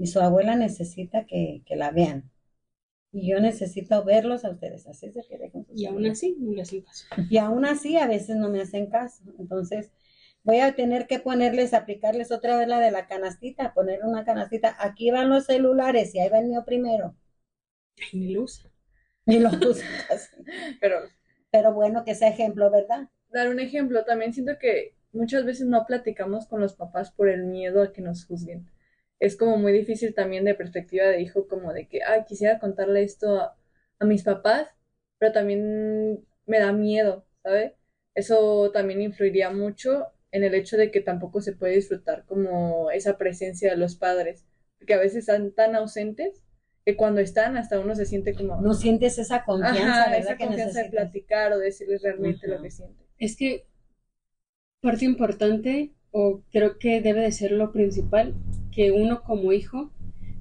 Y 0.00 0.08
su 0.08 0.18
abuela 0.20 0.56
necesita 0.56 1.26
que, 1.26 1.62
que 1.64 1.76
la 1.76 1.92
vean 1.92 2.30
y 3.12 3.28
yo 3.28 3.40
necesito 3.40 4.04
verlos 4.04 4.44
a 4.44 4.50
ustedes, 4.50 4.86
así 4.86 5.06
es 5.06 5.14
de 5.14 5.24
que 5.28 5.36
dejen 5.36 5.66
Y 5.74 5.86
aún 5.86 6.06
así 6.06 6.36
no 6.38 6.52
les 6.52 6.68
hacen 6.68 6.82
caso. 6.82 7.06
Y 7.28 7.38
aún 7.38 7.64
así 7.64 7.96
a 7.96 8.06
veces 8.06 8.36
no 8.36 8.48
me 8.50 8.60
hacen 8.60 8.86
caso. 8.86 9.24
Entonces 9.38 9.90
voy 10.44 10.60
a 10.60 10.74
tener 10.76 11.08
que 11.08 11.18
ponerles, 11.18 11.74
aplicarles 11.74 12.30
otra 12.30 12.56
vez 12.56 12.68
la 12.68 12.78
de 12.78 12.92
la 12.92 13.08
canastita, 13.08 13.74
poner 13.74 14.04
una 14.04 14.24
canastita. 14.24 14.76
Aquí 14.78 15.10
van 15.10 15.28
los 15.28 15.46
celulares 15.46 16.14
y 16.14 16.20
ahí 16.20 16.28
va 16.28 16.38
el 16.38 16.46
mío 16.46 16.62
primero. 16.64 17.16
ni 18.12 18.32
lo 18.32 18.42
usa. 18.42 18.70
Ni 19.26 19.40
lo 19.40 19.50
usa 19.68 19.86
Pero, 20.80 21.00
pero 21.50 21.74
bueno, 21.74 22.04
que 22.04 22.14
sea 22.14 22.28
ejemplo, 22.28 22.70
¿verdad? 22.70 23.08
Dar 23.30 23.48
un 23.48 23.58
ejemplo, 23.58 24.04
también 24.04 24.32
siento 24.32 24.52
que 24.60 24.94
muchas 25.12 25.44
veces 25.44 25.66
no 25.66 25.84
platicamos 25.84 26.46
con 26.46 26.60
los 26.60 26.74
papás 26.74 27.10
por 27.10 27.28
el 27.28 27.44
miedo 27.44 27.82
a 27.82 27.92
que 27.92 28.02
nos 28.02 28.24
juzguen 28.24 28.70
es 29.20 29.36
como 29.36 29.58
muy 29.58 29.72
difícil 29.72 30.14
también 30.14 30.44
de 30.44 30.54
perspectiva 30.54 31.06
de 31.06 31.20
hijo, 31.20 31.46
como 31.46 31.72
de 31.74 31.86
que, 31.86 32.02
ay, 32.02 32.24
quisiera 32.26 32.58
contarle 32.58 33.02
esto 33.02 33.38
a, 33.38 33.56
mis 34.00 34.22
papás, 34.22 34.66
pero 35.18 35.30
también 35.30 36.24
me 36.46 36.58
da 36.58 36.72
miedo, 36.72 37.26
¿sabe? 37.42 37.76
Eso 38.14 38.70
también 38.72 39.02
influiría 39.02 39.50
mucho 39.50 40.06
en 40.32 40.42
el 40.42 40.54
hecho 40.54 40.78
de 40.78 40.90
que 40.90 41.02
tampoco 41.02 41.42
se 41.42 41.52
puede 41.52 41.74
disfrutar 41.74 42.24
como 42.24 42.90
esa 42.90 43.18
presencia 43.18 43.70
de 43.70 43.76
los 43.76 43.96
padres, 43.96 44.46
porque 44.78 44.94
a 44.94 44.98
veces 44.98 45.18
están 45.18 45.52
tan 45.52 45.76
ausentes 45.76 46.42
que 46.86 46.96
cuando 46.96 47.20
están 47.20 47.58
hasta 47.58 47.78
uno 47.78 47.94
se 47.94 48.06
siente 48.06 48.32
como... 48.32 48.58
No 48.62 48.72
sientes 48.72 49.18
esa 49.18 49.44
confianza, 49.44 50.08
¿verdad? 50.10 50.18
Esa 50.18 50.38
confianza 50.38 50.82
de 50.82 50.88
platicar 50.88 51.52
o 51.52 51.58
decirles 51.58 52.02
realmente 52.02 52.48
lo 52.48 52.62
que 52.62 52.70
sientes. 52.70 53.06
Es 53.18 53.36
que 53.36 53.66
parte 54.80 55.04
importante 55.04 55.92
o 56.10 56.42
creo 56.50 56.78
que 56.78 57.00
debe 57.00 57.20
de 57.20 57.32
ser 57.32 57.52
lo 57.52 57.72
principal, 57.72 58.34
que 58.72 58.92
uno 58.92 59.22
como 59.22 59.52
hijo 59.52 59.90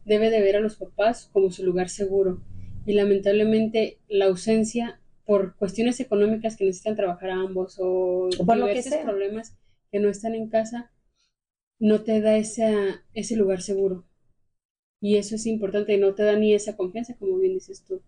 debe 0.05 0.29
de 0.29 0.41
ver 0.41 0.55
a 0.55 0.59
los 0.59 0.75
papás 0.75 1.29
como 1.31 1.51
su 1.51 1.63
lugar 1.63 1.89
seguro. 1.89 2.41
Y 2.85 2.93
lamentablemente 2.93 3.99
la 4.07 4.25
ausencia 4.25 4.99
por 5.25 5.55
cuestiones 5.55 5.99
económicas 5.99 6.57
que 6.57 6.65
necesitan 6.65 6.95
trabajar 6.95 7.29
ambos 7.29 7.77
o, 7.79 8.29
por 8.45 8.55
diversos 8.55 8.95
problemas 8.97 9.55
que 9.91 9.99
no 9.99 10.09
están 10.09 10.33
en 10.33 10.49
casa, 10.49 10.91
no 11.77 12.01
te 12.01 12.19
da 12.19 12.35
ese, 12.35 12.95
ese 13.13 13.35
lugar 13.35 13.61
seguro. 13.61 14.05
Y 15.01 15.17
eso 15.17 15.35
es 15.35 15.45
importante, 15.45 15.97
no 15.97 16.15
te 16.15 16.23
da 16.23 16.35
ni 16.35 16.53
esa 16.53 16.75
confianza, 16.75 17.15
como 17.15 17.37
bien 17.37 17.53
dices 17.53 17.83
tú. 17.83 18.01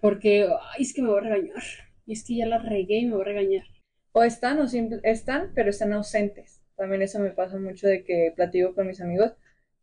Porque, 0.00 0.48
ay, 0.74 0.82
es 0.82 0.92
que 0.92 1.02
me 1.02 1.08
voy 1.08 1.18
a 1.18 1.22
regañar 1.22 1.62
y 2.04 2.12
es 2.12 2.24
que 2.24 2.34
ya 2.34 2.46
la 2.46 2.58
regué 2.58 2.98
y 2.98 3.06
me 3.06 3.12
voy 3.12 3.22
a 3.22 3.26
regañar. 3.26 3.64
O 4.12 4.24
están 4.24 4.58
o 4.60 4.66
están, 5.04 5.52
pero 5.54 5.70
están 5.70 5.92
ausentes. 5.92 6.59
También 6.80 7.02
eso 7.02 7.20
me 7.20 7.30
pasa 7.32 7.58
mucho 7.58 7.88
de 7.88 8.04
que 8.04 8.32
platico 8.36 8.74
con 8.74 8.88
mis 8.88 9.00
amigos 9.02 9.32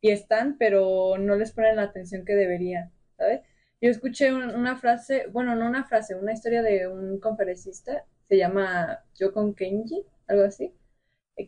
y 0.01 0.11
están, 0.11 0.57
pero 0.57 1.17
no 1.19 1.35
les 1.35 1.51
ponen 1.53 1.77
la 1.77 1.83
atención 1.83 2.25
que 2.25 2.35
deberían, 2.35 2.91
¿sabes? 3.17 3.41
Yo 3.81 3.89
escuché 3.91 4.33
una 4.33 4.77
frase, 4.77 5.27
bueno, 5.31 5.55
no 5.55 5.67
una 5.67 5.85
frase, 5.85 6.15
una 6.15 6.33
historia 6.33 6.63
de 6.63 6.87
un 6.87 7.19
conferencista, 7.19 8.05
se 8.27 8.37
llama 8.37 9.03
Yokon 9.19 9.53
Kenji, 9.55 10.03
algo 10.27 10.45
así, 10.45 10.73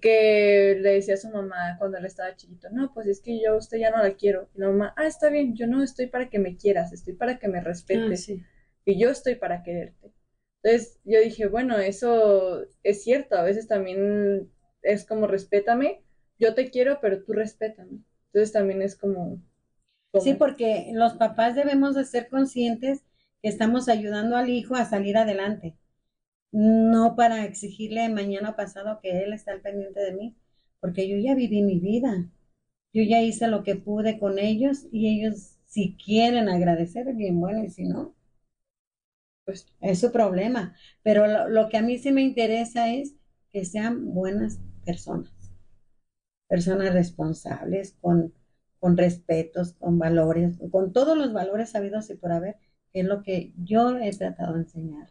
que 0.01 0.77
le 0.81 0.93
decía 0.93 1.15
a 1.15 1.17
su 1.17 1.29
mamá 1.29 1.75
cuando 1.79 1.97
él 1.97 2.05
estaba 2.05 2.35
chiquito, 2.35 2.69
no, 2.71 2.93
pues 2.93 3.07
es 3.07 3.21
que 3.21 3.41
yo 3.41 3.57
usted 3.57 3.79
ya 3.79 3.91
no 3.91 4.03
la 4.03 4.13
quiero. 4.15 4.49
Y 4.55 4.59
la 4.59 4.67
mamá, 4.69 4.93
ah, 4.97 5.07
está 5.07 5.29
bien, 5.29 5.55
yo 5.55 5.67
no 5.67 5.83
estoy 5.83 6.07
para 6.07 6.29
que 6.29 6.39
me 6.39 6.57
quieras, 6.57 6.93
estoy 6.93 7.13
para 7.15 7.39
que 7.39 7.47
me 7.47 7.61
respetes. 7.61 8.29
Ah, 8.29 8.33
Y 8.85 8.99
yo 8.99 9.09
estoy 9.09 9.35
para 9.35 9.63
quererte. 9.63 10.11
Entonces 10.63 10.99
yo 11.05 11.19
dije, 11.21 11.47
bueno, 11.47 11.77
eso 11.79 12.65
es 12.83 13.03
cierto, 13.03 13.37
a 13.37 13.43
veces 13.43 13.67
también 13.67 14.51
es 14.81 15.05
como 15.05 15.27
respétame, 15.27 16.01
yo 16.39 16.53
te 16.55 16.69
quiero, 16.71 16.99
pero 17.01 17.23
tú 17.23 17.33
respétame. 17.33 17.99
Entonces 18.27 18.51
también 18.53 18.81
es 18.81 18.95
como, 18.95 19.41
como... 20.11 20.23
Sí, 20.23 20.33
porque 20.35 20.91
los 20.93 21.13
papás 21.15 21.55
debemos 21.55 21.95
de 21.95 22.05
ser 22.05 22.29
conscientes 22.29 23.03
que 23.41 23.49
estamos 23.49 23.89
ayudando 23.89 24.37
al 24.37 24.49
hijo 24.49 24.75
a 24.75 24.85
salir 24.85 25.17
adelante 25.17 25.75
no 26.51 27.15
para 27.15 27.45
exigirle 27.45 28.07
mañana 28.09 28.55
pasado 28.55 28.99
que 29.01 29.23
él 29.23 29.33
esté 29.33 29.51
al 29.51 29.61
pendiente 29.61 29.99
de 29.99 30.13
mí, 30.13 30.35
porque 30.79 31.07
yo 31.09 31.17
ya 31.17 31.35
viví 31.35 31.61
mi 31.63 31.79
vida, 31.79 32.29
yo 32.93 33.03
ya 33.03 33.21
hice 33.21 33.47
lo 33.47 33.63
que 33.63 33.75
pude 33.75 34.19
con 34.19 34.39
ellos 34.39 34.87
y 34.91 35.07
ellos 35.09 35.57
si 35.65 35.95
quieren 35.97 36.49
agradecer, 36.49 37.13
bien 37.15 37.39
bueno, 37.39 37.63
y 37.63 37.69
si 37.69 37.83
no, 37.85 38.15
pues 39.45 39.67
es 39.81 39.99
su 39.99 40.11
problema. 40.11 40.75
Pero 41.03 41.27
lo, 41.27 41.49
lo 41.49 41.69
que 41.69 41.77
a 41.77 41.81
mí 41.81 41.97
sí 41.97 42.11
me 42.11 42.21
interesa 42.21 42.93
es 42.93 43.15
que 43.51 43.65
sean 43.65 44.13
buenas 44.13 44.59
personas, 44.89 45.31
personas 46.47 46.93
responsables, 46.93 47.95
con, 48.01 48.33
con 48.79 48.97
respetos, 48.97 49.73
con 49.73 49.99
valores, 49.99 50.57
con 50.71 50.93
todos 50.93 51.15
los 51.15 51.31
valores 51.31 51.69
sabidos 51.69 52.09
y 52.09 52.15
por 52.15 52.31
haber, 52.31 52.55
que 52.91 53.01
es 53.01 53.05
lo 53.05 53.21
que 53.21 53.53
yo 53.55 53.95
he 53.99 54.09
tratado 54.11 54.53
de 54.53 54.61
enseñar. 54.61 55.09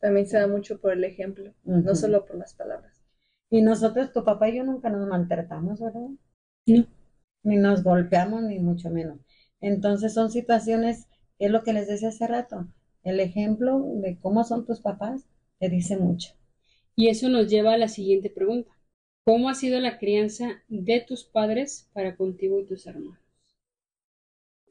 También 0.00 0.26
se 0.26 0.38
da 0.38 0.46
mucho 0.46 0.80
por 0.80 0.92
el 0.92 1.04
ejemplo, 1.04 1.52
no 1.64 1.94
solo 1.94 2.24
por 2.24 2.36
las 2.36 2.54
palabras. 2.54 3.02
Y 3.50 3.60
nosotros, 3.60 4.14
tu 4.14 4.24
papá 4.24 4.48
y 4.48 4.56
yo 4.56 4.64
nunca 4.64 4.88
nos 4.88 5.06
maltratamos, 5.06 5.78
¿verdad? 5.78 6.08
No. 6.66 6.86
Ni 7.42 7.56
nos 7.56 7.84
golpeamos, 7.84 8.42
ni 8.44 8.58
mucho 8.58 8.88
menos. 8.88 9.18
Entonces 9.60 10.14
son 10.14 10.30
situaciones, 10.30 11.06
es 11.38 11.50
lo 11.50 11.62
que 11.64 11.74
les 11.74 11.86
decía 11.86 12.08
hace 12.08 12.26
rato, 12.26 12.66
el 13.02 13.20
ejemplo 13.20 13.84
de 13.96 14.18
cómo 14.18 14.42
son 14.42 14.64
tus 14.64 14.80
papás 14.80 15.26
te 15.58 15.68
dice 15.68 15.98
mucho. 15.98 16.32
Y 16.94 17.08
eso 17.08 17.28
nos 17.28 17.48
lleva 17.48 17.74
a 17.74 17.78
la 17.78 17.88
siguiente 17.88 18.30
pregunta. 18.30 18.75
¿Cómo 19.26 19.50
ha 19.50 19.54
sido 19.54 19.78
la 19.80 19.98
crianza 19.98 20.62
de 20.68 21.04
tus 21.06 21.24
padres 21.24 21.90
para 21.92 22.16
contigo 22.16 22.60
y 22.60 22.64
tus 22.64 22.86
hermanos? 22.86 23.18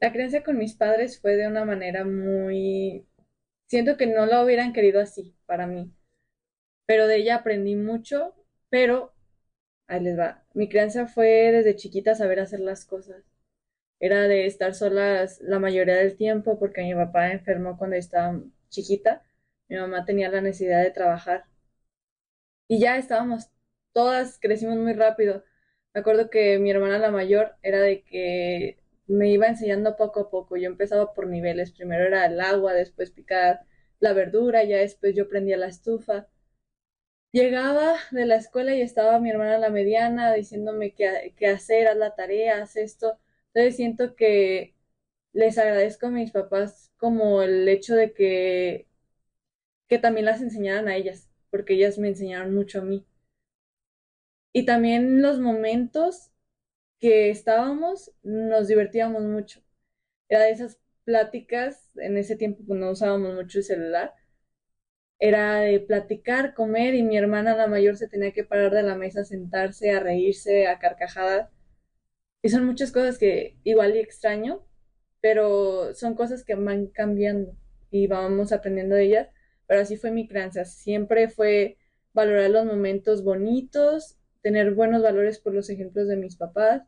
La 0.00 0.10
crianza 0.10 0.42
con 0.42 0.58
mis 0.58 0.74
padres 0.74 1.20
fue 1.20 1.36
de 1.36 1.46
una 1.46 1.64
manera 1.64 2.04
muy 2.04 3.06
Siento 3.66 3.96
que 3.96 4.06
no 4.06 4.26
lo 4.26 4.42
hubieran 4.44 4.72
querido 4.72 5.00
así 5.00 5.34
para 5.46 5.66
mí. 5.66 5.92
Pero 6.86 7.06
de 7.08 7.16
ella 7.18 7.36
aprendí 7.36 7.76
mucho, 7.76 8.34
pero 8.70 9.12
ahí 9.88 10.00
les 10.02 10.18
va. 10.18 10.44
Mi 10.54 10.68
crianza 10.68 11.06
fue 11.08 11.52
desde 11.52 11.76
chiquita 11.76 12.14
saber 12.14 12.40
hacer 12.40 12.60
las 12.60 12.84
cosas. 12.86 13.24
Era 14.00 14.22
de 14.28 14.46
estar 14.46 14.74
solas 14.74 15.40
la 15.42 15.58
mayoría 15.58 15.96
del 15.96 16.16
tiempo 16.16 16.58
porque 16.58 16.82
mi 16.82 16.94
papá 16.94 17.32
enfermó 17.32 17.78
cuando 17.78 17.96
estaba 17.96 18.40
chiquita. 18.70 19.22
Mi 19.68 19.76
mamá 19.76 20.04
tenía 20.04 20.30
la 20.30 20.40
necesidad 20.40 20.82
de 20.82 20.90
trabajar. 20.92 21.46
Y 22.68 22.78
ya 22.80 22.96
estábamos, 22.96 23.48
todas 23.96 24.38
crecimos 24.38 24.76
muy 24.76 24.92
rápido. 24.92 25.42
Me 25.94 26.00
acuerdo 26.02 26.28
que 26.30 26.58
mi 26.58 26.70
hermana 26.70 26.98
la 26.98 27.10
mayor 27.10 27.56
era 27.62 27.80
de 27.80 28.02
que 28.04 28.78
me 29.06 29.30
iba 29.30 29.46
enseñando 29.48 29.96
poco 29.96 30.20
a 30.20 30.30
poco. 30.30 30.56
Yo 30.58 30.66
empezaba 30.68 31.14
por 31.14 31.26
niveles. 31.28 31.72
Primero 31.72 32.04
era 32.04 32.26
el 32.26 32.38
agua, 32.42 32.74
después 32.74 33.10
picar 33.10 33.62
la 34.00 34.12
verdura, 34.12 34.64
ya 34.64 34.76
después 34.78 35.14
yo 35.16 35.28
prendía 35.30 35.56
la 35.56 35.68
estufa. 35.68 36.28
Llegaba 37.32 37.94
de 38.10 38.26
la 38.26 38.34
escuela 38.36 38.74
y 38.74 38.80
estaba 38.80 39.20
mi 39.20 39.30
hermana 39.30 39.58
la 39.58 39.70
mediana 39.70 40.32
diciéndome 40.32 40.92
qué, 40.94 41.34
qué 41.36 41.46
hacer, 41.48 41.86
haz 41.88 41.96
la 41.96 42.14
tarea, 42.16 42.62
haz 42.62 42.76
esto. 42.76 43.18
Entonces 43.54 43.76
siento 43.76 44.16
que 44.16 44.74
les 45.32 45.58
agradezco 45.58 46.06
a 46.08 46.10
mis 46.10 46.32
papás 46.32 46.92
como 46.98 47.42
el 47.42 47.68
hecho 47.68 47.94
de 47.96 48.12
que, 48.14 48.88
que 49.88 49.98
también 49.98 50.26
las 50.26 50.42
enseñaran 50.42 50.86
a 50.88 50.94
ellas, 50.96 51.28
porque 51.50 51.74
ellas 51.74 51.98
me 51.98 52.08
enseñaron 52.08 52.54
mucho 52.54 52.80
a 52.80 52.84
mí. 52.84 53.04
Y 54.56 54.64
también 54.64 55.20
los 55.20 55.38
momentos 55.38 56.30
que 56.98 57.28
estábamos, 57.28 58.12
nos 58.22 58.68
divertíamos 58.68 59.22
mucho. 59.22 59.60
Era 60.30 60.44
de 60.44 60.52
esas 60.52 60.80
pláticas, 61.04 61.90
en 61.96 62.16
ese 62.16 62.36
tiempo 62.36 62.64
pues, 62.66 62.80
no 62.80 62.90
usábamos 62.92 63.34
mucho 63.34 63.58
el 63.58 63.64
celular, 63.64 64.14
era 65.18 65.60
de 65.60 65.78
platicar, 65.80 66.54
comer 66.54 66.94
y 66.94 67.02
mi 67.02 67.18
hermana 67.18 67.54
la 67.54 67.66
mayor 67.66 67.98
se 67.98 68.08
tenía 68.08 68.32
que 68.32 68.44
parar 68.44 68.72
de 68.72 68.82
la 68.82 68.94
mesa, 68.96 69.24
sentarse, 69.24 69.90
a 69.90 70.00
reírse, 70.00 70.66
a 70.68 70.78
carcajadas. 70.78 71.50
Y 72.40 72.48
son 72.48 72.64
muchas 72.64 72.92
cosas 72.92 73.18
que 73.18 73.58
igual 73.62 73.94
y 73.94 74.00
extraño, 74.00 74.66
pero 75.20 75.94
son 75.94 76.14
cosas 76.14 76.44
que 76.44 76.54
van 76.54 76.86
cambiando 76.86 77.54
y 77.90 78.06
vamos 78.06 78.52
aprendiendo 78.52 78.94
de 78.94 79.04
ellas. 79.04 79.28
Pero 79.66 79.82
así 79.82 79.98
fue 79.98 80.10
mi 80.12 80.26
crianza, 80.26 80.64
siempre 80.64 81.28
fue 81.28 81.76
valorar 82.14 82.48
los 82.48 82.64
momentos 82.64 83.22
bonitos 83.22 84.15
tener 84.46 84.74
buenos 84.74 85.02
valores 85.02 85.40
por 85.40 85.52
los 85.54 85.70
ejemplos 85.70 86.06
de 86.06 86.14
mis 86.14 86.36
papás 86.36 86.84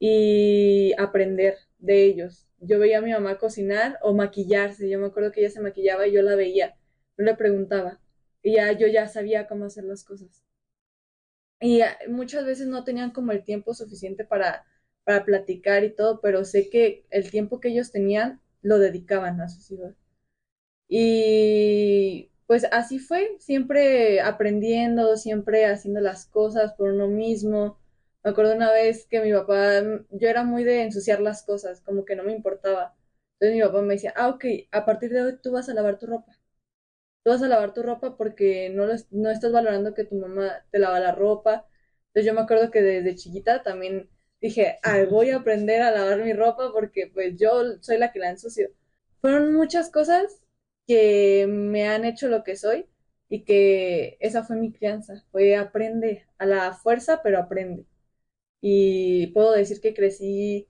y 0.00 0.92
aprender 0.98 1.56
de 1.78 2.04
ellos. 2.04 2.48
Yo 2.58 2.80
veía 2.80 2.98
a 2.98 3.00
mi 3.00 3.12
mamá 3.12 3.38
cocinar 3.38 3.96
o 4.02 4.12
maquillarse, 4.12 4.90
yo 4.90 4.98
me 4.98 5.06
acuerdo 5.06 5.30
que 5.30 5.38
ella 5.42 5.50
se 5.50 5.60
maquillaba 5.60 6.08
y 6.08 6.12
yo 6.14 6.22
la 6.22 6.34
veía, 6.34 6.76
yo 7.16 7.24
le 7.26 7.36
preguntaba 7.36 8.00
y 8.42 8.54
ya 8.54 8.72
yo 8.72 8.88
ya 8.88 9.06
sabía 9.06 9.46
cómo 9.46 9.66
hacer 9.66 9.84
las 9.84 10.02
cosas. 10.02 10.42
Y 11.60 11.80
muchas 12.08 12.44
veces 12.44 12.66
no 12.66 12.82
tenían 12.82 13.12
como 13.12 13.30
el 13.30 13.44
tiempo 13.44 13.72
suficiente 13.72 14.24
para, 14.24 14.66
para 15.04 15.24
platicar 15.24 15.84
y 15.84 15.94
todo, 15.94 16.20
pero 16.20 16.44
sé 16.44 16.68
que 16.70 17.06
el 17.10 17.30
tiempo 17.30 17.60
que 17.60 17.68
ellos 17.68 17.92
tenían 17.92 18.40
lo 18.62 18.80
dedicaban 18.80 19.40
a 19.40 19.48
sus 19.48 19.70
hijos. 19.70 19.94
Y 20.88 22.32
pues 22.46 22.66
así 22.72 22.98
fue, 22.98 23.36
siempre 23.40 24.20
aprendiendo, 24.20 25.16
siempre 25.16 25.66
haciendo 25.66 26.00
las 26.00 26.26
cosas 26.26 26.74
por 26.74 26.90
uno 26.92 27.08
mismo. 27.08 27.78
Me 28.22 28.30
acuerdo 28.30 28.54
una 28.54 28.72
vez 28.72 29.06
que 29.06 29.20
mi 29.20 29.32
papá, 29.32 29.82
yo 30.10 30.28
era 30.28 30.44
muy 30.44 30.64
de 30.64 30.82
ensuciar 30.82 31.20
las 31.20 31.42
cosas, 31.44 31.80
como 31.82 32.04
que 32.04 32.16
no 32.16 32.24
me 32.24 32.32
importaba. 32.32 32.94
Entonces 33.34 33.56
mi 33.56 33.62
papá 33.62 33.82
me 33.82 33.94
decía, 33.94 34.12
ah, 34.16 34.28
ok, 34.28 34.44
a 34.72 34.84
partir 34.84 35.10
de 35.12 35.22
hoy 35.22 35.38
tú 35.42 35.52
vas 35.52 35.68
a 35.68 35.74
lavar 35.74 35.98
tu 35.98 36.06
ropa. 36.06 36.32
Tú 37.22 37.30
vas 37.30 37.42
a 37.42 37.48
lavar 37.48 37.72
tu 37.74 37.82
ropa 37.82 38.16
porque 38.16 38.70
no, 38.70 38.86
no 39.10 39.30
estás 39.30 39.52
valorando 39.52 39.94
que 39.94 40.04
tu 40.04 40.16
mamá 40.16 40.64
te 40.70 40.78
lava 40.78 41.00
la 41.00 41.12
ropa. 41.12 41.66
Entonces 42.08 42.26
yo 42.26 42.34
me 42.34 42.42
acuerdo 42.42 42.70
que 42.70 42.82
desde 42.82 43.14
chiquita 43.16 43.62
también 43.62 44.10
dije, 44.40 44.78
ah, 44.82 44.98
voy 45.10 45.30
a 45.30 45.36
aprender 45.38 45.80
a 45.82 45.90
lavar 45.90 46.20
mi 46.22 46.32
ropa 46.34 46.70
porque 46.72 47.10
pues 47.12 47.36
yo 47.38 47.78
soy 47.80 47.98
la 47.98 48.12
que 48.12 48.18
la 48.18 48.30
ensucio. 48.30 48.68
Fueron 49.22 49.54
muchas 49.54 49.90
cosas 49.90 50.43
que 50.86 51.46
me 51.48 51.88
han 51.88 52.04
hecho 52.04 52.28
lo 52.28 52.44
que 52.44 52.56
soy 52.56 52.86
y 53.28 53.44
que 53.44 54.16
esa 54.20 54.44
fue 54.44 54.56
mi 54.56 54.72
crianza, 54.72 55.24
fue 55.32 55.56
aprende 55.56 56.26
a 56.38 56.46
la 56.46 56.72
fuerza, 56.74 57.22
pero 57.22 57.38
aprende. 57.38 57.86
Y 58.60 59.28
puedo 59.28 59.52
decir 59.52 59.80
que 59.80 59.94
crecí 59.94 60.68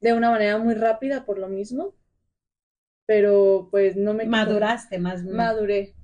de 0.00 0.14
una 0.14 0.30
manera 0.30 0.58
muy 0.58 0.74
rápida 0.74 1.24
por 1.26 1.38
lo 1.38 1.48
mismo, 1.48 1.94
pero 3.06 3.68
pues 3.70 3.96
no 3.96 4.14
me... 4.14 4.26
Maduraste 4.26 4.98
más. 4.98 5.22
Maduré. 5.24 5.94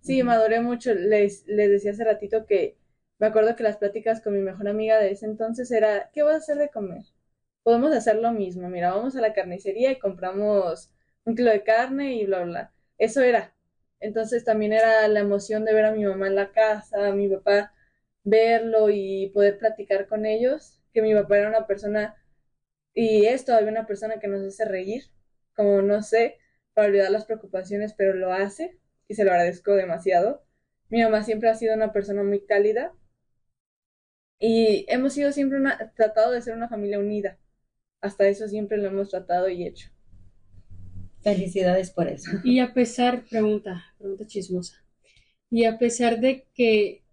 Sí, 0.00 0.22
maduré 0.22 0.60
mucho. 0.60 0.94
Les, 0.94 1.46
les 1.46 1.70
decía 1.70 1.92
hace 1.92 2.04
ratito 2.04 2.46
que 2.46 2.76
me 3.18 3.26
acuerdo 3.28 3.56
que 3.56 3.62
las 3.62 3.76
pláticas 3.78 4.20
con 4.20 4.34
mi 4.34 4.40
mejor 4.40 4.68
amiga 4.68 4.98
de 4.98 5.12
ese 5.12 5.26
entonces 5.26 5.70
era, 5.70 6.10
¿qué 6.12 6.22
vas 6.22 6.34
a 6.34 6.38
hacer 6.38 6.56
de 6.58 6.70
comer? 6.70 7.04
Podemos 7.62 7.92
hacer 7.94 8.16
lo 8.16 8.32
mismo. 8.32 8.68
Mira, 8.68 8.92
vamos 8.94 9.16
a 9.16 9.20
la 9.20 9.32
carnicería 9.32 9.92
y 9.92 9.98
compramos 9.98 10.92
un 11.24 11.36
kilo 11.36 11.50
de 11.50 11.62
carne 11.62 12.14
y 12.16 12.26
bla, 12.26 12.44
bla 12.44 12.71
eso 12.98 13.22
era. 13.22 13.54
Entonces 14.00 14.44
también 14.44 14.72
era 14.72 15.06
la 15.08 15.20
emoción 15.20 15.64
de 15.64 15.74
ver 15.74 15.84
a 15.86 15.92
mi 15.92 16.04
mamá 16.04 16.26
en 16.28 16.34
la 16.36 16.52
casa, 16.52 17.08
a 17.08 17.12
mi 17.12 17.28
papá 17.28 17.72
verlo 18.24 18.88
y 18.90 19.30
poder 19.34 19.58
platicar 19.58 20.06
con 20.08 20.26
ellos, 20.26 20.80
que 20.92 21.02
mi 21.02 21.14
papá 21.14 21.38
era 21.38 21.48
una 21.48 21.66
persona 21.66 22.16
y 22.94 23.26
es 23.26 23.44
todavía 23.44 23.70
una 23.70 23.86
persona 23.86 24.18
que 24.20 24.28
nos 24.28 24.42
hace 24.46 24.64
reír, 24.64 25.04
como 25.56 25.82
no 25.82 26.02
sé, 26.02 26.38
para 26.74 26.88
olvidar 26.88 27.10
las 27.10 27.26
preocupaciones, 27.26 27.94
pero 27.94 28.14
lo 28.14 28.32
hace 28.32 28.78
y 29.08 29.14
se 29.14 29.24
lo 29.24 29.32
agradezco 29.32 29.74
demasiado. 29.74 30.44
Mi 30.90 31.02
mamá 31.02 31.22
siempre 31.24 31.48
ha 31.50 31.54
sido 31.54 31.74
una 31.74 31.92
persona 31.92 32.22
muy 32.24 32.44
cálida 32.46 32.92
y 34.38 34.84
hemos 34.90 35.14
sido 35.14 35.32
siempre 35.32 35.56
una, 35.58 35.92
tratado 35.94 36.32
de 36.32 36.42
ser 36.42 36.54
una 36.54 36.68
familia 36.68 36.98
unida. 36.98 37.38
Hasta 38.02 38.28
eso 38.28 38.48
siempre 38.48 38.78
lo 38.78 38.88
hemos 38.88 39.10
tratado 39.10 39.50
y 39.50 39.66
hecho. 39.68 39.91
Felicidades 41.22 41.90
por 41.90 42.06
eso. 42.08 42.30
Y 42.44 42.58
a 42.58 42.74
pesar, 42.74 43.24
pregunta, 43.24 43.82
pregunta 43.98 44.26
chismosa, 44.26 44.84
y 45.50 45.64
a 45.64 45.78
pesar 45.78 46.20
de 46.20 46.46
que 46.54 47.04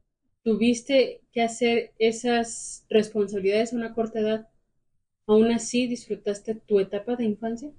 tuviste 0.43 1.21
que 1.33 1.43
hacer 1.43 1.93
esas 1.99 2.85
responsabilidades 2.89 3.73
a 3.73 3.77
una 3.77 3.93
corta 3.95 4.19
edad, 4.19 4.49
¿aún 5.27 5.51
así 5.51 5.87
disfrutaste 5.87 6.55
tu 6.55 6.79
etapa 6.79 7.15
de 7.17 7.25
infancia? 7.25 7.71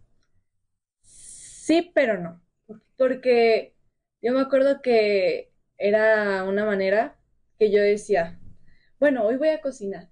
Sí, 1.03 1.91
pero 1.95 2.19
no. 2.19 2.41
Porque 2.97 3.75
yo 4.23 4.33
me 4.33 4.41
acuerdo 4.41 4.83
que 4.83 5.53
era 5.79 6.45
una 6.45 6.65
manera 6.65 7.17
que 7.59 7.71
yo 7.71 7.83
decía, 7.83 8.39
bueno, 8.99 9.25
hoy 9.27 9.37
voy 9.37 9.49
a 9.49 9.61
cocinar. 9.61 10.09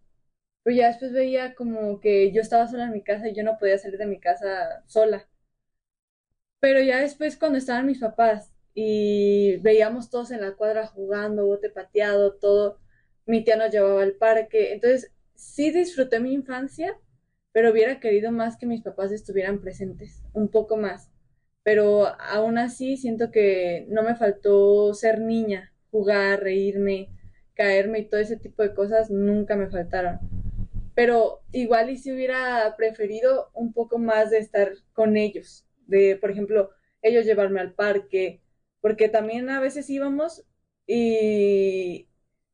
Pero 0.65 0.77
ya 0.77 0.89
después 0.89 1.13
veía 1.13 1.55
como 1.57 2.01
que 2.01 2.33
yo 2.33 2.43
estaba 2.43 2.69
sola 2.69 2.87
en 2.87 2.93
mi 2.93 3.03
casa 3.05 3.29
y 3.29 3.35
yo 3.37 3.45
no 3.45 3.59
podía 3.59 3.79
salir 3.79 3.99
de 3.99 4.07
mi 4.07 4.21
casa 4.21 4.85
sola. 4.89 5.28
Pero 6.61 6.81
ya 6.81 7.01
después 7.01 7.37
cuando 7.37 7.59
estaban 7.59 7.87
mis 7.87 7.99
papás 8.01 8.53
y 8.75 9.57
veíamos 9.59 10.11
todos 10.11 10.31
en 10.31 10.41
la 10.41 10.53
cuadra 10.55 10.87
jugando, 10.87 11.47
bote 11.47 11.71
pateado, 11.71 12.35
todo, 12.35 12.79
mi 13.27 13.45
tía 13.45 13.57
nos 13.57 13.71
llevaba 13.71 14.03
al 14.03 14.15
parque. 14.15 14.73
Entonces, 14.73 15.13
sí 15.35 15.71
disfruté 15.71 16.21
mi 16.21 16.33
infancia, 16.33 16.99
pero 17.53 17.71
hubiera 17.71 18.01
querido 18.01 18.33
más 18.33 18.57
que 18.57 18.67
mis 18.67 18.83
papás 18.83 19.13
estuvieran 19.13 19.61
presentes, 19.61 20.23
un 20.33 20.49
poco 20.49 20.77
más. 20.77 21.11
Pero 21.63 22.07
aún 22.21 22.59
así 22.59 22.97
siento 22.97 23.31
que 23.31 23.87
no 23.91 24.03
me 24.03 24.17
faltó 24.17 24.95
ser 24.95 25.21
niña, 25.21 25.73
jugar, 25.91 26.43
reírme, 26.43 27.11
caerme 27.55 28.01
y 28.01 28.09
todo 28.09 28.21
ese 28.21 28.37
tipo 28.37 28.63
de 28.63 28.75
cosas 28.75 29.11
nunca 29.11 29.57
me 29.57 29.69
faltaron. 29.69 30.19
Pero 30.95 31.43
igual 31.53 31.91
y 31.91 31.97
si 31.99 32.13
hubiera 32.13 32.75
preferido 32.77 33.51
un 33.55 33.73
poco 33.73 33.99
más 33.99 34.31
de 34.31 34.39
estar 34.39 34.73
con 34.93 35.17
ellos, 35.17 35.68
de, 35.89 36.17
por 36.17 36.31
ejemplo, 36.33 36.71
ellos 37.03 37.27
llevarme 37.27 37.61
al 37.61 37.75
parque, 37.75 38.43
porque 38.83 39.11
también 39.11 39.51
a 39.51 39.61
veces 39.61 39.91
íbamos 39.91 40.45
y 40.87 42.09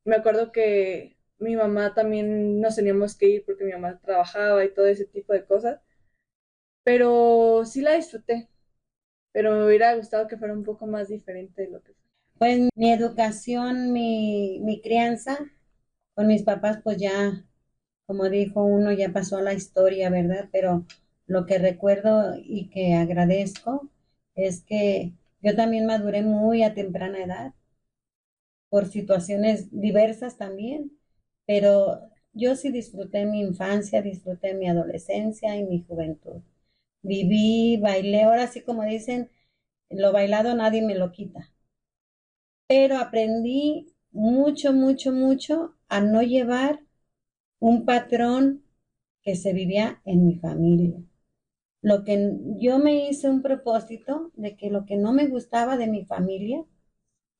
me 0.05 0.17
acuerdo 0.17 0.51
que 0.53 1.17
mi 1.39 1.55
mamá 1.57 1.93
también 1.95 2.61
nos 2.61 2.77
teníamos 2.77 3.17
que 3.17 3.29
ir 3.29 3.45
porque 3.45 3.65
mi 3.65 3.73
mamá 3.73 3.99
trabajaba 4.01 4.65
y 4.65 4.73
todo 4.73 4.87
ese 4.87 5.05
tipo 5.05 5.33
de 5.33 5.45
cosas, 5.45 5.81
pero 6.83 7.65
sí 7.65 7.81
la 7.81 7.93
disfruté, 7.95 8.49
pero 9.33 9.53
me 9.53 9.65
hubiera 9.67 9.95
gustado 9.95 10.27
que 10.27 10.37
fuera 10.37 10.53
un 10.53 10.63
poco 10.63 10.87
más 10.87 11.09
diferente 11.09 11.63
de 11.63 11.69
lo 11.71 11.81
que 11.83 11.93
fue. 11.93 12.03
Pues 12.37 12.69
mi 12.75 12.91
educación, 12.93 13.91
mi, 13.93 14.59
mi 14.63 14.81
crianza 14.81 15.37
con 16.15 16.27
mis 16.27 16.43
papás, 16.43 16.79
pues 16.83 16.97
ya, 16.97 17.45
como 18.07 18.29
dijo 18.29 18.63
uno, 18.63 18.91
ya 18.93 19.09
pasó 19.13 19.37
a 19.37 19.41
la 19.41 19.53
historia, 19.53 20.09
¿verdad? 20.09 20.49
Pero 20.51 20.85
lo 21.27 21.45
que 21.45 21.57
recuerdo 21.59 22.35
y 22.37 22.69
que 22.69 22.93
agradezco 22.95 23.89
es 24.35 24.61
que 24.63 25.13
yo 25.41 25.55
también 25.55 25.85
maduré 25.85 26.21
muy 26.23 26.63
a 26.63 26.73
temprana 26.73 27.23
edad 27.23 27.53
por 28.69 28.85
situaciones 28.87 29.69
diversas 29.71 30.37
también, 30.37 30.91
pero 31.47 32.01
yo 32.33 32.55
sí 32.55 32.71
disfruté 32.71 33.25
mi 33.25 33.39
infancia, 33.41 34.01
disfruté 34.01 34.53
mi 34.53 34.67
adolescencia 34.67 35.55
y 35.55 35.63
mi 35.63 35.83
juventud. 35.83 36.41
Viví, 37.03 37.77
bailé, 37.77 38.23
ahora 38.23 38.47
sí 38.47 38.61
como 38.61 38.83
dicen, 38.83 39.29
lo 39.89 40.11
bailado 40.11 40.55
nadie 40.55 40.81
me 40.81 40.95
lo 40.95 41.11
quita. 41.11 41.51
Pero 42.67 42.97
aprendí 42.99 43.87
mucho, 44.11 44.71
mucho, 44.71 45.11
mucho 45.11 45.73
a 45.87 45.99
no 46.01 46.21
llevar 46.21 46.79
un 47.59 47.85
patrón 47.85 48.63
que 49.23 49.35
se 49.35 49.53
vivía 49.53 50.01
en 50.05 50.27
mi 50.27 50.35
familia 50.35 50.95
lo 51.85 52.03
que 52.03 52.31
yo 52.57 52.79
me 52.79 53.07
hice 53.07 53.29
un 53.29 53.43
propósito 53.43 54.31
de 54.33 54.57
que 54.57 54.71
lo 54.71 54.85
que 54.87 54.97
no 54.97 55.13
me 55.13 55.27
gustaba 55.27 55.77
de 55.77 55.85
mi 55.85 56.03
familia, 56.03 56.65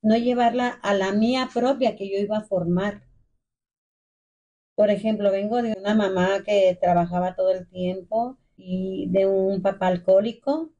no 0.02 0.16
llevarla 0.16 0.68
a 0.68 0.94
la 0.94 1.10
mía 1.10 1.48
propia 1.52 1.96
que 1.96 2.08
yo 2.08 2.16
iba 2.20 2.38
a 2.38 2.44
formar. 2.44 3.02
Por 4.76 4.90
ejemplo, 4.90 5.32
vengo 5.32 5.62
de 5.62 5.74
una 5.76 5.96
mamá 5.96 6.44
que 6.44 6.78
trabajaba 6.80 7.34
todo 7.34 7.50
el 7.50 7.68
tiempo 7.68 8.38
y 8.56 9.08
de 9.10 9.26
un 9.26 9.62
papá 9.62 9.88
alcohólico 9.88 10.70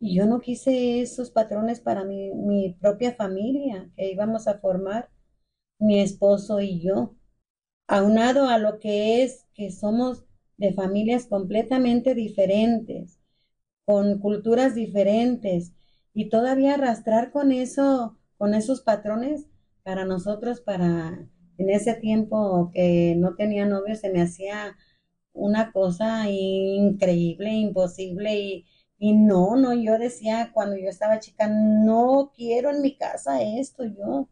y 0.00 0.16
yo 0.16 0.26
no 0.26 0.40
quise 0.40 1.00
esos 1.00 1.30
patrones 1.30 1.78
para 1.78 2.02
mi, 2.02 2.32
mi 2.34 2.72
propia 2.80 3.14
familia 3.14 3.92
que 3.96 4.10
íbamos 4.10 4.48
a 4.48 4.58
formar 4.58 5.08
mi 5.78 6.00
esposo 6.00 6.60
y 6.60 6.80
yo. 6.80 7.14
Aunado 7.86 8.48
a 8.48 8.58
lo 8.58 8.80
que 8.80 9.22
es 9.22 9.46
que 9.54 9.70
somos 9.70 10.26
de 10.58 10.72
familias 10.72 11.26
completamente 11.26 12.14
diferentes, 12.14 13.18
con 13.84 14.18
culturas 14.18 14.74
diferentes, 14.74 15.72
y 16.14 16.28
todavía 16.28 16.74
arrastrar 16.74 17.32
con 17.32 17.52
eso, 17.52 18.18
con 18.38 18.54
esos 18.54 18.82
patrones, 18.82 19.46
para 19.82 20.04
nosotros, 20.04 20.60
para 20.60 21.28
en 21.58 21.70
ese 21.70 21.94
tiempo 21.94 22.70
que 22.72 23.14
no 23.16 23.34
tenía 23.36 23.66
novio, 23.66 23.94
se 23.96 24.10
me 24.10 24.22
hacía 24.22 24.76
una 25.32 25.72
cosa 25.72 26.30
increíble, 26.30 27.50
imposible, 27.52 28.36
y, 28.40 28.66
y 28.98 29.12
no, 29.14 29.56
no, 29.56 29.74
yo 29.74 29.98
decía 29.98 30.50
cuando 30.54 30.76
yo 30.76 30.88
estaba 30.88 31.20
chica, 31.20 31.48
no 31.48 32.32
quiero 32.36 32.70
en 32.70 32.82
mi 32.82 32.96
casa 32.96 33.42
esto, 33.42 33.84
yo, 33.84 34.28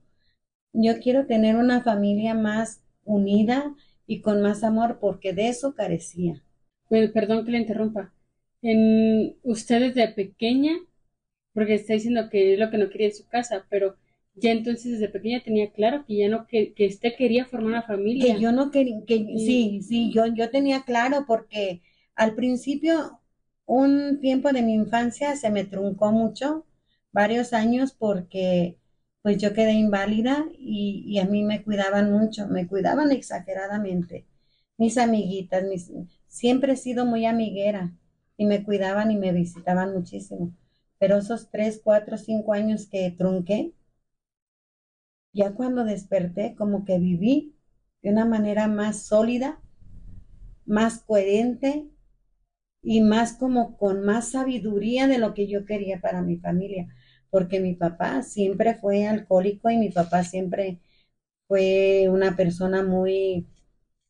yo 0.72 0.98
quiero 1.00 1.26
tener 1.26 1.56
una 1.56 1.82
familia 1.82 2.34
más 2.34 2.82
unida 3.04 3.74
y 4.07 4.20
con 4.20 4.42
más 4.42 4.64
amor 4.64 4.98
porque 5.00 5.32
de 5.32 5.48
eso 5.48 5.74
carecía. 5.74 6.42
perdón 6.88 7.44
que 7.44 7.53
le 7.53 7.59
interrumpa. 7.59 8.12
En 8.62 9.36
usted 9.42 9.80
desde 9.80 10.09
pequeña, 10.12 10.72
porque 11.53 11.74
está 11.74 11.94
diciendo 11.94 12.28
que 12.30 12.55
es 12.55 12.59
lo 12.59 12.70
que 12.70 12.78
no 12.78 12.88
quería 12.90 13.09
en 13.09 13.14
su 13.14 13.26
casa, 13.26 13.66
pero 13.68 13.96
ya 14.34 14.53
entonces 14.53 14.92
desde 14.92 15.09
pequeña 15.09 15.42
tenía 15.42 15.70
claro 15.72 16.05
que 16.07 16.16
ya 16.16 16.28
no 16.28 16.46
que, 16.46 16.72
que 16.72 16.86
usted 16.86 17.14
quería 17.16 17.44
formar 17.44 17.68
una 17.68 17.82
familia. 17.82 18.34
Que 18.34 18.40
yo 18.40 18.53
no 18.53 18.70
quería, 18.70 19.05
que 19.07 19.16
sí, 19.16 19.80
sí, 19.82 20.12
yo, 20.12 20.26
yo 20.26 20.50
tenía 20.50 20.82
claro 20.82 21.24
porque 21.26 21.82
al 22.14 22.34
principio 22.34 23.20
un 23.66 24.20
tiempo 24.20 24.53
de 24.53 24.62
mi 24.62 24.74
infancia 24.74 25.36
se 25.36 25.50
me 25.50 25.64
truncó 25.64 26.12
mucho, 26.12 26.66
varios 27.12 27.53
años 27.53 27.92
porque 27.92 28.78
pues 29.22 29.38
yo 29.38 29.54
quedé 29.54 29.72
inválida 29.72 30.46
y, 30.58 31.18
a 31.18 31.24
mí 31.26 31.44
me 31.44 31.62
cuidaban 31.62 32.12
mucho, 32.12 32.48
me 32.48 32.66
cuidaban 32.66 33.12
exageradamente. 33.12 34.26
Mis 34.78 34.98
amiguitas, 34.98 35.64
mis, 35.64 35.92
siempre 36.26 36.72
he 36.72 36.76
sido 36.76 37.06
muy 37.06 37.26
amiguera 37.26 37.92
y 38.36 38.46
me 38.46 38.64
cuidaban 38.64 39.10
y 39.12 39.16
me 39.16 39.32
visitaban 39.32 39.92
muchísimo. 39.94 40.52
Pero 40.98 41.18
esos 41.18 41.50
tres, 41.50 41.80
cuatro, 41.82 42.18
cinco 42.18 42.52
años 42.52 42.86
que 42.86 43.10
trunqué, 43.16 43.72
ya 45.32 45.54
cuando 45.54 45.84
desperté, 45.84 46.54
como 46.56 46.84
que 46.84 46.98
viví 46.98 47.54
de 48.02 48.10
una 48.10 48.24
manera 48.24 48.66
más 48.68 49.04
sólida, 49.04 49.60
más 50.66 51.00
coherente 51.00 51.88
y 52.82 53.00
más 53.00 53.34
como 53.34 53.76
con 53.76 54.04
más 54.04 54.30
sabiduría 54.30 55.06
de 55.06 55.18
lo 55.18 55.34
que 55.34 55.46
yo 55.46 55.64
quería 55.64 56.00
para 56.00 56.22
mi 56.22 56.38
familia 56.38 56.88
porque 57.33 57.61
mi 57.61 57.74
papá 57.74 58.22
siempre 58.24 58.76
fue 58.76 59.09
alcohólico 59.09 59.70
y 59.70 59.78
mi 59.78 59.91
papá 59.91 60.24
siempre 60.24 60.80
fue 61.49 62.09
una 62.11 62.37
persona 62.37 62.83
muy, 62.83 63.47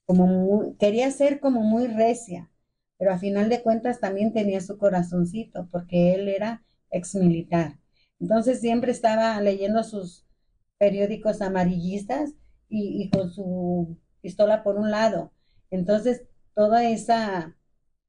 como 0.06 0.26
muy, 0.26 0.74
quería 0.76 1.10
ser 1.10 1.40
como 1.40 1.62
muy 1.62 1.86
recia, 1.88 2.50
pero 2.98 3.12
a 3.12 3.18
final 3.18 3.48
de 3.48 3.62
cuentas 3.62 4.00
también 4.00 4.32
tenía 4.32 4.60
su 4.60 4.78
corazoncito, 4.78 5.68
porque 5.70 6.14
él 6.14 6.28
era 6.28 6.64
ex 6.90 7.14
militar. 7.14 7.78
Entonces 8.20 8.60
siempre 8.60 8.92
estaba 8.92 9.40
leyendo 9.40 9.82
sus 9.84 10.26
periódicos 10.78 11.42
amarillistas 11.42 12.32
y, 12.68 13.02
y 13.02 13.10
con 13.10 13.30
su 13.30 13.98
pistola 14.20 14.62
por 14.62 14.76
un 14.76 14.90
lado. 14.90 15.32
Entonces, 15.70 16.22
toda 16.54 16.88
esa, 16.90 17.56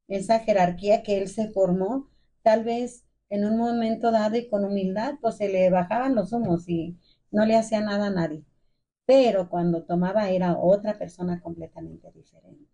esa 0.07 0.39
jerarquía 0.39 1.03
que 1.03 1.18
él 1.20 1.28
se 1.30 1.49
formó, 1.51 2.09
tal 2.43 2.64
vez 2.64 3.05
en 3.30 3.45
un 3.45 3.57
momento 3.57 4.11
dado 4.11 4.38
y 4.38 4.47
con 4.49 4.65
humildad, 4.65 5.15
pues 5.21 5.38
se 5.38 5.49
le 5.49 5.69
bajaban 5.69 6.15
los 6.15 6.34
humos 6.34 6.69
y 6.69 6.97
no 7.32 7.45
le 7.45 7.55
hacía 7.57 7.82
nada 7.82 8.07
a 8.07 8.11
nadie. 8.11 8.43
Pero 9.05 9.49
cuando 9.49 9.84
tomaba 9.86 10.30
era 10.30 10.57
otra 10.59 10.97
persona 10.99 11.41
completamente 11.41 12.11
diferente. 12.13 12.65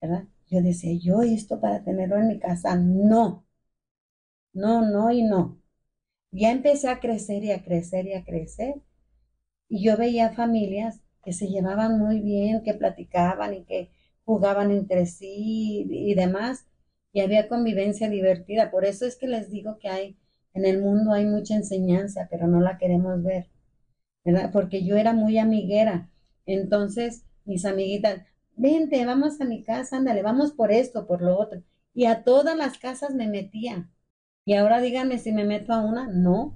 ¿Verdad? 0.00 0.24
Yo 0.48 0.62
decía, 0.62 0.98
yo 1.00 1.22
esto 1.22 1.60
para 1.60 1.84
tenerlo 1.84 2.16
en 2.18 2.28
mi 2.28 2.38
casa, 2.38 2.76
no. 2.76 3.44
No, 4.54 4.82
no 4.82 5.10
y 5.12 5.22
no. 5.22 5.60
Ya 6.32 6.52
empecé 6.52 6.88
a 6.88 7.00
crecer 7.00 7.44
y 7.44 7.52
a 7.52 7.64
crecer 7.64 8.06
y 8.06 8.14
a 8.14 8.24
crecer. 8.24 8.76
Y 9.68 9.84
yo 9.84 9.96
veía 9.96 10.32
familias 10.32 11.00
que 11.24 11.32
se 11.32 11.48
llevaban 11.48 11.98
muy 11.98 12.20
bien, 12.20 12.62
que 12.64 12.74
platicaban 12.74 13.54
y 13.54 13.64
que 13.64 13.90
jugaban 14.24 14.70
entre 14.72 15.06
sí 15.06 15.86
y 15.90 16.14
demás 16.14 16.66
y 17.16 17.20
había 17.22 17.48
convivencia 17.48 18.10
divertida. 18.10 18.70
Por 18.70 18.84
eso 18.84 19.06
es 19.06 19.16
que 19.16 19.26
les 19.26 19.50
digo 19.50 19.78
que 19.78 19.88
hay, 19.88 20.18
en 20.52 20.66
el 20.66 20.82
mundo 20.82 21.14
hay 21.14 21.24
mucha 21.24 21.54
enseñanza, 21.54 22.28
pero 22.30 22.46
no 22.46 22.60
la 22.60 22.76
queremos 22.76 23.22
ver. 23.22 23.48
Porque 24.52 24.84
yo 24.84 24.96
era 24.96 25.14
muy 25.14 25.38
amiguera. 25.38 26.10
Entonces, 26.44 27.24
mis 27.46 27.64
amiguitas, 27.64 28.20
vente, 28.54 29.06
vamos 29.06 29.40
a 29.40 29.46
mi 29.46 29.62
casa, 29.64 29.96
ándale, 29.96 30.20
vamos 30.20 30.52
por 30.52 30.70
esto, 30.72 31.06
por 31.06 31.22
lo 31.22 31.38
otro. 31.38 31.62
Y 31.94 32.04
a 32.04 32.22
todas 32.22 32.54
las 32.54 32.76
casas 32.78 33.14
me 33.14 33.28
metía. 33.28 33.88
Y 34.44 34.52
ahora 34.52 34.82
díganme 34.82 35.18
si 35.18 35.32
me 35.32 35.44
meto 35.46 35.72
a 35.72 35.82
una, 35.82 36.08
no, 36.08 36.54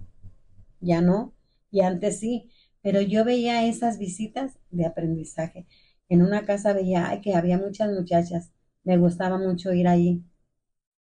ya 0.81 1.01
no, 1.01 1.35
y 1.71 1.81
antes 1.83 2.21
sí, 2.21 2.51
pero 2.83 3.01
yo 3.01 3.25
veía 3.25 3.67
esas 3.67 3.99
visitas 3.99 4.59
de 4.71 4.87
aprendizaje. 4.87 5.67
En 6.11 6.23
una 6.23 6.45
casa 6.47 6.75
veía 6.75 7.19
que 7.23 7.35
había 7.35 7.59
muchas 7.59 7.91
muchachas, 7.93 8.53
me 8.85 8.99
gustaba 8.99 9.39
mucho 9.39 9.73
ir 9.73 9.89
allí. 9.89 10.25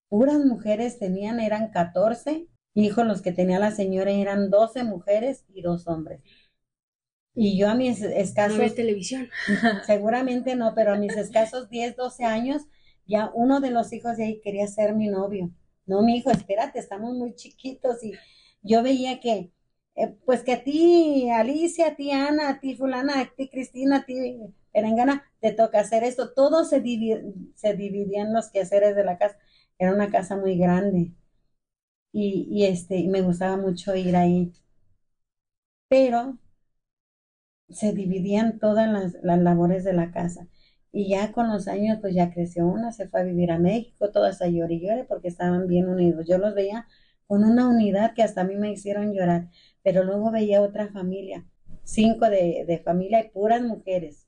Puras 0.08 0.38
mujeres 0.44 0.98
tenían, 0.98 1.40
eran 1.40 1.70
14 1.70 2.46
hijos 2.74 3.06
los 3.06 3.22
que 3.22 3.32
tenía 3.32 3.58
la 3.58 3.72
señora, 3.72 4.10
eran 4.10 4.50
12 4.50 4.84
mujeres 4.84 5.44
y 5.48 5.62
dos 5.62 5.86
hombres. 5.86 6.20
Y 7.34 7.58
yo 7.58 7.68
a 7.68 7.74
mis 7.74 8.02
escasos... 8.02 8.58
No 8.58 8.74
televisión. 8.74 9.28
seguramente 9.86 10.56
no, 10.56 10.74
pero 10.74 10.92
a 10.92 10.96
mis 10.96 11.16
escasos 11.16 11.68
10, 11.68 11.96
12 11.96 12.24
años, 12.24 12.62
ya 13.06 13.30
uno 13.34 13.60
de 13.60 13.70
los 13.70 13.92
hijos 13.92 14.16
de 14.16 14.24
ahí 14.24 14.40
quería 14.40 14.66
ser 14.66 14.94
mi 14.94 15.08
novio. 15.08 15.50
No, 15.86 16.02
mi 16.02 16.16
hijo, 16.18 16.30
espérate, 16.30 16.78
estamos 16.78 17.14
muy 17.14 17.34
chiquitos 17.34 18.02
y 18.02 18.12
yo 18.62 18.82
veía 18.82 19.20
que, 19.20 19.52
eh, 19.94 20.16
pues 20.26 20.42
que 20.42 20.52
a 20.52 20.64
ti, 20.64 21.30
Alicia, 21.30 21.88
a 21.88 21.96
ti, 21.96 22.10
Ana, 22.10 22.50
a 22.50 22.60
ti, 22.60 22.76
fulana, 22.76 23.20
a 23.20 23.34
ti, 23.34 23.48
Cristina, 23.48 23.98
a 23.98 24.04
ti, 24.04 24.38
Perengana, 24.72 25.24
te 25.40 25.52
toca 25.52 25.80
hacer 25.80 26.04
esto. 26.04 26.32
Todo 26.34 26.64
se, 26.64 26.82
se 27.54 27.74
dividía 27.74 28.22
en 28.22 28.32
los 28.32 28.50
quehaceres 28.50 28.96
de 28.96 29.04
la 29.04 29.16
casa. 29.16 29.38
Era 29.78 29.94
una 29.94 30.10
casa 30.10 30.36
muy 30.36 30.56
grande 30.58 31.12
y, 32.12 32.46
y 32.50 32.66
este, 32.66 33.08
me 33.08 33.22
gustaba 33.22 33.56
mucho 33.56 33.94
ir 33.96 34.14
ahí. 34.16 34.52
Pero 35.90 36.38
se 37.70 37.92
dividían 37.94 38.58
todas 38.58 38.88
las, 38.90 39.16
las 39.22 39.38
labores 39.38 39.82
de 39.84 39.94
la 39.94 40.10
casa. 40.12 40.46
Y 40.92 41.08
ya 41.10 41.32
con 41.32 41.48
los 41.48 41.66
años, 41.68 41.98
pues 42.00 42.14
ya 42.14 42.30
creció 42.32 42.66
una, 42.66 42.92
se 42.92 43.08
fue 43.08 43.20
a 43.20 43.24
vivir 43.24 43.50
a 43.52 43.58
México, 43.58 44.10
todas 44.10 44.42
a 44.42 44.48
llorar 44.48 44.72
y 44.72 44.80
llore 44.86 45.04
porque 45.04 45.28
estaban 45.28 45.66
bien 45.66 45.88
unidos. 45.88 46.26
Yo 46.28 46.38
los 46.38 46.54
veía 46.54 46.86
con 47.26 47.44
una 47.44 47.68
unidad 47.68 48.14
que 48.14 48.22
hasta 48.22 48.42
a 48.42 48.44
mí 48.44 48.56
me 48.56 48.70
hicieron 48.72 49.12
llorar, 49.14 49.48
pero 49.82 50.04
luego 50.04 50.30
veía 50.30 50.62
otra 50.62 50.88
familia, 50.88 51.46
cinco 51.84 52.26
de, 52.30 52.64
de 52.66 52.78
familia 52.84 53.20
y 53.24 53.30
puras 53.30 53.62
mujeres. 53.62 54.27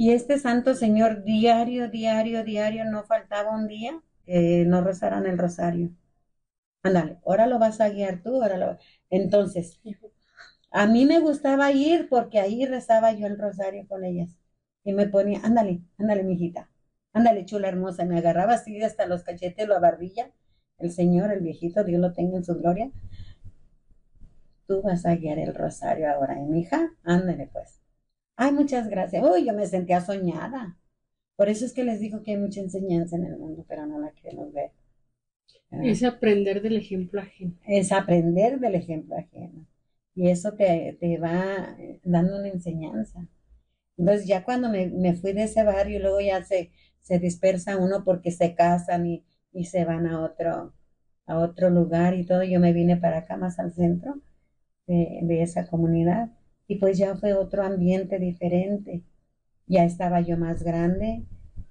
Y 0.00 0.12
este 0.12 0.38
santo 0.38 0.74
señor 0.74 1.24
diario, 1.24 1.90
diario, 1.90 2.44
diario, 2.44 2.84
no 2.84 3.02
faltaba 3.04 3.50
un 3.54 3.66
día 3.68 4.00
que 4.24 4.64
no 4.66 4.80
rezaran 4.82 5.26
el 5.26 5.36
rosario. 5.38 5.90
Ándale, 6.82 7.18
ahora 7.26 7.46
lo 7.46 7.58
vas 7.60 7.80
a 7.80 7.90
guiar 7.90 8.22
tú, 8.22 8.42
ahora 8.42 8.58
lo... 8.58 8.78
Entonces, 9.10 9.80
a 10.72 10.86
mí 10.88 11.06
me 11.06 11.20
gustaba 11.20 11.72
ir 11.72 12.08
porque 12.10 12.40
ahí 12.40 12.66
rezaba 12.66 13.12
yo 13.12 13.26
el 13.26 13.38
rosario 13.38 13.86
con 13.88 14.04
ellas 14.04 14.30
y 14.84 14.92
me 14.94 15.08
ponía, 15.08 15.40
ándale, 15.44 15.82
ándale, 15.98 16.24
mijita, 16.24 16.70
ándale, 17.14 17.44
chula 17.46 17.68
hermosa, 17.68 18.04
me 18.06 18.18
agarraba 18.18 18.54
así 18.54 18.82
hasta 18.82 19.06
los 19.06 19.24
cachetes, 19.24 19.68
la 19.68 19.80
barbilla, 19.80 20.30
el 20.78 20.92
Señor, 20.92 21.32
el 21.32 21.40
viejito, 21.42 21.84
Dios 21.84 22.00
lo 22.00 22.12
tenga 22.14 22.38
en 22.38 22.44
su 22.44 22.56
gloria. 22.56 22.90
Tú 24.68 24.82
vas 24.82 25.04
a 25.04 25.16
guiar 25.16 25.40
el 25.40 25.52
rosario 25.52 26.08
ahora, 26.12 26.40
¿eh, 26.40 26.46
mi 26.46 26.60
hija? 26.60 26.92
Ándale, 27.02 27.50
pues. 27.52 27.77
Ay, 28.40 28.52
muchas 28.52 28.88
gracias. 28.88 29.22
Uy, 29.24 29.44
yo 29.46 29.52
me 29.52 29.66
sentía 29.66 30.00
soñada. 30.00 30.76
Por 31.36 31.48
eso 31.48 31.64
es 31.66 31.72
que 31.72 31.84
les 31.84 31.98
digo 32.00 32.22
que 32.22 32.32
hay 32.32 32.36
mucha 32.36 32.60
enseñanza 32.60 33.16
en 33.16 33.24
el 33.26 33.36
mundo, 33.36 33.64
pero 33.68 33.84
no 33.84 33.98
la 33.98 34.12
queremos 34.12 34.52
ver. 34.52 34.70
Es 35.70 36.04
aprender 36.04 36.62
del 36.62 36.76
ejemplo 36.76 37.20
ajeno. 37.20 37.54
Es 37.66 37.90
aprender 37.90 38.60
del 38.60 38.76
ejemplo 38.76 39.16
ajeno. 39.16 39.66
Y 40.14 40.28
eso 40.28 40.52
te, 40.52 40.96
te 41.00 41.18
va 41.18 41.76
dando 42.04 42.38
una 42.38 42.48
enseñanza. 42.48 43.26
Entonces 43.96 44.26
ya 44.28 44.44
cuando 44.44 44.68
me, 44.70 44.86
me, 44.88 45.14
fui 45.14 45.32
de 45.32 45.44
ese 45.44 45.64
barrio, 45.64 46.00
luego 46.00 46.20
ya 46.20 46.44
se, 46.44 46.70
se 47.00 47.18
dispersa 47.18 47.76
uno 47.76 48.04
porque 48.04 48.30
se 48.30 48.54
casan 48.54 49.06
y, 49.06 49.24
y, 49.52 49.64
se 49.64 49.84
van 49.84 50.06
a 50.06 50.22
otro, 50.22 50.74
a 51.26 51.38
otro 51.38 51.70
lugar 51.70 52.14
y 52.14 52.24
todo. 52.24 52.44
Yo 52.44 52.60
me 52.60 52.72
vine 52.72 52.96
para 52.96 53.18
acá 53.18 53.36
más 53.36 53.58
al 53.58 53.72
centro 53.72 54.20
de, 54.86 55.20
de 55.22 55.42
esa 55.42 55.66
comunidad 55.66 56.30
y 56.68 56.76
pues 56.76 56.98
ya 56.98 57.16
fue 57.16 57.34
otro 57.34 57.64
ambiente 57.64 58.18
diferente. 58.18 59.02
Ya 59.66 59.84
estaba 59.84 60.20
yo 60.20 60.36
más 60.36 60.62
grande 60.62 61.24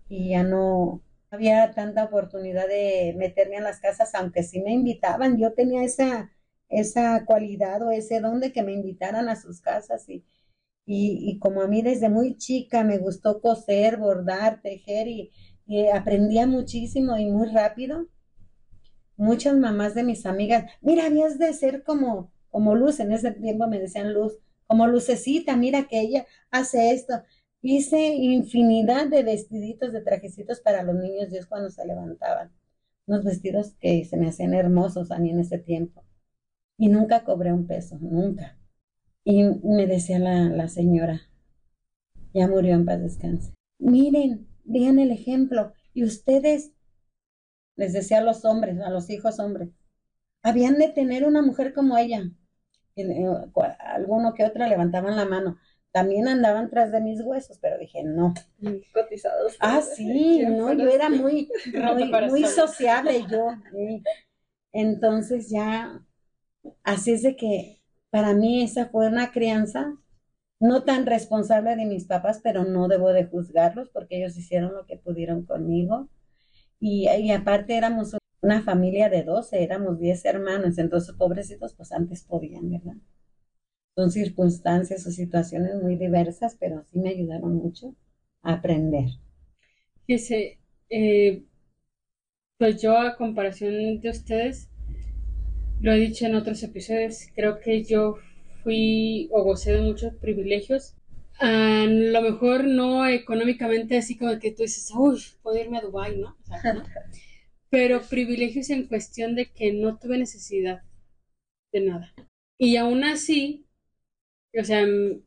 y 0.10 0.32
ya 0.32 0.44
no 0.44 1.02
había 1.30 1.72
tanta 1.74 2.06
oportunidad 2.06 2.68
de 2.68 3.16
meterme 3.18 3.58
en 3.58 3.64
las 3.64 3.80
casas, 3.80 4.14
aunque 4.16 4.44
sí 4.44 4.60
me 4.62 4.74
invitaban. 4.74 5.38
Yo 5.38 5.54
tenía 5.54 5.84
esa, 5.84 6.32
esa 6.68 7.26
cualidad 7.26 7.84
o 7.84 7.92
ese 7.92 8.20
don 8.22 8.40
de 8.40 8.52
que 8.52 8.64
me 8.64 8.74
invitaran 8.74 9.30
a 9.30 9.36
sus 9.36 9.62
casas 9.62 10.10
y, 10.10 10.26
y, 10.86 11.38
como 11.40 11.62
a 11.62 11.68
mí 11.68 11.82
desde 11.82 12.10
muy 12.10 12.38
chica 12.38 12.84
me 12.84 12.98
gustó 12.98 13.42
coser, 13.42 13.98
bordar, 13.98 14.62
tejer 14.62 15.08
y, 15.08 15.32
aprendía 15.94 16.48
muchísimo 16.48 17.18
y 17.18 17.26
muy 17.26 17.50
rápido, 17.50 18.08
muchas 19.18 19.58
mamás 19.58 19.96
de 19.96 20.04
mis 20.04 20.26
amigas, 20.26 20.72
mira, 20.82 21.06
habías 21.06 21.38
de 21.38 21.52
ser 21.54 21.84
como, 21.84 22.32
como 22.50 22.76
luz, 22.76 23.02
en 23.02 23.12
ese 23.12 23.32
tiempo 23.32 23.68
me 23.68 23.80
decían 23.80 24.14
luz, 24.14 24.40
como 24.68 24.88
lucecita, 24.88 25.56
mira 25.56 25.88
que 25.88 26.02
ella 26.02 26.26
hace 26.52 26.92
esto. 26.92 27.14
Hice 27.62 28.14
infinidad 28.16 29.08
de 29.08 29.24
vestiditos, 29.24 29.92
de 29.92 30.02
trajecitos 30.02 30.60
para 30.62 30.84
los 30.84 30.96
niños 30.96 31.32
Dios 31.32 31.48
cuando 31.48 31.70
se 31.70 31.86
levantaban. 31.86 32.52
Unos 33.08 33.24
vestidos 33.24 33.74
que 33.80 34.06
se 34.06 34.18
me 34.18 34.28
hacían 34.28 34.54
hermosos 34.54 35.12
a 35.12 35.18
mí 35.18 35.32
en 35.32 35.40
ese 35.40 35.58
tiempo. 35.58 36.04
Y 36.78 36.90
nunca 36.90 37.24
cobré 37.24 37.54
un 37.54 37.66
peso, 37.66 37.98
nunca. 38.00 38.58
Y 39.24 39.44
me 39.44 39.88
decía 39.88 40.20
la, 40.20 40.68
señora, 40.68 41.22
ya 42.34 42.48
murió 42.48 42.76
en 42.76 42.86
paz 42.86 43.02
descanse. 43.02 43.54
Miren, 43.80 44.48
vean 44.64 45.00
el 45.00 45.12
ejemplo. 45.12 45.74
Y 45.94 46.04
ustedes, 46.04 46.72
les 47.76 47.94
decía 47.94 48.20
a 48.20 48.24
los 48.24 48.46
hombres, 48.46 48.80
a 48.80 48.90
los 48.90 49.10
hijos 49.10 49.40
hombres, 49.40 49.70
habían 50.44 50.78
de 50.78 50.90
tener 50.90 51.26
una 51.26 51.42
mujer 51.42 51.74
como 51.74 51.98
ella. 51.98 52.32
Alguno 53.80 54.34
que 54.34 54.46
otra 54.46 54.68
levantaban 54.68 55.16
la 55.16 55.26
mano. 55.26 55.58
También 55.92 56.28
andaban 56.28 56.70
tras 56.70 56.92
de 56.92 57.02
mis 57.02 57.22
huesos, 57.22 57.58
pero 57.60 57.78
dije, 57.78 58.04
no. 58.04 58.34
Cotizados. 58.94 59.56
Ah, 59.60 59.82
sí, 59.96 60.44
no, 60.46 60.74
yo 60.74 60.90
era 60.90 61.10
muy, 61.10 61.50
muy, 61.74 62.12
muy 62.30 62.44
sociable 62.44 63.26
yo. 63.30 63.48
Entonces 64.72 65.50
ya, 65.50 66.04
así 66.84 67.14
es 67.14 67.24
de 67.24 67.36
que 67.36 67.82
para 68.10 68.34
mí 68.34 68.64
esa 68.64 68.88
fue 68.88 69.08
una 69.08 69.32
crianza 69.32 69.98
no 70.60 70.84
tan 70.84 71.06
responsable 71.06 71.76
de 71.76 71.86
mis 71.86 72.06
papás, 72.06 72.40
pero 72.44 72.64
no 72.64 72.88
debo 72.88 73.10
de 73.14 73.26
juzgarlos 73.26 73.90
porque 73.90 74.18
ellos 74.18 74.38
hicieron 74.38 74.74
lo 74.74 74.86
que 74.86 74.98
pudieron 74.98 75.46
conmigo. 75.46 76.10
Y, 76.80 77.32
aparte 77.32 77.76
éramos 77.76 78.16
una 78.42 78.62
familia 78.62 79.10
de 79.10 79.24
12, 79.24 79.64
éramos 79.64 80.00
10 80.00 80.26
hermanos, 80.26 80.78
entonces 80.78 81.16
pobrecitos 81.16 81.74
pues 81.74 81.92
antes 81.92 82.24
podían, 82.24 82.70
¿verdad? 82.70 82.96
Son 83.96 84.12
circunstancias 84.12 85.06
o 85.08 85.12
situaciones 85.12 85.82
muy 85.82 85.96
diversas, 85.96 86.56
pero 86.60 86.84
sí 86.86 87.00
me 87.00 87.10
ayudaron 87.10 87.56
mucho 87.56 87.96
a 88.44 88.54
aprender. 88.54 89.10
Fíjese, 90.06 90.60
eh, 90.90 91.44
pues 92.58 92.82
yo 92.82 92.98
a 92.98 93.16
comparación 93.16 94.00
de 94.00 94.10
ustedes, 94.10 94.70
lo 95.82 95.92
he 95.92 95.98
dicho 95.98 96.26
en 96.26 96.36
otros 96.36 96.64
episodios, 96.64 97.28
creo 97.36 97.60
que 97.60 97.84
yo 97.84 98.18
fui 98.64 99.30
o 99.32 99.44
gocé 99.44 99.74
de 99.74 99.82
muchos 99.82 100.14
privilegios. 100.16 100.96
A 101.40 101.86
lo 101.88 102.22
mejor 102.22 102.66
no 102.66 103.06
económicamente, 103.06 103.98
así 103.98 104.18
como 104.18 104.40
que 104.40 104.52
tú 104.52 104.64
dices, 104.64 104.92
uy, 104.96 105.22
puedo 105.44 105.58
irme 105.58 105.78
a 105.78 105.82
Dubái, 105.82 106.18
¿no? 106.18 106.36
Pero 107.70 108.02
privilegios 108.02 108.70
en 108.70 108.88
cuestión 108.88 109.36
de 109.36 109.52
que 109.52 109.74
no 109.74 109.98
tuve 110.00 110.18
necesidad 110.18 110.84
de 111.72 111.82
nada. 111.82 112.14
Y 112.58 112.78
aún 112.78 113.04
así, 113.04 113.66
o 114.60 114.64
sea, 114.64 114.86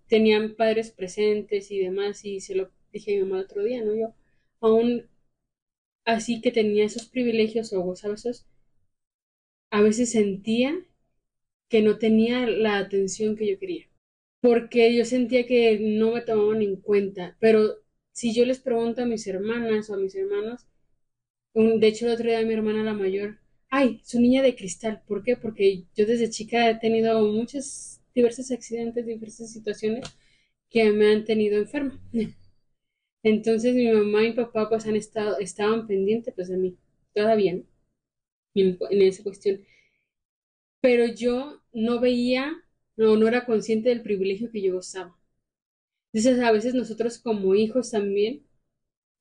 tenían 0.09 0.55
padres 0.57 0.91
presentes 0.91 1.71
y 1.71 1.79
demás, 1.79 2.25
y 2.25 2.41
se 2.41 2.55
lo 2.55 2.71
dije 2.93 3.13
a 3.13 3.15
mi 3.17 3.23
mamá 3.23 3.39
el 3.39 3.45
otro 3.45 3.63
día, 3.63 3.85
¿no? 3.85 3.95
Yo, 3.95 4.15
aún 4.61 5.09
así 6.05 6.41
que 6.41 6.53
tenía 6.53 6.85
esos 6.85 7.07
privilegios 7.09 7.73
o 7.73 7.81
gozaba 7.81 8.15
esos, 8.15 8.47
a 9.71 9.83
veces 9.83 10.11
sentía 10.13 10.75
que 11.69 11.83
no 11.83 11.99
tenía 11.99 12.47
la 12.47 12.79
atención 12.79 13.37
que 13.37 13.49
yo 13.49 13.59
quería, 13.59 13.87
porque 14.43 14.95
yo 14.97 15.05
sentía 15.05 15.47
que 15.47 15.79
no 15.79 16.13
me 16.13 16.23
tomaban 16.23 16.63
en 16.63 16.77
cuenta, 16.77 17.37
pero 17.41 17.77
si 18.13 18.35
yo 18.35 18.45
les 18.45 18.59
pregunto 18.61 19.03
a 19.03 19.07
mis 19.07 19.27
hermanas 19.27 19.89
o 19.89 19.95
a 19.95 19.99
mis 19.99 20.15
hermanos, 20.17 20.67
de 21.55 21.87
hecho 21.87 22.07
el 22.07 22.13
otro 22.13 22.29
día 22.29 22.43
mi 22.43 22.55
hermana 22.55 22.83
la 22.83 22.95
mayor, 22.95 23.39
ay, 23.71 24.01
su 24.05 24.21
niña 24.21 24.43
de 24.43 24.57
cristal, 24.57 25.03
¿por 25.07 25.23
qué? 25.23 25.37
Porque 25.37 25.85
yo 25.97 26.07
desde 26.07 26.31
chica 26.31 26.69
he 26.71 26.79
tenido 26.79 27.25
muchos 27.27 28.01
diversos 28.15 28.51
accidentes, 28.51 29.07
diversas 29.07 29.53
situaciones 29.53 30.05
que 30.71 30.91
me 30.93 31.13
han 31.13 31.25
tenido 31.25 31.59
enferma. 31.59 32.01
Entonces 33.23 33.75
mi 33.75 33.89
mamá 33.93 34.25
y 34.25 34.33
papá 34.33 34.69
pues 34.69 34.87
han 34.87 34.97
estado, 34.97 35.39
estaban 35.39 35.87
pendientes 35.87 36.35
pues 36.35 36.49
de 36.49 36.57
mí, 36.57 36.77
todavía, 37.15 37.55
¿no? 37.55 37.65
en, 38.55 38.79
esa 39.03 39.23
cuestión. 39.23 39.65
Pero 40.81 41.07
yo 41.07 41.63
no 41.73 42.01
veía, 42.01 42.53
no, 42.97 43.17
no 43.17 43.29
era 43.29 43.45
consciente 43.47 43.89
del 43.91 44.03
privilegio 44.03 44.51
que 44.51 44.63
yo 44.63 44.75
gozaba. 44.75 45.17
Entonces, 46.13 46.43
a 46.43 46.53
veces 46.53 46.75
nosotros 46.75 47.19
como 47.19 47.55
hijos 47.55 47.91
también 47.91 48.47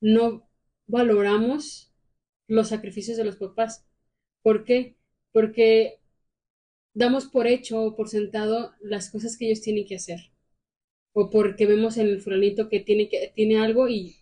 no 0.01 0.49
valoramos 0.87 1.88
los 2.49 2.67
sacrificios 2.69 3.15
de 3.17 3.23
los 3.23 3.37
papás, 3.37 3.85
¿Por 4.41 4.63
qué? 4.65 4.95
Porque 5.31 5.99
damos 6.93 7.25
por 7.27 7.47
hecho 7.47 7.83
o 7.83 7.95
por 7.95 8.09
sentado 8.09 8.73
las 8.81 9.11
cosas 9.11 9.37
que 9.37 9.45
ellos 9.47 9.61
tienen 9.61 9.85
que 9.85 9.95
hacer. 9.95 10.31
O 11.13 11.29
porque 11.29 11.65
vemos 11.65 11.97
en 11.97 12.07
el 12.07 12.21
fulanito 12.21 12.69
que 12.69 12.79
tiene, 12.79 13.09
que, 13.09 13.31
tiene 13.35 13.59
algo 13.59 13.87
y 13.89 14.15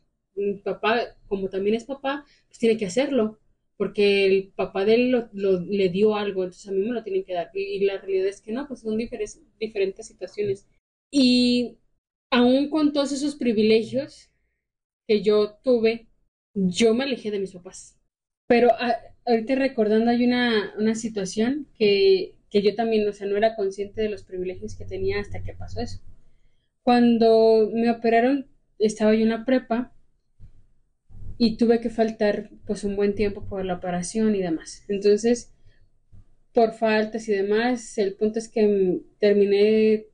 papá, 0.64 1.18
como 1.28 1.50
también 1.50 1.76
es 1.76 1.86
papá, 1.86 2.26
pues 2.48 2.60
tiene 2.60 2.78
que 2.78 2.86
hacerlo. 2.86 3.40
Porque 3.78 4.26
el 4.26 4.50
papá 4.56 4.86
de 4.86 4.96
él 4.96 5.30
lo, 5.34 5.60
le 5.62 5.90
dio 5.90 6.16
algo, 6.16 6.44
entonces 6.44 6.68
a 6.68 6.72
mí 6.72 6.80
me 6.80 6.94
lo 6.94 7.04
tienen 7.04 7.24
que 7.24 7.34
dar. 7.34 7.52
Y, 7.54 7.86
la 7.86 8.00
realidad 8.00 8.28
es 8.28 8.42
que 8.42 8.52
no, 8.52 8.68
pues 8.68 8.82
son 8.82 8.98
diferentes, 8.98 9.42
diferentes 9.60 10.08
situaciones. 10.08 10.68
Y 11.12 11.78
aún 12.32 12.70
con 12.70 12.94
todos 12.94 13.12
esos 13.12 13.36
privilegios 13.36 14.32
que 15.08 15.22
yo 15.22 15.60
tuve, 15.64 16.08
yo 16.56 16.94
me 16.96 17.04
alejé 17.04 17.32
de 17.32 17.40
mis 17.40 17.54
papás. 17.54 17.97
Pero 18.48 18.70
ahorita 19.26 19.56
recordando 19.56 20.10
hay 20.10 20.26
una, 20.26 20.74
una 20.78 20.96
situación 20.96 21.68
que, 21.78 22.36
que 22.50 22.62
yo 22.62 22.76
también, 22.76 23.08
o 23.08 23.14
sea, 23.14 23.28
no 23.28 23.38
era 23.38 23.56
consciente 23.56 24.02
de 24.02 24.10
los 24.10 24.24
privilegios 24.24 24.76
que 24.76 24.86
tenía 24.86 25.20
hasta 25.20 25.44
que 25.44 25.54
pasó 25.54 25.82
eso. 25.82 26.00
Cuando 26.82 27.70
me 27.74 27.92
operaron, 27.92 28.48
estaba 28.80 29.14
yo 29.14 29.24
en 29.24 29.30
la 29.30 29.46
prepa 29.46 29.94
y 31.38 31.58
tuve 31.58 31.82
que 31.82 31.90
faltar 31.90 32.50
pues 32.66 32.84
un 32.84 32.96
buen 32.96 33.16
tiempo 33.16 33.44
por 33.46 33.64
la 33.66 33.76
operación 33.76 34.36
y 34.36 34.42
demás. 34.42 34.84
Entonces, 34.88 35.54
por 36.54 36.74
faltas 36.74 37.28
y 37.30 37.34
demás, 37.34 37.98
el 37.98 38.16
punto 38.16 38.40
es 38.40 38.50
que 38.50 39.02
terminé 39.20 40.08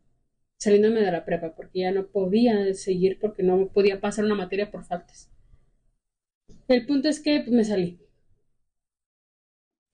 saliéndome 0.57 1.01
de 1.01 1.11
la 1.11 1.25
prepa 1.25 1.55
porque 1.55 1.79
ya 1.79 1.91
no 1.91 2.07
podía 2.07 2.73
seguir 2.73 3.19
porque 3.19 3.43
no 3.43 3.67
podía 3.67 4.01
pasar 4.01 4.25
una 4.25 4.35
materia 4.35 4.71
por 4.71 4.83
faltas. 4.85 5.29
El 6.67 6.85
punto 6.85 7.07
es 7.07 7.19
que 7.19 7.39
pues, 7.41 7.51
me 7.51 7.63
salí. 7.63 7.99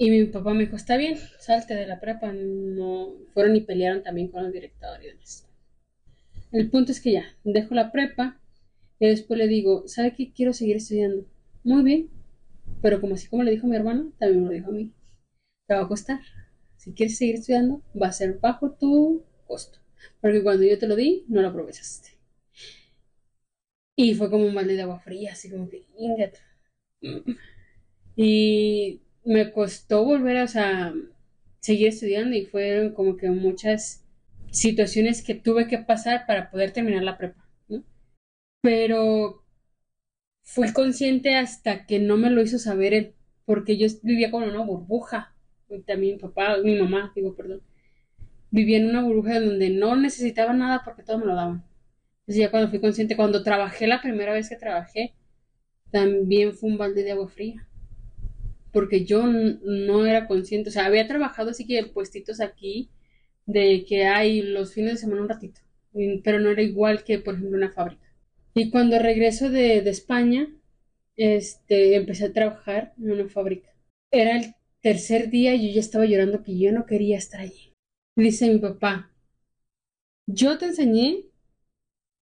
Y 0.01 0.11
mi 0.11 0.23
papá 0.23 0.53
me 0.53 0.61
dijo, 0.61 0.77
está 0.77 0.95
bien, 0.95 1.17
salte 1.39 1.75
de 1.75 1.85
la 1.85 1.99
prepa. 1.99 2.31
No 2.31 3.15
fueron 3.33 3.57
y 3.57 3.61
pelearon 3.61 4.01
también 4.01 4.29
con 4.29 4.45
el 4.45 4.53
director 4.53 4.97
y 5.03 5.07
demás. 5.07 5.45
El 6.53 6.69
punto 6.69 6.93
es 6.93 7.01
que 7.01 7.11
ya, 7.11 7.25
dejo 7.43 7.75
la 7.75 7.91
prepa 7.91 8.39
y 8.97 9.07
después 9.07 9.37
le 9.37 9.47
digo, 9.47 9.83
¿sabe 9.87 10.13
qué? 10.15 10.31
Quiero 10.31 10.53
seguir 10.53 10.77
estudiando. 10.77 11.25
Muy 11.65 11.83
bien, 11.83 12.09
pero 12.81 13.01
como 13.01 13.15
así 13.15 13.27
como 13.27 13.43
le 13.43 13.51
dijo 13.51 13.67
mi 13.67 13.75
hermano, 13.75 14.13
también 14.17 14.43
me 14.43 14.47
lo 14.47 14.53
dijo 14.53 14.69
a 14.69 14.73
mí. 14.73 14.93
Te 15.67 15.73
va 15.75 15.81
a 15.81 15.87
costar. 15.89 16.21
Si 16.77 16.93
quieres 16.93 17.17
seguir 17.17 17.35
estudiando, 17.35 17.83
va 18.01 18.07
a 18.07 18.13
ser 18.13 18.39
bajo 18.39 18.71
tu 18.71 19.25
costo. 19.47 19.79
Porque 20.21 20.41
cuando 20.41 20.63
yo 20.63 20.79
te 20.79 20.87
lo 20.87 20.95
di, 20.95 21.25
no 21.27 21.41
lo 21.41 21.49
aprovechaste. 21.49 22.11
Y 23.97 24.15
fue 24.15 24.29
como 24.29 24.45
un 24.45 24.55
balde 24.55 24.75
de 24.75 24.83
agua 24.83 25.01
fría, 25.01 25.33
así 25.33 25.51
como 25.51 25.67
que, 25.67 25.85
Y 28.15 29.01
me 29.23 29.51
costó 29.51 30.03
volver 30.05 30.37
a 30.37 30.93
seguir 31.61 31.87
estudiando 31.87 32.35
y 32.35 32.45
fueron 32.45 32.93
como 32.93 33.17
que 33.17 33.29
muchas 33.29 34.03
situaciones 34.51 35.23
que 35.23 35.35
tuve 35.35 35.67
que 35.67 35.77
pasar 35.79 36.25
para 36.27 36.51
poder 36.51 36.71
terminar 36.71 37.03
la 37.03 37.17
prepa, 37.17 37.45
Pero 38.61 39.43
fui 40.43 40.73
consciente 40.73 41.35
hasta 41.35 41.85
que 41.85 41.99
no 41.99 42.17
me 42.17 42.29
lo 42.29 42.41
hizo 42.41 42.59
saber 42.59 42.93
él, 42.93 43.15
porque 43.45 43.77
yo 43.77 43.87
vivía 44.03 44.31
con 44.31 44.43
una 44.43 44.63
burbuja, 44.63 45.33
también 45.85 46.15
mi 46.15 46.19
papá, 46.19 46.57
mi 46.63 46.77
mamá, 46.79 47.11
digo, 47.15 47.35
perdón, 47.35 47.61
vivía 48.51 48.77
en 48.79 48.89
una 48.89 49.03
burbuja 49.03 49.39
donde 49.41 49.69
no 49.71 49.95
necesitaba 49.97 50.53
nada 50.53 50.83
porque 50.85 51.03
todo 51.03 51.19
me 51.19 51.27
lo 51.27 51.35
daban. 51.35 51.63
Entonces 52.21 52.37
ya 52.43 52.51
cuando 52.51 52.69
fui 52.71 52.81
consciente, 52.81 53.17
cuando 53.17 53.43
trabajé 53.43 53.87
la 53.87 54.01
primera 54.01 54.33
vez 54.33 54.49
que 54.49 54.57
trabajé, 54.57 55.15
también 55.91 56.53
fue 56.55 56.71
un 56.71 56.79
balde 56.79 57.03
de 57.03 57.13
agua 57.13 57.29
fría. 57.29 57.68
Porque 58.71 59.05
yo 59.05 59.25
no 59.27 60.05
era 60.05 60.27
consciente, 60.27 60.69
o 60.69 60.73
sea, 60.73 60.85
había 60.85 61.07
trabajado 61.07 61.51
así 61.51 61.65
que 61.65 61.83
puestitos 61.85 62.39
aquí, 62.41 62.89
de 63.45 63.85
que 63.87 64.05
hay 64.05 64.41
los 64.41 64.73
fines 64.73 64.93
de 64.93 64.97
semana 64.99 65.23
un 65.23 65.29
ratito, 65.29 65.61
pero 66.23 66.39
no 66.39 66.51
era 66.51 66.61
igual 66.61 67.03
que, 67.03 67.19
por 67.19 67.35
ejemplo, 67.35 67.57
una 67.57 67.71
fábrica. 67.71 68.05
Y 68.53 68.69
cuando 68.71 68.99
regreso 68.99 69.49
de, 69.49 69.81
de 69.81 69.89
España, 69.89 70.47
este, 71.17 71.95
empecé 71.95 72.25
a 72.25 72.33
trabajar 72.33 72.93
en 72.97 73.11
una 73.11 73.29
fábrica. 73.29 73.69
Era 74.11 74.37
el 74.37 74.55
tercer 74.81 75.29
día 75.29 75.55
y 75.55 75.69
yo 75.69 75.75
ya 75.75 75.81
estaba 75.81 76.05
llorando 76.05 76.43
que 76.43 76.57
yo 76.57 76.71
no 76.71 76.85
quería 76.85 77.17
estar 77.17 77.41
allí. 77.41 77.73
Dice 78.15 78.49
mi 78.51 78.59
papá, 78.59 79.11
yo 80.27 80.57
te 80.57 80.67
enseñé 80.67 81.25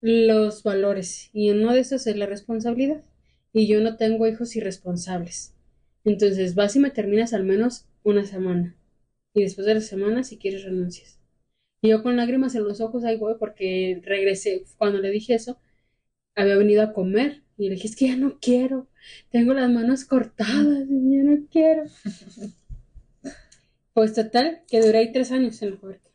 los 0.00 0.64
valores 0.64 1.30
y 1.32 1.50
uno 1.50 1.72
de 1.72 1.80
esos 1.80 2.06
es 2.08 2.16
la 2.16 2.26
responsabilidad. 2.26 3.04
Y 3.52 3.68
yo 3.68 3.80
no 3.80 3.96
tengo 3.96 4.26
hijos 4.26 4.56
irresponsables. 4.56 5.54
Entonces 6.08 6.54
vas 6.54 6.74
y 6.76 6.80
me 6.80 6.90
terminas 6.90 7.32
al 7.32 7.44
menos 7.44 7.86
una 8.02 8.24
semana. 8.24 8.74
Y 9.34 9.42
después 9.42 9.66
de 9.66 9.74
la 9.74 9.80
semana, 9.80 10.24
si 10.24 10.38
quieres, 10.38 10.64
renuncias. 10.64 11.18
Y 11.82 11.90
yo 11.90 12.02
con 12.02 12.16
lágrimas 12.16 12.54
en 12.54 12.64
los 12.64 12.80
ojos 12.80 13.04
ahí 13.04 13.16
voy 13.16 13.34
porque 13.38 14.00
regresé. 14.04 14.64
Cuando 14.78 14.98
le 15.00 15.10
dije 15.10 15.34
eso, 15.34 15.58
había 16.34 16.56
venido 16.56 16.82
a 16.82 16.92
comer. 16.92 17.42
Y 17.58 17.68
le 17.68 17.74
dije, 17.74 17.88
es 17.88 17.96
que 17.96 18.08
ya 18.08 18.16
no 18.16 18.38
quiero. 18.40 18.88
Tengo 19.30 19.54
las 19.54 19.70
manos 19.70 20.04
cortadas 20.04 20.86
y 20.88 21.16
ya 21.16 21.24
no 21.24 21.46
quiero. 21.50 21.84
pues 23.92 24.14
total, 24.14 24.62
que 24.68 24.80
duré 24.80 24.98
ahí 24.98 25.12
tres 25.12 25.32
años 25.32 25.60
en 25.62 25.72
la 25.72 25.76
fábrica. 25.76 26.10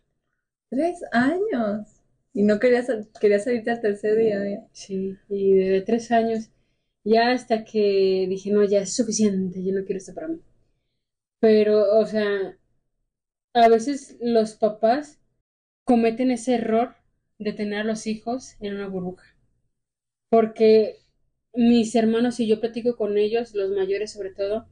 ¿Tres 0.70 1.00
años? 1.12 1.88
Y 2.34 2.44
no 2.44 2.60
querías, 2.60 2.88
querías 3.20 3.44
salirte 3.44 3.72
al 3.72 3.82
tercer 3.82 4.18
día. 4.18 4.68
Sí, 4.72 5.18
y 5.30 5.54
de 5.54 5.82
tres 5.82 6.12
años. 6.12 6.50
Ya 7.06 7.32
hasta 7.32 7.64
que 7.64 8.26
dije, 8.30 8.52
no, 8.52 8.64
ya 8.66 8.80
es 8.82 8.94
suficiente, 8.96 9.64
yo 9.64 9.74
no 9.74 9.86
quiero 9.86 10.00
esto 10.00 10.14
para 10.14 10.28
mí. 10.28 10.40
Pero, 11.40 12.00
o 12.00 12.06
sea, 12.08 12.58
a 13.54 13.70
veces 13.70 14.18
los 14.22 14.56
papás 14.56 15.20
cometen 15.86 16.32
ese 16.32 16.56
error 16.56 16.96
de 17.40 17.54
tener 17.54 17.82
a 17.82 17.84
los 17.86 18.08
hijos 18.08 18.56
en 18.62 18.76
una 18.76 18.88
burbuja. 18.88 19.36
Porque 20.30 20.98
mis 21.54 21.96
hermanos 21.96 22.40
y 22.40 22.48
yo 22.48 22.60
platico 22.60 22.98
con 22.98 23.18
ellos, 23.18 23.54
los 23.56 23.72
mayores 23.72 24.14
sobre 24.14 24.32
todo, 24.34 24.68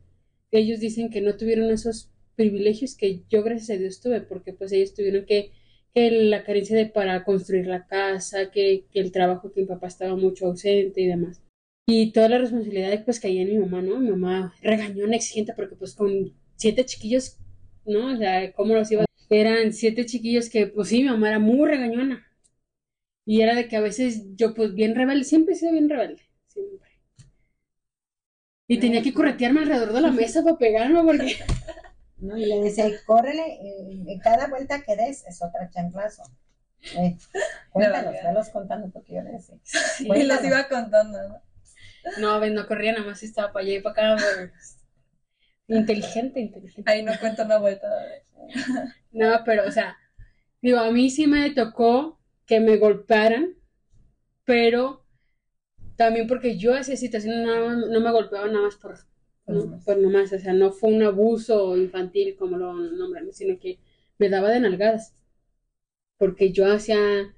ellos 0.52 0.80
dicen 0.80 1.10
que 1.10 1.22
no 1.22 1.38
tuvieron 1.38 1.72
esos 1.72 2.12
privilegios 2.36 2.96
que 2.96 3.24
yo 3.30 3.44
gracias 3.44 3.78
a 3.78 3.80
Dios 3.80 4.02
tuve, 4.02 4.22
porque 4.22 4.54
pues 4.54 4.72
ellos 4.74 4.94
tuvieron 4.94 5.26
que, 5.26 5.52
que 5.94 6.12
la 6.12 6.44
carencia 6.44 6.78
de 6.78 6.88
para 6.88 7.24
construir 7.26 7.68
la 7.68 7.88
casa, 7.88 8.52
que, 8.52 8.86
que 8.92 9.00
el 9.00 9.12
trabajo 9.12 9.52
que 9.54 9.62
mi 9.62 9.68
papá 9.68 9.88
estaba 9.88 10.16
mucho 10.16 10.48
ausente 10.48 11.02
y 11.02 11.08
demás. 11.08 11.42
Y 11.94 12.14
toda 12.14 12.30
la 12.30 12.38
responsabilidad 12.38 13.04
pues 13.04 13.20
caía 13.20 13.42
en 13.42 13.50
mi 13.50 13.58
mamá, 13.58 13.82
¿no? 13.82 14.00
Mi 14.00 14.12
mamá 14.12 14.56
regañona, 14.62 15.18
exigente, 15.18 15.52
porque 15.54 15.76
pues 15.76 15.94
con 15.94 16.34
siete 16.56 16.86
chiquillos, 16.86 17.38
¿no? 17.84 18.14
O 18.14 18.18
sea, 18.18 18.54
¿cómo 18.54 18.76
los 18.76 18.90
iba? 18.94 19.04
Eran 19.30 19.74
siete 19.74 20.06
chiquillos 20.06 20.50
que, 20.50 20.68
pues 20.68 20.88
sí, 20.88 21.04
mi 21.04 21.10
mamá 21.10 21.28
era 21.28 21.40
muy 21.40 21.68
regañona. 21.68 22.26
Y 23.26 23.42
era 23.42 23.56
de 23.56 23.68
que 23.68 23.76
a 23.76 23.82
veces 23.82 24.24
yo, 24.38 24.54
pues 24.54 24.74
bien 24.74 24.96
rebelde, 24.96 25.26
siempre 25.26 25.54
he 25.54 25.58
sido 25.58 25.74
bien 25.74 25.90
rebelde, 25.90 26.22
siempre. 26.48 26.92
Y 28.68 28.80
tenía 28.80 29.02
que 29.02 29.14
corretearme 29.14 29.60
alrededor 29.60 29.92
de 29.92 30.02
la 30.02 30.12
mesa 30.12 30.46
para 30.46 30.58
pegarme 30.58 31.04
porque... 31.04 31.36
¿no? 32.20 32.38
Y 32.38 32.46
le 32.46 32.62
decía, 32.62 32.86
córrele, 33.06 33.60
en 34.08 34.20
cada 34.20 34.48
vuelta 34.48 34.82
que 34.82 34.96
des 34.96 35.26
es 35.28 35.42
otra 35.42 35.70
chanclazo. 35.70 36.24
Eh, 36.98 37.18
cuéntalos, 37.72 38.16
velos 38.24 38.48
contando 38.48 38.90
porque 38.92 39.16
yo 39.16 39.24
le 39.24 39.32
decía. 39.32 39.58
y 40.00 40.24
los 40.24 40.42
iba 40.46 40.70
contando, 40.70 41.22
¿no? 41.28 41.51
No, 42.20 42.40
ven, 42.40 42.54
no 42.54 42.68
corría, 42.68 42.94
nada 42.94 43.06
más 43.06 43.24
estaba 43.24 43.52
para 43.52 43.66
allá 43.66 43.76
y 43.76 43.82
para 43.82 44.14
acá. 44.16 44.54
Inteligente, 45.68 46.40
inteligente. 46.40 46.92
Ahí 46.92 47.04
no 47.04 47.14
cuento 47.20 47.44
una 47.44 47.58
vuelta. 47.58 47.88
no, 49.12 49.42
pero, 49.46 49.68
o 49.68 49.72
sea, 49.72 49.98
digo, 50.62 50.80
a 50.80 50.92
mí 50.92 51.10
sí 51.10 51.28
me 51.28 51.52
tocó 51.52 52.20
que 52.46 52.60
me 52.60 52.78
golpearan, 52.78 53.56
pero 54.46 55.06
también 55.96 56.28
porque 56.28 56.58
yo 56.58 56.76
esa 56.76 56.96
situación 56.96 57.44
no, 57.44 57.76
no 57.88 58.02
me 58.02 58.12
golpeaba 58.12 58.48
nada 58.48 58.66
más 58.66 58.76
por, 58.76 58.98
no, 59.48 59.80
por 59.86 59.98
nomás, 59.98 60.34
o 60.34 60.40
sea, 60.40 60.54
no 60.54 60.72
fue 60.72 60.92
un 60.92 61.04
abuso 61.04 61.78
infantil 61.78 62.36
como 62.38 62.58
lo 62.58 62.74
nombran, 62.74 63.32
sino 63.34 63.60
que 63.60 63.80
me 64.18 64.30
daba 64.30 64.50
de 64.50 64.60
nalgadas, 64.60 65.14
porque 66.18 66.52
yo 66.54 66.72
hacía 66.72 67.34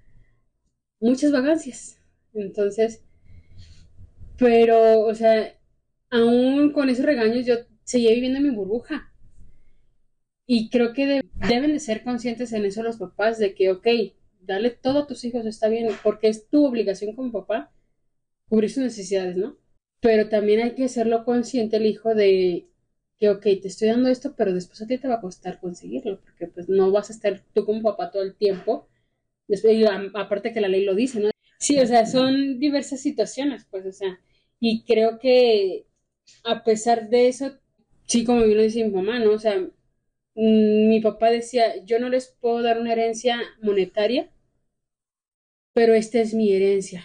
muchas 1.00 1.32
vagancias. 1.32 2.00
Entonces, 2.34 3.03
pero, 4.38 5.02
o 5.02 5.16
sea, 5.16 5.58
aún 6.10 6.72
con 6.72 6.90
esos 6.90 7.06
regaños 7.06 7.46
yo 7.46 7.56
seguía 7.84 8.12
viviendo 8.14 8.40
en 8.40 8.44
mi 8.46 8.56
burbuja. 8.56 9.14
Y 10.46 10.70
creo 10.70 10.94
que 10.94 11.22
deben 11.50 11.74
de 11.74 11.80
ser 11.80 12.04
conscientes 12.04 12.52
en 12.54 12.66
eso 12.66 12.84
los 12.84 12.98
papás 12.98 13.40
de 13.40 13.56
que, 13.56 13.72
ok, 13.72 13.88
dale 14.42 14.72
todo 14.72 15.00
a 15.00 15.08
tus 15.08 15.24
hijos, 15.24 15.46
está 15.46 15.70
bien, 15.70 15.90
porque 16.04 16.28
es 16.28 16.50
tu 16.50 16.66
obligación 16.66 17.16
como 17.16 17.32
papá 17.32 17.72
cubrir 18.50 18.70
sus 18.70 18.84
necesidades, 18.84 19.36
¿no? 19.38 19.58
Pero 20.02 20.30
también 20.30 20.62
hay 20.62 20.76
que 20.76 20.86
hacerlo 20.86 21.26
consciente 21.26 21.78
el 21.78 21.86
hijo 21.86 22.14
de 22.14 22.68
que, 23.20 23.30
ok, 23.30 23.42
te 23.42 23.68
estoy 23.68 23.88
dando 23.90 24.10
esto, 24.10 24.36
pero 24.36 24.54
después 24.54 24.82
a 24.82 24.88
ti 24.88 24.98
te 24.98 25.08
va 25.08 25.16
a 25.16 25.22
costar 25.22 25.60
conseguirlo, 25.60 26.20
porque 26.22 26.48
pues 26.48 26.70
no 26.70 26.92
vas 26.92 27.10
a 27.10 27.14
estar 27.14 27.42
tú 27.54 27.66
como 27.66 27.82
papá 27.82 28.12
todo 28.12 28.24
el 28.24 28.36
tiempo. 28.36 28.90
Después, 29.48 29.78
aparte 30.14 30.54
que 30.54 30.62
la 30.62 30.68
ley 30.68 30.84
lo 30.86 30.96
dice, 30.96 31.20
¿no? 31.20 31.33
Sí, 31.64 31.80
o 31.80 31.86
sea, 31.88 32.06
son 32.06 32.60
diversas 32.60 33.00
situaciones, 33.02 33.66
pues, 33.70 33.86
o 33.86 33.92
sea, 33.92 34.20
y 34.60 34.84
creo 34.86 35.18
que 35.20 35.86
a 36.44 36.64
pesar 36.64 37.10
de 37.10 37.28
eso, 37.30 37.54
sí, 38.08 38.26
como 38.26 38.44
bien 38.44 38.58
lo 38.58 38.64
dice 38.64 38.84
mi 38.86 38.92
mamá, 38.92 39.20
¿no? 39.20 39.32
O 39.34 39.40
sea, 39.40 39.58
mm, 39.60 39.70
mi 40.90 41.02
papá 41.02 41.30
decía, 41.32 41.84
yo 41.86 42.00
no 42.00 42.10
les 42.10 42.30
puedo 42.42 42.62
dar 42.64 42.80
una 42.82 42.94
herencia 42.94 43.40
monetaria, 43.62 44.32
pero 45.74 45.94
esta 45.94 46.20
es 46.20 46.34
mi 46.34 46.52
herencia, 46.54 47.04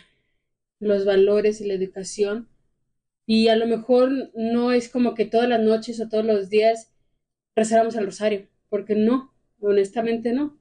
los 0.80 1.04
valores 1.06 1.60
y 1.60 1.66
la 1.66 1.74
educación. 1.74 2.48
Y 3.26 3.48
a 3.48 3.56
lo 3.56 3.66
mejor 3.66 4.32
no 4.34 4.72
es 4.72 4.88
como 4.90 5.14
que 5.14 5.26
todas 5.26 5.48
las 5.48 5.60
noches 5.60 6.00
o 6.00 6.08
todos 6.08 6.26
los 6.26 6.50
días 6.50 6.92
rezáramos 7.56 7.96
al 7.96 8.06
rosario, 8.06 8.48
porque 8.70 8.96
no, 8.96 9.34
honestamente 9.60 10.32
no. 10.34 10.58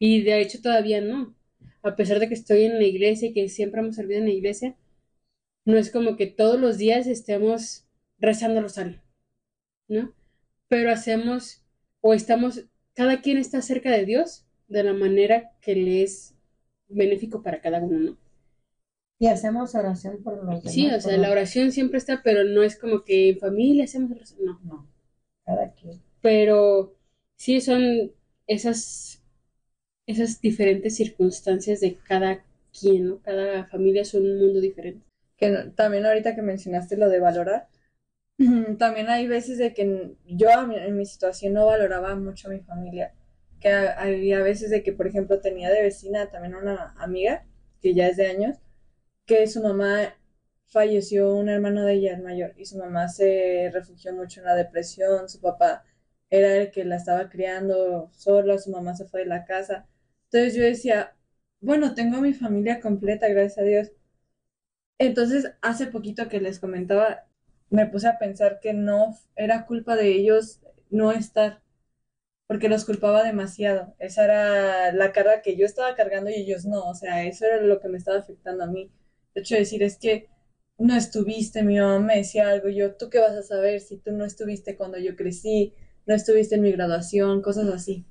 Y 0.00 0.22
de 0.24 0.40
hecho 0.42 0.62
todavía 0.62 1.02
no. 1.02 1.36
A 1.82 1.96
pesar 1.96 2.18
de 2.18 2.28
que 2.28 2.34
estoy 2.34 2.64
en 2.64 2.78
la 2.78 2.84
iglesia 2.84 3.28
y 3.28 3.32
que 3.32 3.48
siempre 3.48 3.80
hemos 3.80 3.96
servido 3.96 4.20
en 4.20 4.26
la 4.26 4.32
iglesia, 4.32 4.76
no 5.64 5.76
es 5.76 5.90
como 5.90 6.16
que 6.16 6.26
todos 6.26 6.58
los 6.58 6.78
días 6.78 7.06
estemos 7.06 7.84
rezando 8.18 8.60
rosario, 8.60 9.00
¿no? 9.86 10.12
Pero 10.68 10.90
hacemos 10.90 11.62
o 12.00 12.14
estamos, 12.14 12.64
cada 12.94 13.20
quien 13.20 13.38
está 13.38 13.62
cerca 13.62 13.90
de 13.90 14.04
Dios 14.04 14.44
de 14.68 14.82
la 14.82 14.92
manera 14.92 15.52
que 15.60 15.74
le 15.74 16.02
es 16.02 16.34
benéfico 16.88 17.42
para 17.42 17.60
cada 17.60 17.80
uno, 17.80 17.98
¿no? 17.98 18.18
Y 19.20 19.26
hacemos 19.26 19.74
oración 19.74 20.22
por 20.22 20.36
los 20.36 20.46
demás. 20.46 20.72
Sí, 20.72 20.88
o 20.88 21.00
sea, 21.00 21.16
la 21.16 21.30
oración 21.30 21.72
siempre 21.72 21.98
está, 21.98 22.22
pero 22.22 22.44
no 22.44 22.62
es 22.62 22.76
como 22.76 23.02
que 23.02 23.30
en 23.30 23.38
familia 23.38 23.84
hacemos 23.84 24.12
oración, 24.12 24.44
no. 24.44 24.60
No, 24.64 24.86
cada 25.44 25.72
quien. 25.72 26.00
Pero 26.20 26.94
sí 27.36 27.60
son 27.60 28.12
esas, 28.46 29.17
esas 30.08 30.40
diferentes 30.42 30.96
circunstancias 30.96 31.80
de 31.80 31.96
cada 31.96 32.44
quien, 32.78 33.08
¿no? 33.08 33.22
Cada 33.22 33.66
familia 33.66 34.02
es 34.02 34.14
un 34.14 34.38
mundo 34.40 34.60
diferente. 34.60 35.04
que 35.38 35.50
también 35.76 36.06
ahorita 36.06 36.34
que 36.36 36.42
mencionaste 36.42 36.96
lo 36.98 37.08
de 37.10 37.20
valorar, 37.20 37.68
también 38.78 39.08
hay 39.10 39.26
veces 39.28 39.58
de 39.58 39.74
que 39.74 40.14
yo 40.26 40.48
en 40.50 40.96
mi 40.96 41.06
situación 41.06 41.54
no 41.54 41.66
valoraba 41.66 42.14
mucho 42.16 42.48
a 42.48 42.52
mi 42.52 42.60
familia, 42.60 43.14
que 43.60 43.70
ha- 43.70 43.92
había 44.00 44.40
veces 44.42 44.70
de 44.70 44.82
que, 44.82 44.92
por 44.92 45.06
ejemplo, 45.08 45.40
tenía 45.40 45.70
de 45.70 45.82
vecina 45.82 46.30
también 46.30 46.54
una 46.56 46.94
amiga, 46.98 47.46
que 47.82 47.94
ya 47.94 48.08
es 48.08 48.16
de 48.16 48.26
años, 48.28 48.58
que 49.26 49.46
su 49.46 49.62
mamá 49.62 50.14
falleció, 50.66 51.34
un 51.36 51.48
hermano 51.48 51.84
de 51.84 51.94
ella, 51.94 52.14
el 52.14 52.22
mayor, 52.22 52.54
y 52.56 52.64
su 52.66 52.78
mamá 52.78 53.08
se 53.08 53.70
refugió 53.72 54.12
mucho 54.14 54.40
en 54.40 54.46
la 54.46 54.54
depresión, 54.56 55.28
su 55.28 55.40
papá 55.40 55.84
era 56.30 56.56
el 56.56 56.70
que 56.70 56.84
la 56.84 56.96
estaba 56.96 57.28
criando 57.30 58.10
sola, 58.12 58.58
su 58.58 58.70
mamá 58.70 58.94
se 58.94 59.06
fue 59.06 59.20
de 59.20 59.26
la 59.26 59.44
casa. 59.44 59.86
Entonces 60.32 60.54
yo 60.54 60.62
decía, 60.64 61.14
bueno, 61.60 61.94
tengo 61.94 62.20
mi 62.22 62.32
familia 62.34 62.80
completa, 62.80 63.28
gracias 63.28 63.58
a 63.58 63.62
Dios. 63.62 63.92
Entonces, 64.98 65.52
hace 65.62 65.86
poquito 65.86 66.28
que 66.28 66.40
les 66.40 66.58
comentaba, 66.60 67.26
me 67.70 67.86
puse 67.86 68.08
a 68.08 68.18
pensar 68.18 68.60
que 68.60 68.72
no 68.74 69.16
era 69.36 69.66
culpa 69.66 69.96
de 69.96 70.08
ellos 70.12 70.60
no 70.90 71.12
estar, 71.12 71.60
porque 72.48 72.68
los 72.70 72.84
culpaba 72.86 73.24
demasiado. 73.24 73.94
Esa 73.98 74.24
era 74.24 74.92
la 74.92 75.12
carga 75.12 75.42
que 75.42 75.56
yo 75.56 75.66
estaba 75.66 75.94
cargando 75.96 76.30
y 76.30 76.34
ellos 76.36 76.66
no, 76.66 76.84
o 76.88 76.94
sea, 76.94 77.24
eso 77.26 77.46
era 77.46 77.62
lo 77.62 77.80
que 77.80 77.88
me 77.88 77.98
estaba 77.98 78.18
afectando 78.18 78.64
a 78.64 78.68
mí. 78.68 78.90
De 79.34 79.42
hecho, 79.42 79.56
decir 79.56 79.82
es 79.84 79.98
que 79.98 80.28
no 80.78 80.96
estuviste, 80.96 81.62
mi 81.64 81.78
mamá 81.78 82.00
me 82.00 82.16
decía 82.18 82.48
algo, 82.50 82.68
yo, 82.70 82.94
¿tú 82.96 83.10
qué 83.10 83.20
vas 83.20 83.32
a 83.36 83.42
saber 83.42 83.80
si 83.80 83.98
tú 83.98 84.12
no 84.12 84.24
estuviste 84.26 84.76
cuando 84.76 84.98
yo 84.98 85.16
crecí, 85.16 85.74
no 86.06 86.14
estuviste 86.14 86.56
en 86.56 86.62
mi 86.62 86.72
graduación, 86.72 87.42
cosas 87.42 87.68
así? 87.74 88.06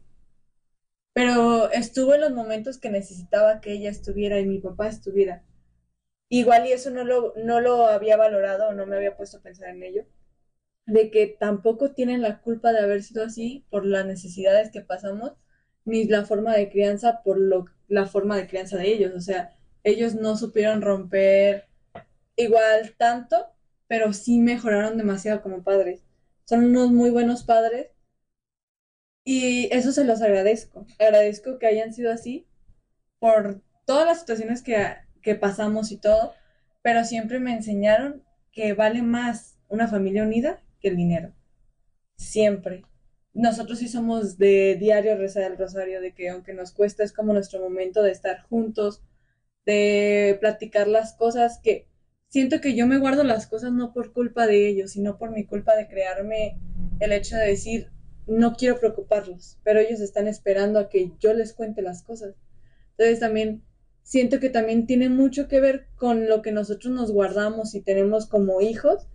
Pero 1.17 1.71
estuvo 1.71 2.13
en 2.13 2.21
los 2.21 2.31
momentos 2.31 2.77
que 2.77 2.91
necesitaba 2.91 3.59
que 3.59 3.71
ella 3.71 3.89
estuviera 3.89 4.39
y 4.39 4.45
mi 4.45 4.59
papá 4.59 4.87
estuviera. 4.87 5.43
Igual 6.29 6.67
y 6.67 6.73
eso 6.73 6.91
no 6.91 7.03
lo, 7.03 7.33
no 7.37 7.59
lo 7.59 7.87
había 7.87 8.17
valorado 8.17 8.71
no 8.73 8.85
me 8.85 8.97
había 8.97 9.17
puesto 9.17 9.37
a 9.37 9.41
pensar 9.41 9.69
en 9.69 9.81
ello, 9.81 10.05
de 10.85 11.09
que 11.09 11.25
tampoco 11.25 11.89
tienen 11.93 12.21
la 12.21 12.39
culpa 12.41 12.71
de 12.71 12.81
haber 12.81 13.01
sido 13.01 13.23
así 13.23 13.65
por 13.71 13.83
las 13.83 14.05
necesidades 14.05 14.69
que 14.69 14.81
pasamos, 14.81 15.33
ni 15.85 16.05
la 16.05 16.23
forma 16.23 16.55
de 16.55 16.69
crianza 16.69 17.23
por 17.23 17.39
lo, 17.39 17.65
la 17.87 18.05
forma 18.05 18.37
de 18.37 18.47
crianza 18.47 18.77
de 18.77 18.87
ellos. 18.87 19.15
O 19.15 19.21
sea, 19.21 19.57
ellos 19.83 20.13
no 20.13 20.37
supieron 20.37 20.83
romper 20.83 21.65
igual 22.35 22.93
tanto, 22.95 23.47
pero 23.87 24.13
sí 24.13 24.37
mejoraron 24.37 24.99
demasiado 24.99 25.41
como 25.41 25.63
padres. 25.63 26.03
Son 26.45 26.63
unos 26.63 26.91
muy 26.91 27.09
buenos 27.09 27.43
padres 27.43 27.87
y 29.29 29.67
eso 29.73 29.91
se 29.91 30.05
los 30.05 30.21
agradezco. 30.21 30.87
Agradezco 30.99 31.59
que 31.59 31.67
hayan 31.67 31.93
sido 31.93 32.13
así 32.13 32.47
por 33.19 33.61
todas 33.85 34.05
las 34.05 34.21
situaciones 34.21 34.63
que, 34.63 34.77
que 35.21 35.35
pasamos 35.35 35.91
y 35.91 35.97
todo, 35.97 36.33
pero 36.81 37.03
siempre 37.03 37.41
me 37.41 37.53
enseñaron 37.53 38.23
que 38.53 38.71
vale 38.71 39.01
más 39.01 39.59
una 39.67 39.89
familia 39.89 40.23
unida 40.23 40.63
que 40.79 40.87
el 40.87 40.95
dinero. 40.95 41.33
Siempre. 42.15 42.85
Nosotros 43.33 43.79
sí 43.79 43.89
somos 43.89 44.37
de 44.37 44.77
diario 44.79 45.17
rezar 45.17 45.51
el 45.51 45.57
rosario, 45.57 45.99
de 45.99 46.13
que 46.13 46.29
aunque 46.29 46.53
nos 46.53 46.71
cuesta 46.71 47.03
es 47.03 47.11
como 47.11 47.33
nuestro 47.33 47.59
momento 47.59 48.03
de 48.03 48.11
estar 48.11 48.43
juntos, 48.43 49.03
de 49.65 50.37
platicar 50.39 50.87
las 50.87 51.17
cosas 51.17 51.59
que 51.61 51.89
siento 52.29 52.61
que 52.61 52.77
yo 52.77 52.87
me 52.87 52.97
guardo 52.97 53.25
las 53.25 53.45
cosas 53.45 53.73
no 53.73 53.91
por 53.91 54.13
culpa 54.13 54.47
de 54.47 54.69
ellos, 54.69 54.91
sino 54.91 55.17
por 55.17 55.31
mi 55.31 55.45
culpa 55.45 55.75
de 55.75 55.89
crearme 55.89 56.61
el 57.01 57.11
hecho 57.11 57.35
de 57.35 57.47
decir, 57.47 57.91
no 58.27 58.55
quiero 58.55 58.79
preocuparlos, 58.79 59.57
pero 59.63 59.79
ellos 59.79 60.01
están 60.01 60.27
esperando 60.27 60.79
a 60.79 60.89
que 60.89 61.13
yo 61.19 61.33
les 61.33 61.53
cuente 61.53 61.81
las 61.81 62.03
cosas. 62.03 62.35
Entonces 62.91 63.19
también 63.19 63.63
siento 64.03 64.39
que 64.39 64.49
también 64.49 64.85
tiene 64.85 65.09
mucho 65.09 65.47
que 65.47 65.59
ver 65.59 65.87
con 65.95 66.27
lo 66.27 66.41
que 66.41 66.51
nosotros 66.51 66.93
nos 66.93 67.11
guardamos 67.11 67.75
y 67.75 67.81
tenemos 67.81 68.25
como 68.25 68.61
hijos, 68.61 69.07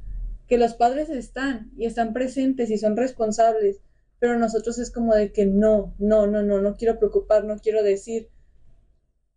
que 0.49 0.59
los 0.59 0.75
padres 0.75 1.09
están 1.09 1.71
y 1.77 1.87
están 1.87 2.13
presentes 2.13 2.71
y 2.71 2.79
son 2.79 2.97
responsables, 2.97 3.81
pero 4.19 4.39
nosotros 4.39 4.79
es 4.79 4.91
como 4.91 5.15
de 5.15 5.33
que 5.33 5.47
no, 5.47 5.95
no, 5.99 6.27
no, 6.27 6.43
no, 6.43 6.61
no 6.61 6.77
quiero 6.77 6.99
preocupar, 6.99 7.45
no 7.45 7.59
quiero 7.59 7.83
decir. 7.83 8.29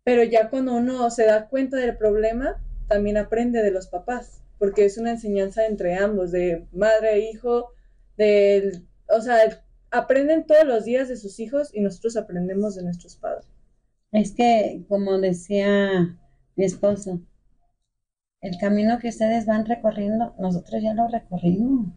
Pero 0.03 0.23
ya 0.23 0.49
cuando 0.49 0.73
uno 0.73 1.09
se 1.09 1.25
da 1.25 1.47
cuenta 1.47 1.77
del 1.77 1.97
problema, 1.97 2.61
también 2.87 3.17
aprende 3.17 3.63
de 3.63 3.71
los 3.71 3.87
papás, 3.87 4.41
porque 4.59 4.85
es 4.85 4.97
una 4.97 5.11
enseñanza 5.11 5.65
entre 5.65 5.95
ambos, 5.95 6.31
de 6.31 6.67
madre 6.71 7.13
e 7.13 7.31
hijo, 7.31 7.71
del, 8.17 8.85
o 9.07 9.21
sea, 9.21 9.64
aprenden 9.95 10.45
todos 10.45 10.65
los 10.65 10.85
días 10.85 11.07
de 11.07 11.17
sus 11.17 11.39
hijos 11.39 11.71
y 11.73 11.81
nosotros 11.81 12.17
aprendemos 12.17 12.75
de 12.75 12.83
nuestros 12.83 13.15
padres. 13.15 13.47
Es 14.11 14.31
que, 14.31 14.85
como 14.87 15.19
decía 15.19 16.17
mi 16.55 16.65
esposo, 16.65 17.21
el 18.41 18.57
camino 18.59 18.99
que 18.99 19.09
ustedes 19.09 19.45
van 19.45 19.65
recorriendo, 19.65 20.35
nosotros 20.37 20.81
ya 20.81 20.93
lo 20.93 21.07
recorrimos. 21.07 21.87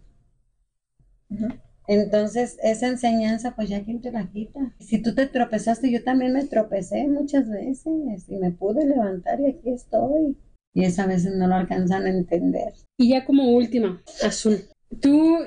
Entonces, 1.86 2.58
esa 2.62 2.88
enseñanza, 2.88 3.54
pues 3.54 3.68
ya 3.68 3.84
quien 3.84 4.00
te 4.00 4.12
la 4.12 4.30
quita. 4.30 4.74
Si 4.78 5.00
tú 5.02 5.14
te 5.14 5.26
tropezaste, 5.26 5.90
yo 5.90 6.02
también 6.04 6.32
me 6.32 6.44
tropecé 6.44 7.06
muchas 7.08 7.48
veces 7.48 8.28
y 8.28 8.36
me 8.36 8.50
pude 8.50 8.86
levantar 8.86 9.40
y 9.40 9.46
aquí 9.46 9.70
estoy. 9.70 10.36
Y 10.74 10.84
esa 10.84 11.06
veces 11.06 11.34
no 11.34 11.46
lo 11.46 11.54
alcanzan 11.54 12.04
a 12.04 12.10
entender. 12.10 12.72
Y 12.98 13.10
ya 13.10 13.24
como 13.24 13.50
última, 13.52 14.02
Azul, 14.22 14.60
¿tú 15.00 15.38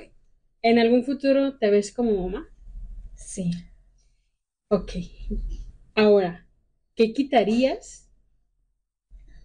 en 0.61 0.79
algún 0.79 1.03
futuro 1.03 1.57
te 1.57 1.69
ves 1.69 1.91
como 1.93 2.27
mamá? 2.27 2.47
Sí. 3.15 3.51
Ok. 4.69 4.91
Ahora, 5.95 6.47
¿qué 6.95 7.13
quitarías 7.13 8.09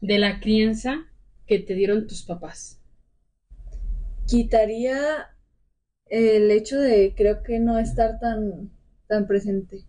de 0.01 0.19
la 0.19 0.41
crianza 0.41 1.07
que 1.47 1.59
te 1.59 1.75
dieron 1.75 2.07
tus 2.07 2.23
papás? 2.23 2.81
Quitaría 4.27 5.29
el 6.07 6.51
hecho 6.51 6.79
de 6.79 7.15
creo 7.17 7.43
que 7.43 7.59
no 7.59 7.79
estar 7.79 8.21
tan, 8.21 8.71
tan 9.09 9.27
presente. 9.27 9.85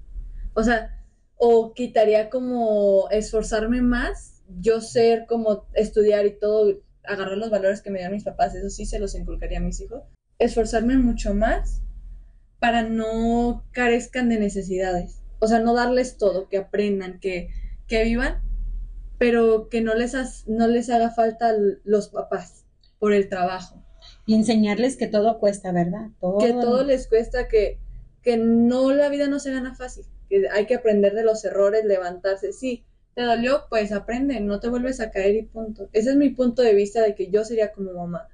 O 0.54 0.64
sea, 0.64 1.04
o 1.36 1.74
quitaría 1.74 2.30
como 2.30 3.10
esforzarme 3.12 3.82
más, 3.82 4.42
yo 4.60 4.82
ser 4.82 5.26
como 5.28 5.68
estudiar 5.74 6.26
y 6.26 6.40
todo, 6.40 6.82
agarrar 7.04 7.38
los 7.38 7.52
valores 7.52 7.82
que 7.82 7.92
me 7.92 8.00
dieron 8.00 8.16
mis 8.16 8.24
papás, 8.24 8.56
eso 8.56 8.70
sí 8.70 8.86
se 8.86 9.00
los 9.00 9.14
inculcaría 9.16 9.60
a 9.60 9.62
mis 9.62 9.80
hijos. 9.82 10.04
Esforzarme 10.40 10.98
mucho 10.98 11.34
más 11.34 11.82
para 12.60 12.84
no 12.84 13.64
carezcan 13.72 14.30
de 14.30 14.40
necesidades. 14.40 15.22
O 15.40 15.48
sea, 15.48 15.60
no 15.60 15.74
darles 15.74 16.18
todo, 16.18 16.50
que 16.50 16.58
aprendan, 16.58 17.20
que, 17.20 17.50
que 17.88 18.04
vivan, 18.04 18.42
pero 19.18 19.70
que 19.70 19.82
no 19.82 19.96
les, 19.96 20.16
has- 20.16 20.48
no 20.48 20.68
les 20.68 20.90
haga 20.90 21.12
falta 21.12 21.54
los 21.84 22.10
papás 22.10 22.66
por 23.00 23.14
el 23.14 23.30
trabajo. 23.30 23.84
Y 24.26 24.36
enseñarles 24.36 24.96
que 24.98 25.08
todo 25.08 25.40
cuesta, 25.40 25.72
¿verdad? 25.72 26.10
Todo. 26.20 26.38
que 26.40 26.54
todo 26.54 26.84
les 26.84 27.08
cuesta, 27.08 27.48
que, 27.48 27.80
que 28.22 28.38
no, 28.38 28.92
la 28.92 29.10
vida 29.10 29.28
no 29.28 29.40
se 29.40 29.52
gana 29.52 29.76
fácil, 29.76 30.06
que 30.30 30.48
hay 30.50 30.66
que 30.66 30.76
aprender 30.76 31.14
de 31.14 31.24
los 31.24 31.44
errores, 31.46 31.86
levantarse. 31.86 32.54
Sí, 32.54 32.86
te 33.16 33.24
dolió, 33.24 33.64
pues 33.70 33.92
aprende, 33.92 34.40
no 34.40 34.60
te 34.60 34.70
vuelves 34.70 35.00
a 35.00 35.12
caer 35.12 35.36
y 35.36 35.44
punto. 35.44 35.90
Ese 35.94 36.12
es 36.12 36.16
mi 36.16 36.30
punto 36.30 36.62
de 36.62 36.74
vista 36.74 37.02
de 37.02 37.16
que 37.16 37.30
yo 37.30 37.44
sería 37.44 37.72
como 37.72 37.94
mamá. 37.94 38.28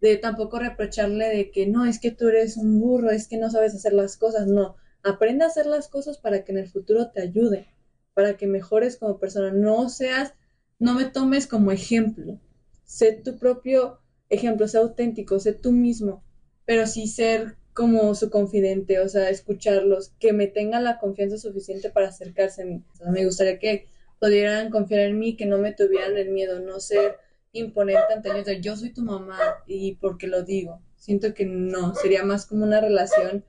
De 0.00 0.16
tampoco 0.16 0.58
reprocharle 0.58 1.28
de 1.28 1.50
que 1.50 1.66
no, 1.66 1.84
es 1.84 1.98
que 1.98 2.10
tú 2.10 2.28
eres 2.28 2.56
un 2.56 2.80
burro, 2.80 3.10
es 3.10 3.28
que 3.28 3.38
no 3.38 3.50
sabes 3.50 3.74
hacer 3.74 3.92
las 3.92 4.16
cosas. 4.16 4.46
No, 4.46 4.76
aprende 5.02 5.44
a 5.44 5.48
hacer 5.48 5.66
las 5.66 5.88
cosas 5.88 6.18
para 6.18 6.44
que 6.44 6.52
en 6.52 6.58
el 6.58 6.68
futuro 6.68 7.10
te 7.10 7.22
ayude, 7.22 7.68
para 8.14 8.36
que 8.36 8.46
mejores 8.46 8.96
como 8.96 9.18
persona. 9.18 9.50
No 9.52 9.88
seas, 9.88 10.34
no 10.78 10.94
me 10.94 11.06
tomes 11.06 11.46
como 11.46 11.72
ejemplo. 11.72 12.40
Sé 12.84 13.12
tu 13.12 13.38
propio 13.38 14.00
ejemplo, 14.28 14.68
sé 14.68 14.78
auténtico, 14.78 15.40
sé 15.40 15.52
tú 15.52 15.72
mismo 15.72 16.22
pero 16.66 16.86
sí 16.86 17.06
ser 17.06 17.56
como 17.72 18.14
su 18.14 18.28
confidente, 18.30 19.00
o 19.00 19.08
sea, 19.08 19.30
escucharlos, 19.30 20.12
que 20.18 20.32
me 20.32 20.46
tengan 20.46 20.84
la 20.84 20.98
confianza 20.98 21.38
suficiente 21.38 21.90
para 21.90 22.08
acercarse 22.08 22.62
a 22.62 22.66
mí. 22.66 22.82
me 23.10 23.24
gustaría 23.24 23.58
que 23.58 23.86
pudieran 24.18 24.70
confiar 24.70 25.00
en 25.02 25.18
mí, 25.18 25.36
que 25.36 25.46
no 25.46 25.58
me 25.58 25.72
tuvieran 25.72 26.16
el 26.16 26.30
miedo, 26.30 26.58
no 26.58 26.80
ser 26.80 27.16
imponente 27.58 28.14
ante 28.14 28.30
ellos 28.30 28.44
de 28.44 28.60
yo 28.60 28.76
soy 28.76 28.92
tu 28.92 29.02
mamá 29.02 29.38
y 29.66 29.96
porque 29.96 30.26
lo 30.26 30.42
digo. 30.42 30.82
Siento 30.96 31.34
que 31.34 31.46
no, 31.46 31.94
sería 31.94 32.24
más 32.24 32.46
como 32.46 32.64
una 32.64 32.80
relación 32.80 33.44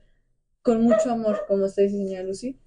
con 0.62 0.82
mucho 0.82 1.10
amor, 1.10 1.44
como 1.48 1.64
usted 1.64 1.84
dice, 1.84 1.96
señora 1.96 2.24
Lucy. 2.24 2.58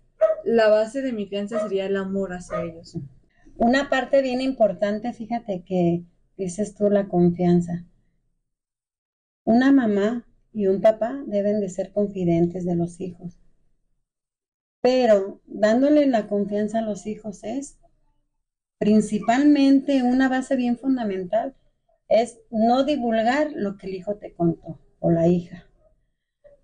La 0.43 0.69
base 0.69 1.01
de 1.01 1.13
mi 1.13 1.27
crianza 1.27 1.59
sería 1.61 1.85
el 1.85 1.97
amor 1.97 2.33
hacia 2.33 2.63
ellos. 2.63 2.97
Una 3.57 3.89
parte 3.89 4.21
bien 4.21 4.41
importante, 4.41 5.13
fíjate 5.13 5.63
que 5.63 6.03
dices 6.37 6.75
tú 6.75 6.89
la 6.89 7.07
confianza. 7.07 7.85
Una 9.43 9.71
mamá 9.71 10.25
y 10.53 10.67
un 10.67 10.81
papá 10.81 11.23
deben 11.27 11.61
de 11.61 11.69
ser 11.69 11.91
confidentes 11.91 12.65
de 12.65 12.75
los 12.75 12.99
hijos. 12.99 13.37
Pero 14.81 15.41
dándole 15.45 16.07
la 16.07 16.27
confianza 16.27 16.79
a 16.79 16.83
los 16.83 17.05
hijos 17.05 17.43
es 17.43 17.77
principalmente 18.81 20.01
una 20.01 20.27
base 20.27 20.55
bien 20.55 20.75
fundamental, 20.75 21.53
es 22.09 22.39
no 22.49 22.83
divulgar 22.83 23.51
lo 23.53 23.77
que 23.77 23.85
el 23.85 23.93
hijo 23.93 24.15
te 24.15 24.33
contó 24.33 24.79
o 24.97 25.11
la 25.11 25.27
hija. 25.27 25.69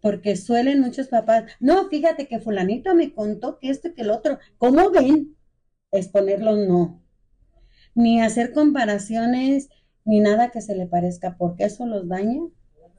Porque 0.01 0.35
suelen 0.35 0.79
muchos 0.79 1.09
papás, 1.09 1.43
no, 1.59 1.87
fíjate 1.89 2.27
que 2.27 2.39
fulanito 2.39 2.95
me 2.95 3.13
contó 3.13 3.59
que 3.59 3.69
esto 3.69 3.89
y 3.89 3.93
que 3.93 4.01
el 4.01 4.09
otro. 4.09 4.39
¿Cómo 4.57 4.89
ven? 4.89 5.37
Exponerlo 5.91 6.55
no. 6.55 7.03
Ni 7.93 8.19
hacer 8.19 8.51
comparaciones, 8.51 9.69
ni 10.03 10.19
nada 10.19 10.49
que 10.49 10.61
se 10.61 10.75
le 10.75 10.87
parezca, 10.87 11.37
porque 11.37 11.65
eso 11.65 11.85
los 11.85 12.07
daña 12.07 12.41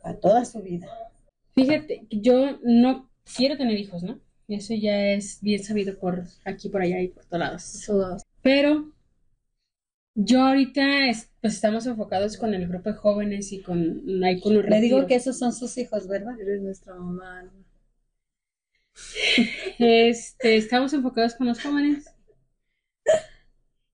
a 0.04 0.14
toda 0.14 0.44
su 0.44 0.62
vida. 0.62 0.86
Fíjate, 1.56 2.06
yo 2.08 2.60
no 2.62 3.10
quiero 3.36 3.56
tener 3.56 3.78
hijos, 3.78 4.04
¿no? 4.04 4.20
Eso 4.46 4.74
ya 4.74 5.08
es 5.08 5.40
bien 5.42 5.64
sabido 5.64 5.98
por 5.98 6.22
aquí, 6.44 6.68
por 6.68 6.82
allá 6.82 7.00
y 7.00 7.08
por 7.08 7.24
todos 7.24 7.40
lados. 7.40 8.24
Pero 8.42 8.92
yo 10.20 10.42
ahorita 10.42 10.82
pues 11.40 11.54
estamos 11.54 11.86
enfocados 11.86 12.36
con 12.36 12.52
el 12.52 12.66
grupo 12.66 12.90
de 12.90 12.96
jóvenes 12.96 13.52
y 13.52 13.62
con 13.62 14.02
Le 14.04 14.80
digo 14.80 15.06
que 15.06 15.14
esos 15.14 15.38
son 15.38 15.52
sus 15.52 15.78
hijos, 15.78 16.08
¿verdad? 16.08 16.40
Eres 16.40 16.60
nuestra 16.60 16.94
mamá. 16.94 17.48
Este, 19.78 20.56
estamos 20.56 20.92
enfocados 20.92 21.36
con 21.36 21.46
los 21.46 21.62
jóvenes 21.62 22.06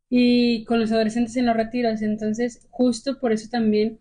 y 0.09 0.65
con 0.65 0.81
los 0.81 0.93
adolescentes 0.93 1.37
en 1.37 1.45
los 1.45 1.57
retiros. 1.57 2.01
Entonces, 2.01 2.67
justo 2.71 3.21
por 3.21 3.33
eso 3.33 3.51
también 3.51 4.01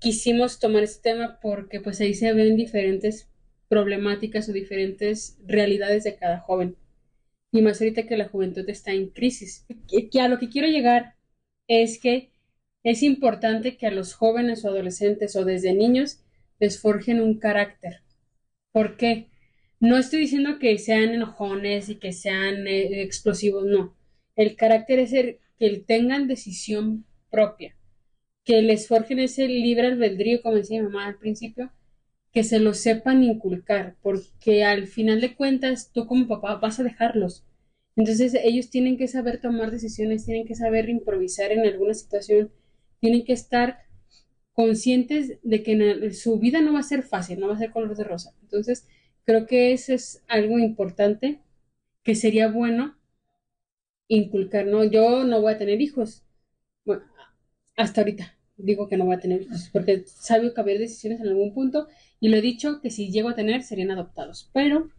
quisimos 0.00 0.58
tomar 0.58 0.82
este 0.82 1.10
tema 1.10 1.38
porque 1.40 1.80
pues 1.80 2.00
ahí 2.00 2.14
se 2.14 2.32
ven 2.32 2.56
diferentes 2.56 3.28
problemáticas 3.68 4.48
o 4.48 4.52
diferentes 4.52 5.38
realidades 5.46 6.02
de 6.02 6.16
cada 6.16 6.40
joven. 6.40 6.76
Y 7.50 7.62
más 7.62 7.80
ahorita 7.80 8.06
que 8.06 8.16
la 8.16 8.28
juventud 8.28 8.68
está 8.68 8.92
en 8.92 9.08
crisis. 9.08 9.66
Que, 9.88 10.20
a 10.20 10.28
lo 10.28 10.38
que 10.38 10.48
quiero 10.48 10.68
llegar 10.68 11.14
es 11.66 11.98
que 11.98 12.30
es 12.82 13.02
importante 13.02 13.76
que 13.76 13.86
a 13.86 13.90
los 13.90 14.14
jóvenes 14.14 14.64
o 14.64 14.68
adolescentes 14.68 15.34
o 15.36 15.44
desde 15.44 15.72
niños 15.74 16.20
les 16.60 16.80
forjen 16.80 17.20
un 17.20 17.38
carácter. 17.38 18.02
¿Por 18.72 18.96
qué? 18.96 19.28
No 19.80 19.96
estoy 19.96 20.20
diciendo 20.20 20.58
que 20.58 20.76
sean 20.78 21.10
enojones 21.10 21.88
y 21.88 21.96
que 21.96 22.12
sean 22.12 22.66
eh, 22.66 23.02
explosivos, 23.02 23.64
no. 23.64 23.96
El 24.36 24.56
carácter 24.56 24.98
es 24.98 25.12
el, 25.12 25.38
que 25.58 25.78
tengan 25.78 26.28
decisión 26.28 27.04
propia 27.30 27.74
que 28.44 28.62
les 28.62 28.88
forjen 28.88 29.18
ese 29.18 29.46
libre 29.46 29.88
albedrío, 29.88 30.40
como 30.42 30.56
decía 30.56 30.80
mi 30.80 30.88
mamá 30.88 31.06
al 31.06 31.18
principio, 31.18 31.70
que 32.32 32.44
se 32.44 32.58
lo 32.58 32.74
sepan 32.74 33.22
inculcar, 33.22 33.96
porque 34.02 34.64
al 34.64 34.86
final 34.86 35.20
de 35.20 35.34
cuentas 35.34 35.90
tú 35.92 36.06
como 36.06 36.28
papá 36.28 36.56
vas 36.56 36.78
a 36.78 36.84
dejarlos. 36.84 37.44
Entonces 37.96 38.34
ellos 38.42 38.70
tienen 38.70 38.96
que 38.96 39.08
saber 39.08 39.40
tomar 39.40 39.70
decisiones, 39.70 40.24
tienen 40.24 40.46
que 40.46 40.54
saber 40.54 40.88
improvisar 40.88 41.50
en 41.52 41.60
alguna 41.60 41.94
situación, 41.94 42.52
tienen 43.00 43.24
que 43.24 43.32
estar 43.32 43.80
conscientes 44.52 45.38
de 45.42 45.62
que 45.62 46.12
su 46.12 46.38
vida 46.38 46.60
no 46.60 46.72
va 46.74 46.80
a 46.80 46.82
ser 46.84 47.02
fácil, 47.02 47.40
no 47.40 47.48
va 47.48 47.54
a 47.54 47.58
ser 47.58 47.70
color 47.70 47.96
de 47.96 48.04
rosa. 48.04 48.34
Entonces 48.42 48.86
creo 49.24 49.46
que 49.46 49.72
eso 49.72 49.92
es 49.92 50.22
algo 50.28 50.58
importante 50.58 51.40
que 52.02 52.14
sería 52.14 52.48
bueno 52.48 52.96
inculcar, 54.08 54.66
¿no? 54.66 54.84
Yo 54.84 55.24
no 55.24 55.40
voy 55.40 55.52
a 55.52 55.58
tener 55.58 55.80
hijos, 55.80 56.24
hasta 57.76 58.00
ahorita, 58.00 58.36
digo 58.56 58.88
que 58.88 58.96
no 58.96 59.04
voy 59.04 59.16
a 59.16 59.20
tener 59.20 59.42
hijos, 59.42 59.70
porque 59.72 60.04
sabio 60.06 60.54
que 60.54 60.60
haber 60.60 60.78
decisiones 60.78 61.20
en 61.20 61.28
algún 61.28 61.52
punto, 61.54 61.86
y 62.20 62.28
lo 62.28 62.36
he 62.36 62.40
dicho 62.42 62.80
que 62.80 62.90
si 62.90 63.10
llego 63.10 63.28
a 63.30 63.34
tener 63.34 63.62
serían 63.62 63.90
adoptados. 63.90 64.50
Pero 64.52 64.90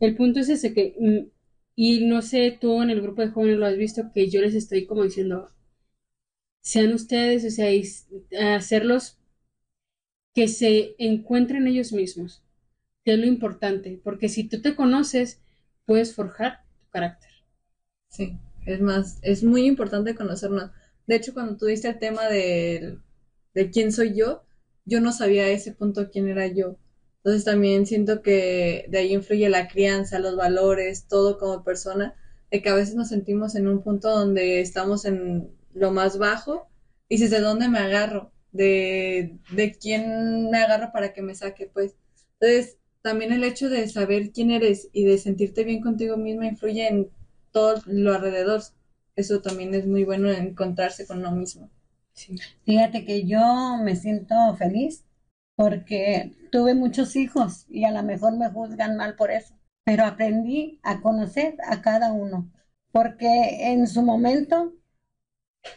el 0.00 0.16
punto 0.16 0.40
es 0.40 0.48
ese 0.50 0.74
que, 0.74 0.96
mm, 1.00 1.28
y 1.76 2.06
no 2.06 2.22
sé, 2.22 2.58
tú 2.60 2.82
en 2.82 2.90
el 2.90 3.02
grupo 3.02 3.22
de 3.22 3.30
jóvenes 3.30 3.58
lo 3.58 3.66
has 3.66 3.76
visto, 3.76 4.12
que 4.14 4.28
yo 4.30 4.40
les 4.42 4.54
estoy 4.54 4.86
como 4.86 5.04
diciendo, 5.04 5.50
sean 6.62 6.92
ustedes, 6.94 7.44
o 7.44 7.50
sea, 7.50 7.68
hacerlos 8.56 9.18
que 10.34 10.48
se 10.48 10.94
encuentren 10.98 11.66
ellos 11.66 11.92
mismos, 11.92 12.42
que 13.04 13.14
es 13.14 13.18
lo 13.18 13.26
importante, 13.26 14.00
porque 14.04 14.28
si 14.28 14.44
tú 14.48 14.60
te 14.62 14.76
conoces, 14.76 15.40
puedes 15.86 16.14
forjar 16.14 16.62
tu 16.80 16.88
carácter. 16.90 17.30
Sí, 18.08 18.38
es 18.66 18.80
más, 18.80 19.18
es 19.22 19.44
muy 19.44 19.66
importante 19.66 20.14
conocernos 20.16 20.70
de 21.06 21.16
hecho, 21.16 21.34
cuando 21.34 21.56
tú 21.56 21.66
diste 21.66 21.88
el 21.88 21.98
tema 21.98 22.28
de, 22.28 22.98
de 23.54 23.70
quién 23.70 23.92
soy 23.92 24.14
yo, 24.14 24.44
yo 24.90 25.00
no 25.00 25.12
sabía 25.12 25.44
a 25.44 25.48
ese 25.50 25.72
punto 25.72 26.10
quién 26.10 26.28
era 26.28 26.46
yo. 26.48 26.76
Entonces 27.18 27.44
también 27.44 27.86
siento 27.86 28.22
que 28.22 28.86
de 28.88 28.98
ahí 28.98 29.12
influye 29.14 29.48
la 29.48 29.68
crianza, 29.68 30.18
los 30.18 30.36
valores, 30.36 31.06
todo 31.08 31.38
como 31.38 31.64
persona, 31.64 32.14
de 32.50 32.62
que 32.62 32.68
a 32.70 32.74
veces 32.74 32.94
nos 32.94 33.08
sentimos 33.08 33.54
en 33.54 33.68
un 33.68 33.82
punto 33.82 34.10
donde 34.10 34.60
estamos 34.60 35.04
en 35.04 35.50
lo 35.74 35.92
más 35.92 36.18
bajo 36.18 36.68
y 37.08 37.16
dices, 37.16 37.30
¿de 37.30 37.40
dónde 37.40 37.68
me 37.68 37.78
agarro? 37.78 38.32
¿De, 38.52 39.38
de 39.52 39.72
quién 39.72 40.50
me 40.50 40.58
agarro 40.58 40.90
para 40.92 41.12
que 41.12 41.22
me 41.22 41.34
saque? 41.34 41.66
Pues 41.72 41.94
entonces 42.40 42.78
también 43.02 43.32
el 43.32 43.44
hecho 43.44 43.68
de 43.70 43.88
saber 43.88 44.32
quién 44.32 44.50
eres 44.50 44.88
y 44.92 45.04
de 45.04 45.18
sentirte 45.18 45.64
bien 45.64 45.80
contigo 45.82 46.16
misma 46.16 46.46
influye 46.46 46.88
en 46.88 47.10
todo 47.52 47.80
lo 47.86 48.12
alrededor 48.14 48.62
eso 49.16 49.40
también 49.40 49.74
es 49.74 49.86
muy 49.86 50.04
bueno 50.04 50.30
encontrarse 50.30 51.06
con 51.06 51.18
uno 51.18 51.32
mismo. 51.32 51.70
Fíjate 52.64 53.04
que 53.04 53.26
yo 53.26 53.78
me 53.82 53.96
siento 53.96 54.34
feliz 54.56 55.04
porque 55.56 56.32
tuve 56.50 56.74
muchos 56.74 57.16
hijos 57.16 57.66
y 57.68 57.84
a 57.84 57.90
lo 57.90 58.02
mejor 58.02 58.36
me 58.36 58.50
juzgan 58.50 58.96
mal 58.96 59.14
por 59.16 59.30
eso, 59.30 59.54
pero 59.84 60.04
aprendí 60.04 60.80
a 60.82 61.00
conocer 61.00 61.56
a 61.66 61.82
cada 61.82 62.12
uno, 62.12 62.50
porque 62.92 63.70
en 63.72 63.86
su 63.86 64.02
momento 64.02 64.72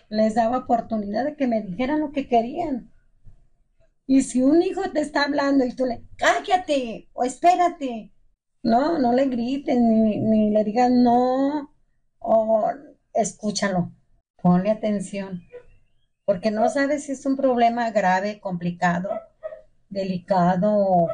les 0.10 0.36
daba 0.36 0.60
oportunidad 0.60 1.26
de 1.26 1.36
que 1.36 1.48
me 1.48 1.62
dijeran 1.62 2.00
lo 2.00 2.12
que 2.12 2.28
querían. 2.28 2.92
Y 4.06 4.22
si 4.22 4.42
un 4.42 4.62
hijo 4.62 4.82
te 4.92 5.02
está 5.02 5.24
hablando 5.24 5.66
y 5.66 5.74
tú 5.74 5.86
le, 5.86 6.04
cállate 6.18 7.10
o 7.14 7.24
espérate, 7.24 8.12
no, 8.62 9.00
no 9.00 9.14
le 9.14 9.28
grites 9.28 9.78
ni, 9.78 10.20
ni 10.20 10.50
le 10.50 10.64
digas 10.64 10.92
no 10.92 11.74
o 12.20 12.72
escúchalo, 13.14 13.92
ponle 14.42 14.72
atención, 14.72 15.44
porque 16.26 16.52
no 16.52 16.70
sabes 16.70 17.06
si 17.06 17.14
es 17.14 17.26
un 17.26 17.36
problema 17.36 17.92
grave, 17.92 18.40
complicado, 18.40 19.10
delicado. 19.90 21.08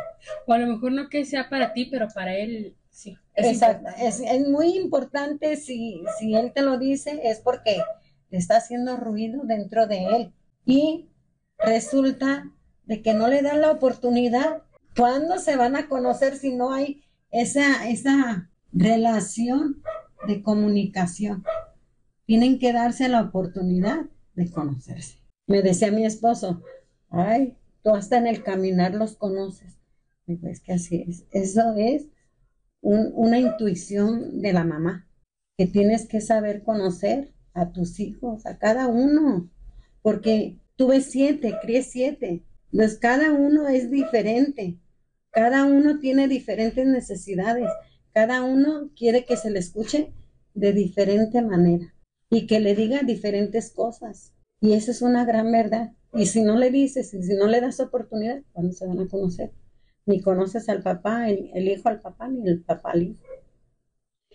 O 0.45 0.53
a 0.53 0.57
lo 0.57 0.67
mejor 0.67 0.91
no 0.91 1.09
que 1.09 1.25
sea 1.25 1.49
para 1.49 1.73
ti, 1.73 1.85
pero 1.85 2.07
para 2.13 2.35
él 2.35 2.75
sí. 2.89 3.17
Es 3.33 3.47
Exacto, 3.47 3.89
es, 3.99 4.21
muy 4.47 4.77
importante 4.77 5.55
si, 5.55 6.03
si 6.17 6.35
él 6.35 6.51
te 6.53 6.61
lo 6.61 6.77
dice, 6.77 7.21
es 7.23 7.39
porque 7.39 7.81
te 8.29 8.37
está 8.37 8.57
haciendo 8.57 8.97
ruido 8.97 9.43
dentro 9.43 9.87
de 9.87 10.05
él. 10.05 10.33
Y 10.65 11.09
resulta 11.57 12.51
de 12.85 13.01
que 13.01 13.13
no 13.13 13.27
le 13.27 13.41
dan 13.41 13.61
la 13.61 13.71
oportunidad. 13.71 14.63
¿Cuándo 14.95 15.37
se 15.37 15.55
van 15.55 15.75
a 15.75 15.87
conocer 15.87 16.35
si 16.35 16.55
no 16.55 16.73
hay 16.73 17.03
esa, 17.31 17.87
esa 17.87 18.49
relación 18.71 19.81
de 20.27 20.41
comunicación? 20.43 21.43
tienen 22.29 22.59
que 22.59 22.71
darse 22.73 23.09
la 23.09 23.21
oportunidad 23.21 24.05
de 24.39 24.49
conocerse. 24.49 25.17
Me 25.47 25.61
decía 25.61 25.91
mi 25.91 26.05
esposo, 26.05 26.63
ay, 27.09 27.57
tú 27.83 27.91
hasta 27.91 28.17
en 28.17 28.27
el 28.27 28.41
caminar 28.41 28.95
los 28.95 29.15
conoces. 29.15 29.77
Digo, 30.25 30.47
es 30.47 30.61
que 30.61 30.73
así 30.73 31.05
es. 31.07 31.25
Eso 31.31 31.73
es 31.75 32.07
una 32.81 33.39
intuición 33.39 34.41
de 34.41 34.53
la 34.53 34.63
mamá, 34.63 35.07
que 35.57 35.67
tienes 35.67 36.07
que 36.07 36.21
saber 36.21 36.63
conocer 36.63 37.33
a 37.53 37.71
tus 37.73 37.99
hijos, 37.99 38.45
a 38.45 38.57
cada 38.57 38.87
uno, 38.87 39.49
porque 40.01 40.57
tuve 40.77 41.01
siete, 41.01 41.57
crié 41.61 41.83
siete. 41.83 42.45
Entonces, 42.71 42.97
cada 42.99 43.33
uno 43.33 43.67
es 43.67 43.91
diferente. 43.91 44.79
Cada 45.31 45.65
uno 45.65 45.99
tiene 45.99 46.29
diferentes 46.29 46.87
necesidades. 46.87 47.69
Cada 48.13 48.43
uno 48.43 48.91
quiere 48.95 49.25
que 49.25 49.35
se 49.35 49.51
le 49.51 49.59
escuche 49.59 50.13
de 50.53 50.71
diferente 50.71 51.41
manera 51.41 51.93
y 52.29 52.47
que 52.47 52.59
le 52.59 52.75
diga 52.75 53.01
diferentes 53.01 53.71
cosas. 53.71 54.33
Y 54.61 54.73
eso 54.73 54.91
es 54.91 55.01
una 55.01 55.25
gran 55.25 55.51
verdad. 55.51 55.93
Y 56.13 56.25
si 56.25 56.41
no 56.41 56.57
le 56.57 56.71
dices, 56.71 57.13
y 57.13 57.23
si 57.23 57.33
no 57.33 57.47
le 57.47 57.61
das 57.61 57.79
oportunidad, 57.79 58.41
¿cuándo 58.51 58.73
se 58.73 58.87
van 58.87 58.99
a 58.99 59.07
conocer? 59.07 59.51
Ni 60.05 60.21
conoces 60.21 60.69
al 60.69 60.81
papá, 60.81 61.29
el 61.29 61.67
hijo 61.67 61.89
al 61.89 62.01
papá, 62.01 62.27
ni 62.27 62.47
el 62.47 62.63
papá 62.63 62.91
al 62.91 63.03
hijo. 63.03 63.23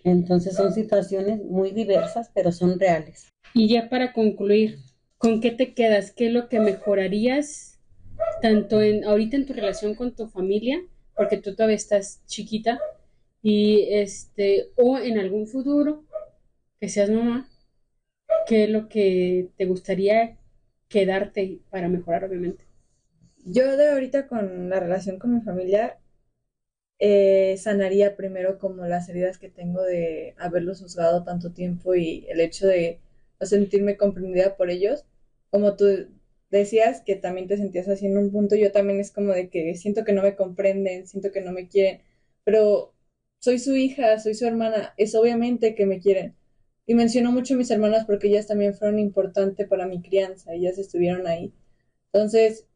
Entonces 0.03 0.55
son 0.55 0.73
situaciones 0.73 1.43
muy 1.43 1.71
diversas, 1.71 2.29
pero 2.33 2.51
son 2.51 2.79
reales. 2.79 3.33
Y 3.53 3.67
ya 3.67 3.89
para 3.89 4.13
concluir, 4.13 4.77
¿con 5.17 5.41
qué 5.41 5.51
te 5.51 5.73
quedas? 5.73 6.11
¿Qué 6.11 6.27
es 6.27 6.33
lo 6.33 6.47
que 6.47 6.59
mejorarías 6.59 7.75
tanto 8.41 8.81
en 8.81 9.03
ahorita 9.03 9.37
en 9.37 9.45
tu 9.45 9.53
relación 9.53 9.95
con 9.95 10.15
tu 10.15 10.27
familia, 10.27 10.81
porque 11.15 11.37
tú 11.37 11.55
todavía 11.55 11.75
estás 11.75 12.21
chiquita 12.25 12.79
y 13.41 13.87
este 13.91 14.71
o 14.75 14.97
en 14.97 15.17
algún 15.17 15.47
futuro 15.47 16.03
que 16.79 16.89
seas 16.89 17.09
mamá, 17.09 17.49
qué 18.45 18.65
es 18.65 18.69
lo 18.69 18.87
que 18.89 19.49
te 19.57 19.65
gustaría 19.65 20.37
quedarte 20.89 21.59
para 21.69 21.89
mejorar 21.89 22.25
obviamente? 22.25 22.65
Yo 23.45 23.77
de 23.77 23.89
ahorita 23.89 24.27
con 24.27 24.69
la 24.69 24.79
relación 24.79 25.19
con 25.19 25.35
mi 25.35 25.41
familia 25.41 25.97
eh, 26.99 27.57
sanaría 27.57 28.15
primero 28.15 28.57
como 28.57 28.85
las 28.85 29.09
heridas 29.09 29.37
que 29.37 29.49
tengo 29.49 29.81
de 29.83 30.33
haberlos 30.37 30.81
juzgado 30.81 31.23
tanto 31.23 31.51
tiempo 31.51 31.95
y 31.95 32.25
el 32.29 32.39
hecho 32.39 32.67
de 32.67 32.99
no 33.39 33.47
sentirme 33.47 33.97
comprendida 33.97 34.55
por 34.57 34.69
ellos. 34.69 35.05
Como 35.49 35.75
tú 35.75 35.85
decías 36.49 37.01
que 37.01 37.15
también 37.15 37.47
te 37.47 37.57
sentías 37.57 37.87
así 37.87 38.05
en 38.07 38.17
un 38.17 38.31
punto, 38.31 38.55
yo 38.55 38.71
también 38.71 38.99
es 38.99 39.11
como 39.11 39.33
de 39.33 39.49
que 39.49 39.75
siento 39.75 40.03
que 40.05 40.13
no 40.13 40.23
me 40.23 40.35
comprenden, 40.35 41.07
siento 41.07 41.31
que 41.31 41.41
no 41.41 41.51
me 41.51 41.67
quieren, 41.67 42.01
pero 42.43 42.93
soy 43.39 43.59
su 43.59 43.75
hija, 43.75 44.19
soy 44.19 44.35
su 44.35 44.45
hermana, 44.45 44.93
es 44.97 45.15
obviamente 45.15 45.75
que 45.75 45.85
me 45.85 45.99
quieren. 45.99 46.35
Y 46.87 46.95
menciono 46.95 47.31
mucho 47.31 47.55
a 47.55 47.57
mis 47.57 47.71
hermanas 47.71 48.05
porque 48.05 48.27
ellas 48.27 48.47
también 48.47 48.73
fueron 48.75 48.99
importantes 48.99 49.67
para 49.67 49.87
mi 49.87 50.01
crianza, 50.01 50.53
ellas 50.53 50.77
estuvieron 50.77 51.27
ahí. 51.27 51.53
Entonces, 52.13 52.67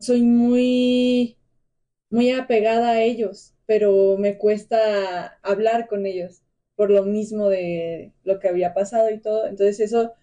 soy 0.00 0.22
muy, 0.22 1.38
muy 2.10 2.30
apegada 2.32 2.90
a 2.90 3.02
ellos 3.02 3.54
pero 3.66 4.16
me 4.18 4.38
cuesta 4.38 5.38
hablar 5.42 5.88
con 5.88 6.06
ellos 6.06 6.42
por 6.74 6.90
lo 6.90 7.04
mismo 7.04 7.48
de 7.50 8.14
lo 8.24 8.38
que 8.40 8.48
había 8.48 8.72
pasado 8.74 9.10
y 9.10 9.20
todo. 9.20 9.46
Entonces 9.46 9.80
eso 9.80 10.14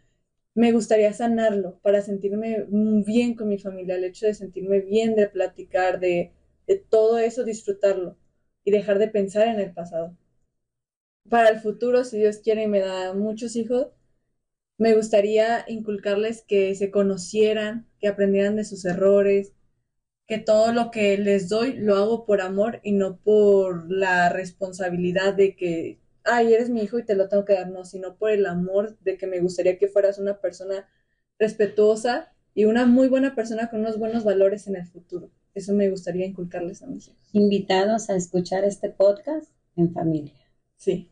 me 0.55 0.71
gustaría 0.71 1.13
sanarlo 1.13 1.79
para 1.83 2.01
sentirme 2.01 2.65
bien 3.05 3.35
con 3.35 3.49
mi 3.49 3.59
familia, 3.59 3.95
el 3.95 4.05
hecho 4.05 4.27
de 4.27 4.33
sentirme 4.35 4.81
bien, 4.81 5.15
de 5.15 5.27
platicar, 5.29 5.99
de, 5.99 6.31
de 6.67 6.77
todo 6.77 7.19
eso, 7.19 7.43
disfrutarlo 7.43 8.17
y 8.63 8.71
dejar 8.71 8.99
de 8.99 9.09
pensar 9.09 9.47
en 9.47 9.59
el 9.59 9.73
pasado. 9.73 10.17
Para 11.29 11.49
el 11.49 11.59
futuro, 11.59 12.03
si 12.03 12.17
Dios 12.17 12.37
quiere 12.37 12.63
y 12.63 12.67
me 12.67 12.79
da 12.79 13.13
muchos 13.13 13.55
hijos, 13.55 13.87
me 14.77 14.93
gustaría 14.95 15.65
inculcarles 15.67 16.43
que 16.43 16.75
se 16.75 16.91
conocieran, 16.91 17.87
que 17.99 18.07
aprendieran 18.07 18.55
de 18.55 18.65
sus 18.65 18.85
errores, 18.85 19.53
que 20.27 20.37
todo 20.37 20.73
lo 20.73 20.91
que 20.91 21.17
les 21.17 21.49
doy 21.49 21.73
lo 21.73 21.95
hago 21.95 22.25
por 22.25 22.41
amor 22.41 22.79
y 22.83 22.91
no 22.91 23.17
por 23.17 23.91
la 23.91 24.29
responsabilidad 24.29 25.33
de 25.33 25.55
que, 25.55 25.99
ay, 26.23 26.53
eres 26.53 26.69
mi 26.69 26.81
hijo 26.81 26.99
y 26.99 27.05
te 27.05 27.15
lo 27.15 27.29
tengo 27.29 27.45
que 27.45 27.53
dar, 27.53 27.69
no, 27.69 27.85
sino 27.85 28.17
por 28.17 28.31
el 28.31 28.45
amor 28.45 28.97
de 28.99 29.17
que 29.17 29.27
me 29.27 29.39
gustaría 29.39 29.77
que 29.77 29.87
fueras 29.87 30.19
una 30.19 30.41
persona 30.41 30.87
respetuosa 31.39 32.33
y 32.53 32.65
una 32.65 32.85
muy 32.85 33.07
buena 33.07 33.35
persona 33.35 33.69
con 33.69 33.81
unos 33.81 33.99
buenos 33.99 34.23
valores 34.23 34.67
en 34.67 34.75
el 34.75 34.87
futuro. 34.87 35.29
Eso 35.53 35.73
me 35.73 35.89
gustaría 35.89 36.25
inculcarles 36.25 36.81
a 36.81 36.87
mis 36.87 37.07
hijos. 37.07 37.29
Invitados 37.33 38.09
a 38.09 38.15
escuchar 38.15 38.63
este 38.63 38.89
podcast 38.89 39.51
en 39.75 39.93
familia. 39.93 40.33
Sí. 40.75 41.09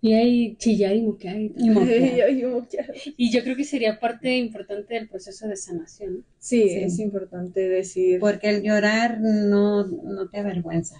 Y 0.00 0.14
hay 0.14 0.56
chillar 0.56 0.94
y 0.96 1.02
moquear. 1.02 1.36
Y, 1.40 1.48
todo. 1.50 1.60
Y 1.66 1.70
moquear. 1.70 2.28
Ay, 2.28 2.42
moquear. 2.44 2.92
Y 3.16 3.32
yo 3.32 3.42
creo 3.42 3.56
que 3.56 3.64
sería 3.64 4.00
parte 4.00 4.36
importante 4.36 4.94
del 4.94 5.08
proceso 5.08 5.46
de 5.48 5.56
sanación. 5.56 6.18
¿no? 6.18 6.24
Sí, 6.38 6.68
Sí. 6.68 6.78
es 6.78 6.98
importante 6.98 7.68
decir. 7.68 8.18
Porque 8.20 8.48
el 8.50 8.62
llorar 8.62 9.20
no, 9.20 9.86
no 9.86 10.28
te 10.28 10.38
avergüenza, 10.38 10.96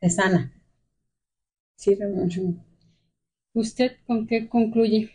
te 0.00 0.10
sana. 0.10 0.52
Sirve 1.74 2.06
mucho. 2.06 2.42
¿Usted 3.54 3.92
con 4.06 4.26
qué 4.26 4.48
concluye? 4.48 5.10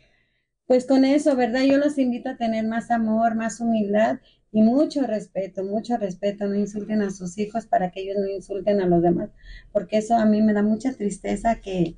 Pues 0.67 0.85
con 0.85 1.05
eso, 1.05 1.35
¿verdad? 1.35 1.63
Yo 1.63 1.77
los 1.77 1.97
invito 1.97 2.29
a 2.29 2.37
tener 2.37 2.65
más 2.65 2.91
amor, 2.91 3.35
más 3.35 3.59
humildad 3.61 4.19
y 4.51 4.63
mucho 4.63 5.05
respeto, 5.07 5.63
mucho 5.63 5.97
respeto. 5.97 6.47
No 6.47 6.55
insulten 6.55 7.01
a 7.01 7.11
sus 7.11 7.37
hijos 7.37 7.65
para 7.67 7.91
que 7.91 8.01
ellos 8.01 8.17
no 8.19 8.27
insulten 8.29 8.81
a 8.81 8.87
los 8.87 9.01
demás, 9.03 9.29
porque 9.71 9.97
eso 9.97 10.15
a 10.15 10.25
mí 10.25 10.41
me 10.41 10.53
da 10.53 10.63
mucha 10.63 10.93
tristeza 10.93 11.61
que, 11.61 11.95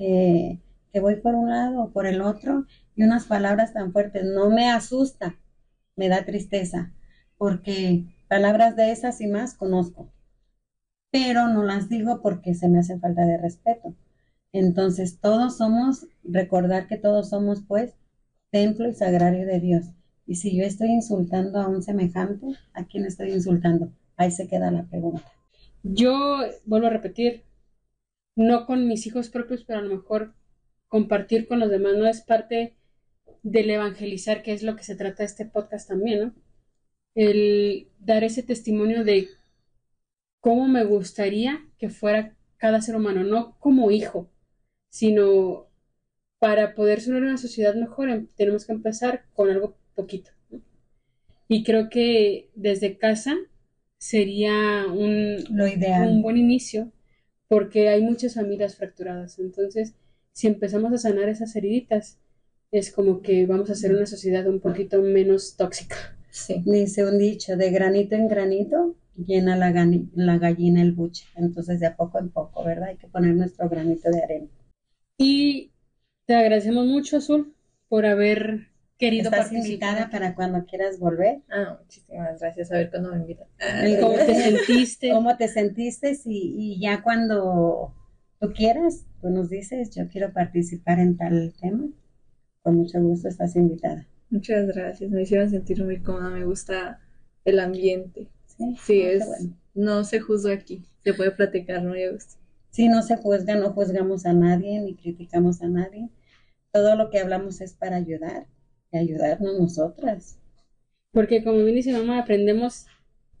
que, 0.00 0.58
voy 1.00 1.16
por 1.16 1.34
un 1.34 1.50
lado 1.50 1.82
o 1.82 1.90
por 1.90 2.06
el 2.06 2.22
otro 2.22 2.64
y 2.96 3.04
unas 3.04 3.26
palabras 3.26 3.74
tan 3.74 3.92
fuertes. 3.92 4.24
No 4.24 4.48
me 4.50 4.70
asusta, 4.70 5.36
me 5.94 6.08
da 6.08 6.24
tristeza, 6.24 6.92
porque 7.36 8.06
palabras 8.28 8.76
de 8.76 8.90
esas 8.90 9.20
y 9.20 9.26
más 9.26 9.54
conozco, 9.54 10.10
pero 11.12 11.48
no 11.48 11.62
las 11.62 11.88
digo 11.88 12.22
porque 12.22 12.54
se 12.54 12.68
me 12.68 12.78
hace 12.78 12.98
falta 12.98 13.26
de 13.26 13.36
respeto. 13.36 13.94
Entonces, 14.52 15.20
todos 15.20 15.58
somos, 15.58 16.06
recordar 16.24 16.88
que 16.88 16.96
todos 16.96 17.28
somos, 17.28 17.62
pues, 17.68 17.94
templo 18.50 18.88
y 18.88 18.94
sagrario 18.94 19.46
de 19.46 19.60
Dios. 19.60 19.84
Y 20.26 20.36
si 20.36 20.56
yo 20.56 20.64
estoy 20.64 20.88
insultando 20.88 21.60
a 21.60 21.68
un 21.68 21.82
semejante, 21.82 22.46
¿a 22.72 22.84
quién 22.84 23.04
estoy 23.04 23.32
insultando? 23.32 23.92
Ahí 24.16 24.30
se 24.30 24.48
queda 24.48 24.70
la 24.70 24.84
pregunta. 24.84 25.30
Yo 25.82 26.40
vuelvo 26.64 26.88
a 26.88 26.90
repetir, 26.90 27.44
no 28.40 28.64
con 28.64 28.88
mis 28.88 29.06
hijos 29.06 29.28
propios, 29.28 29.64
pero 29.64 29.80
a 29.80 29.82
lo 29.82 29.94
mejor 29.94 30.32
compartir 30.88 31.46
con 31.46 31.60
los 31.60 31.70
demás 31.70 31.94
no 31.96 32.06
es 32.06 32.22
parte 32.22 32.74
del 33.42 33.68
evangelizar, 33.70 34.42
que 34.42 34.52
es 34.52 34.62
lo 34.62 34.76
que 34.76 34.82
se 34.82 34.96
trata 34.96 35.22
de 35.22 35.26
este 35.26 35.44
podcast 35.44 35.88
también, 35.88 36.20
¿no? 36.20 36.34
El 37.14 37.88
dar 37.98 38.24
ese 38.24 38.42
testimonio 38.42 39.04
de 39.04 39.28
cómo 40.40 40.68
me 40.68 40.84
gustaría 40.84 41.60
que 41.78 41.90
fuera 41.90 42.34
cada 42.56 42.80
ser 42.80 42.96
humano, 42.96 43.24
no 43.24 43.58
como 43.58 43.90
hijo, 43.90 44.30
sino 44.88 45.66
para 46.38 46.74
poder 46.74 47.02
ser 47.02 47.16
una 47.16 47.36
sociedad 47.36 47.74
mejor 47.74 48.08
em- 48.08 48.26
tenemos 48.36 48.64
que 48.64 48.72
empezar 48.72 49.24
con 49.34 49.50
algo 49.50 49.76
poquito. 49.94 50.30
¿no? 50.48 50.62
Y 51.46 51.62
creo 51.62 51.90
que 51.90 52.48
desde 52.54 52.96
casa 52.96 53.36
sería 53.98 54.86
un, 54.86 55.44
Lo 55.50 55.66
ideal. 55.66 56.08
un 56.08 56.22
buen 56.22 56.38
inicio 56.38 56.90
porque 57.50 57.88
hay 57.88 58.02
muchas 58.02 58.34
familias 58.34 58.76
fracturadas. 58.76 59.40
Entonces, 59.40 59.94
si 60.32 60.46
empezamos 60.46 60.92
a 60.92 60.98
sanar 60.98 61.28
esas 61.28 61.56
heriditas, 61.56 62.16
es 62.70 62.92
como 62.92 63.22
que 63.22 63.44
vamos 63.44 63.68
a 63.68 63.72
hacer 63.72 63.92
una 63.92 64.06
sociedad 64.06 64.46
un 64.46 64.60
poquito 64.60 65.02
menos 65.02 65.56
tóxica. 65.56 65.96
Sí. 66.30 66.62
Dice 66.64 67.04
un 67.04 67.18
dicho, 67.18 67.56
de 67.56 67.72
granito 67.72 68.14
en 68.14 68.28
granito 68.28 68.94
llena 69.16 69.56
la, 69.56 69.72
la 70.14 70.38
gallina 70.38 70.80
el 70.80 70.92
buche. 70.92 71.26
Entonces, 71.34 71.80
de 71.80 71.88
a 71.88 71.96
poco 71.96 72.20
en 72.20 72.30
poco, 72.30 72.62
¿verdad? 72.62 72.90
Hay 72.90 72.98
que 72.98 73.08
poner 73.08 73.34
nuestro 73.34 73.68
granito 73.68 74.08
de 74.10 74.22
arena. 74.22 74.46
Y 75.18 75.72
te 76.26 76.36
agradecemos 76.36 76.86
mucho, 76.86 77.16
Azul, 77.16 77.52
por 77.88 78.06
haber 78.06 78.68
querido 79.00 79.24
Estás 79.24 79.48
participar. 79.48 79.66
invitada 79.66 80.10
para 80.10 80.34
cuando 80.36 80.64
quieras 80.66 80.98
volver. 81.00 81.40
Ah, 81.50 81.78
muchísimas 81.80 82.38
gracias. 82.40 82.70
A 82.70 82.76
ver 82.76 82.90
cuándo 82.90 83.10
me 83.10 83.16
invitan. 83.16 83.48
¿Cómo 84.00 84.14
te 84.14 84.34
sentiste? 84.34 85.10
¿Cómo 85.12 85.36
te 85.36 85.48
sentiste? 85.48 86.16
Y, 86.26 86.54
y 86.76 86.80
ya 86.80 87.02
cuando 87.02 87.94
tú 88.38 88.52
quieras, 88.52 89.06
tú 89.20 89.30
nos 89.30 89.50
dices, 89.50 89.90
yo 89.94 90.06
quiero 90.08 90.32
participar 90.32 91.00
en 91.00 91.16
tal 91.16 91.52
tema. 91.60 91.88
Con 92.62 92.76
mucho 92.76 93.00
gusto 93.00 93.26
estás 93.28 93.56
invitada. 93.56 94.06
Muchas 94.30 94.66
gracias. 94.68 95.10
Me 95.10 95.22
hicieron 95.22 95.50
sentir 95.50 95.82
muy 95.84 96.00
cómoda. 96.02 96.30
Me 96.30 96.44
gusta 96.44 97.00
el 97.44 97.58
ambiente. 97.58 98.28
Sí, 98.46 98.76
Sí, 98.84 99.02
es. 99.02 99.26
bueno. 99.26 99.56
No 99.74 100.04
se 100.04 100.20
juzga 100.20 100.52
aquí. 100.52 100.84
Se 101.02 101.14
puede 101.14 101.30
platicar, 101.30 101.82
¿no? 101.82 101.96
Yo 101.96 102.12
gusto. 102.12 102.34
Sí, 102.70 102.88
no 102.88 103.02
se 103.02 103.16
juzga, 103.16 103.56
no 103.56 103.72
juzgamos 103.72 104.26
a 104.26 104.32
nadie 104.32 104.80
ni 104.80 104.94
criticamos 104.94 105.62
a 105.62 105.68
nadie. 105.68 106.08
Todo 106.72 106.94
lo 106.96 107.10
que 107.10 107.18
hablamos 107.18 107.60
es 107.60 107.72
para 107.72 107.96
ayudar 107.96 108.46
y 108.92 108.98
ayudarnos 108.98 109.58
nosotras. 109.58 110.38
Porque 111.12 111.42
como 111.42 111.58
bien 111.58 111.76
dice 111.76 111.92
mamá, 111.92 112.18
aprendemos 112.18 112.86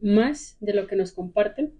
más 0.00 0.56
de 0.60 0.74
lo 0.74 0.86
que 0.86 0.96
nos 0.96 1.12
comparten 1.12 1.72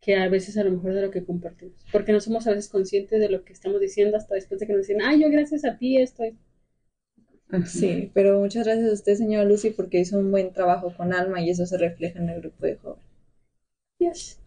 que 0.00 0.16
a 0.16 0.28
veces 0.28 0.58
a 0.58 0.64
lo 0.64 0.70
mejor 0.70 0.92
de 0.92 1.00
lo 1.00 1.10
que 1.10 1.24
compartimos. 1.24 1.82
Porque 1.90 2.12
no 2.12 2.20
somos 2.20 2.46
a 2.46 2.50
veces 2.50 2.68
conscientes 2.68 3.18
de 3.20 3.30
lo 3.30 3.42
que 3.42 3.54
estamos 3.54 3.80
diciendo 3.80 4.18
hasta 4.18 4.34
después 4.34 4.60
de 4.60 4.66
que 4.66 4.74
nos 4.74 4.86
dicen, 4.86 5.00
ay, 5.02 5.22
yo 5.22 5.30
gracias 5.30 5.64
a 5.64 5.78
ti 5.78 5.96
estoy. 5.96 6.36
Sí, 7.66 8.10
pero 8.12 8.40
muchas 8.40 8.66
gracias 8.66 8.90
a 8.90 8.92
usted, 8.92 9.14
señora 9.14 9.44
Lucy, 9.44 9.70
porque 9.70 10.00
hizo 10.00 10.18
un 10.18 10.30
buen 10.30 10.52
trabajo 10.52 10.92
con 10.94 11.14
Alma 11.14 11.40
y 11.40 11.50
eso 11.50 11.64
se 11.64 11.78
refleja 11.78 12.18
en 12.18 12.28
el 12.28 12.40
grupo 12.40 12.66
de 12.66 12.76
jóvenes. 12.76 13.06
Yes. 13.98 14.40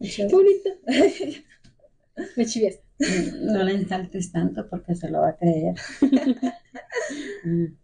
Qué 0.00 0.26
bonito. 0.26 0.70
Me 2.36 2.46
chiviaste. 2.46 2.85
No 3.42 3.62
la 3.62 3.72
ensaltes 3.72 4.32
tanto 4.32 4.68
porque 4.68 4.94
se 4.94 5.10
lo 5.10 5.20
va 5.20 5.30
a 5.30 5.36
creer. 5.36 5.74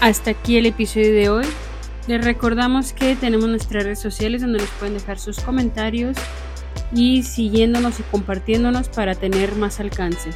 Hasta 0.00 0.30
aquí 0.30 0.56
el 0.56 0.66
episodio 0.66 1.12
de 1.12 1.28
hoy. 1.28 1.46
Les 2.08 2.24
recordamos 2.24 2.92
que 2.92 3.14
tenemos 3.14 3.48
nuestras 3.48 3.84
redes 3.84 4.00
sociales 4.00 4.42
donde 4.42 4.58
nos 4.58 4.70
pueden 4.70 4.94
dejar 4.94 5.18
sus 5.18 5.38
comentarios 5.38 6.16
y 6.92 7.22
siguiéndonos 7.22 8.00
y 8.00 8.02
compartiéndonos 8.04 8.88
para 8.88 9.14
tener 9.14 9.54
más 9.54 9.78
alcance. 9.78 10.30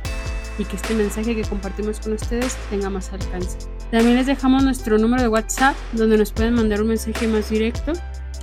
Y 0.56 0.64
que 0.64 0.76
este 0.76 0.94
mensaje 0.94 1.34
que 1.34 1.42
compartimos 1.42 1.98
con 1.98 2.12
ustedes 2.12 2.56
tenga 2.70 2.88
más 2.88 3.12
alcance. 3.12 3.58
También 3.90 4.14
les 4.16 4.26
dejamos 4.26 4.62
nuestro 4.62 4.98
número 4.98 5.20
de 5.22 5.28
WhatsApp 5.28 5.74
donde 5.92 6.16
nos 6.16 6.30
pueden 6.32 6.54
mandar 6.54 6.80
un 6.80 6.86
mensaje 6.88 7.26
más 7.26 7.50
directo 7.50 7.92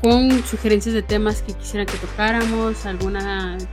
con 0.01 0.43
sugerencias 0.45 0.95
de 0.95 1.03
temas 1.03 1.43
que 1.43 1.53
quisieran 1.53 1.85
que 1.85 1.97
tocáramos, 1.97 2.85
algunos 2.85 3.23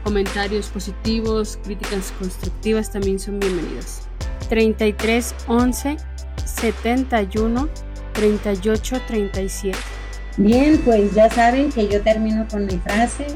comentarios 0.04 0.66
positivos, 0.66 1.58
críticas 1.64 2.12
constructivas 2.18 2.92
también 2.92 3.18
son 3.18 3.40
bienvenidos. 3.40 4.02
33 4.50 5.34
11 5.46 5.96
71 6.44 7.68
38 8.12 9.00
37. 9.06 9.78
Bien, 10.36 10.78
pues 10.84 11.14
ya 11.14 11.30
saben 11.30 11.72
que 11.72 11.88
yo 11.88 12.02
termino 12.02 12.46
con 12.48 12.66
mi 12.66 12.78
frase. 12.78 13.26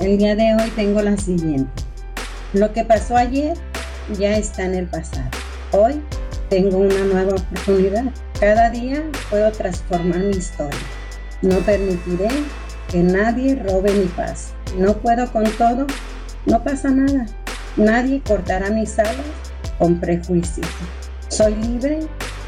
El 0.00 0.16
día 0.16 0.34
de 0.34 0.54
hoy 0.54 0.70
tengo 0.74 1.02
la 1.02 1.16
siguiente. 1.18 1.70
Lo 2.54 2.72
que 2.72 2.84
pasó 2.84 3.16
ayer 3.16 3.56
ya 4.18 4.36
está 4.36 4.64
en 4.64 4.74
el 4.74 4.86
pasado. 4.86 5.28
Hoy 5.72 6.00
tengo 6.48 6.78
una 6.78 7.04
nueva 7.04 7.34
oportunidad. 7.34 8.04
Cada 8.40 8.70
día 8.70 9.04
puedo 9.28 9.52
transformar 9.52 10.20
mi 10.20 10.36
historia. 10.36 10.78
No 11.42 11.58
permitiré 11.60 12.28
que 12.88 12.98
nadie 12.98 13.54
robe 13.56 13.92
mi 13.92 14.06
paz. 14.06 14.52
No 14.76 14.94
puedo 14.94 15.30
con 15.32 15.44
todo, 15.52 15.86
no 16.46 16.62
pasa 16.62 16.90
nada. 16.90 17.26
Nadie 17.76 18.20
cortará 18.20 18.70
mis 18.70 18.98
alas 18.98 19.14
con 19.78 19.98
prejuicios. 20.00 20.66
Soy 21.28 21.54
libre 21.54 22.00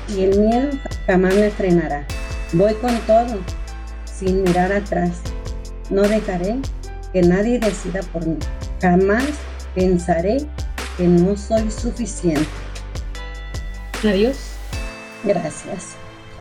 y 0.09 0.25
el 0.25 0.39
miedo 0.39 0.71
jamás 1.07 1.35
me 1.35 1.51
frenará. 1.51 2.07
Voy 2.53 2.75
con 2.75 2.95
todo, 3.07 3.39
sin 4.05 4.43
mirar 4.43 4.73
atrás. 4.73 5.23
No 5.89 6.03
dejaré 6.03 6.59
que 7.13 7.23
nadie 7.23 7.59
decida 7.59 8.01
por 8.13 8.27
mí. 8.27 8.37
Jamás 8.81 9.25
pensaré 9.75 10.47
que 10.97 11.07
no 11.07 11.37
soy 11.37 11.71
suficiente. 11.71 12.47
Adiós. 14.05 14.37
Gracias. 15.25 16.02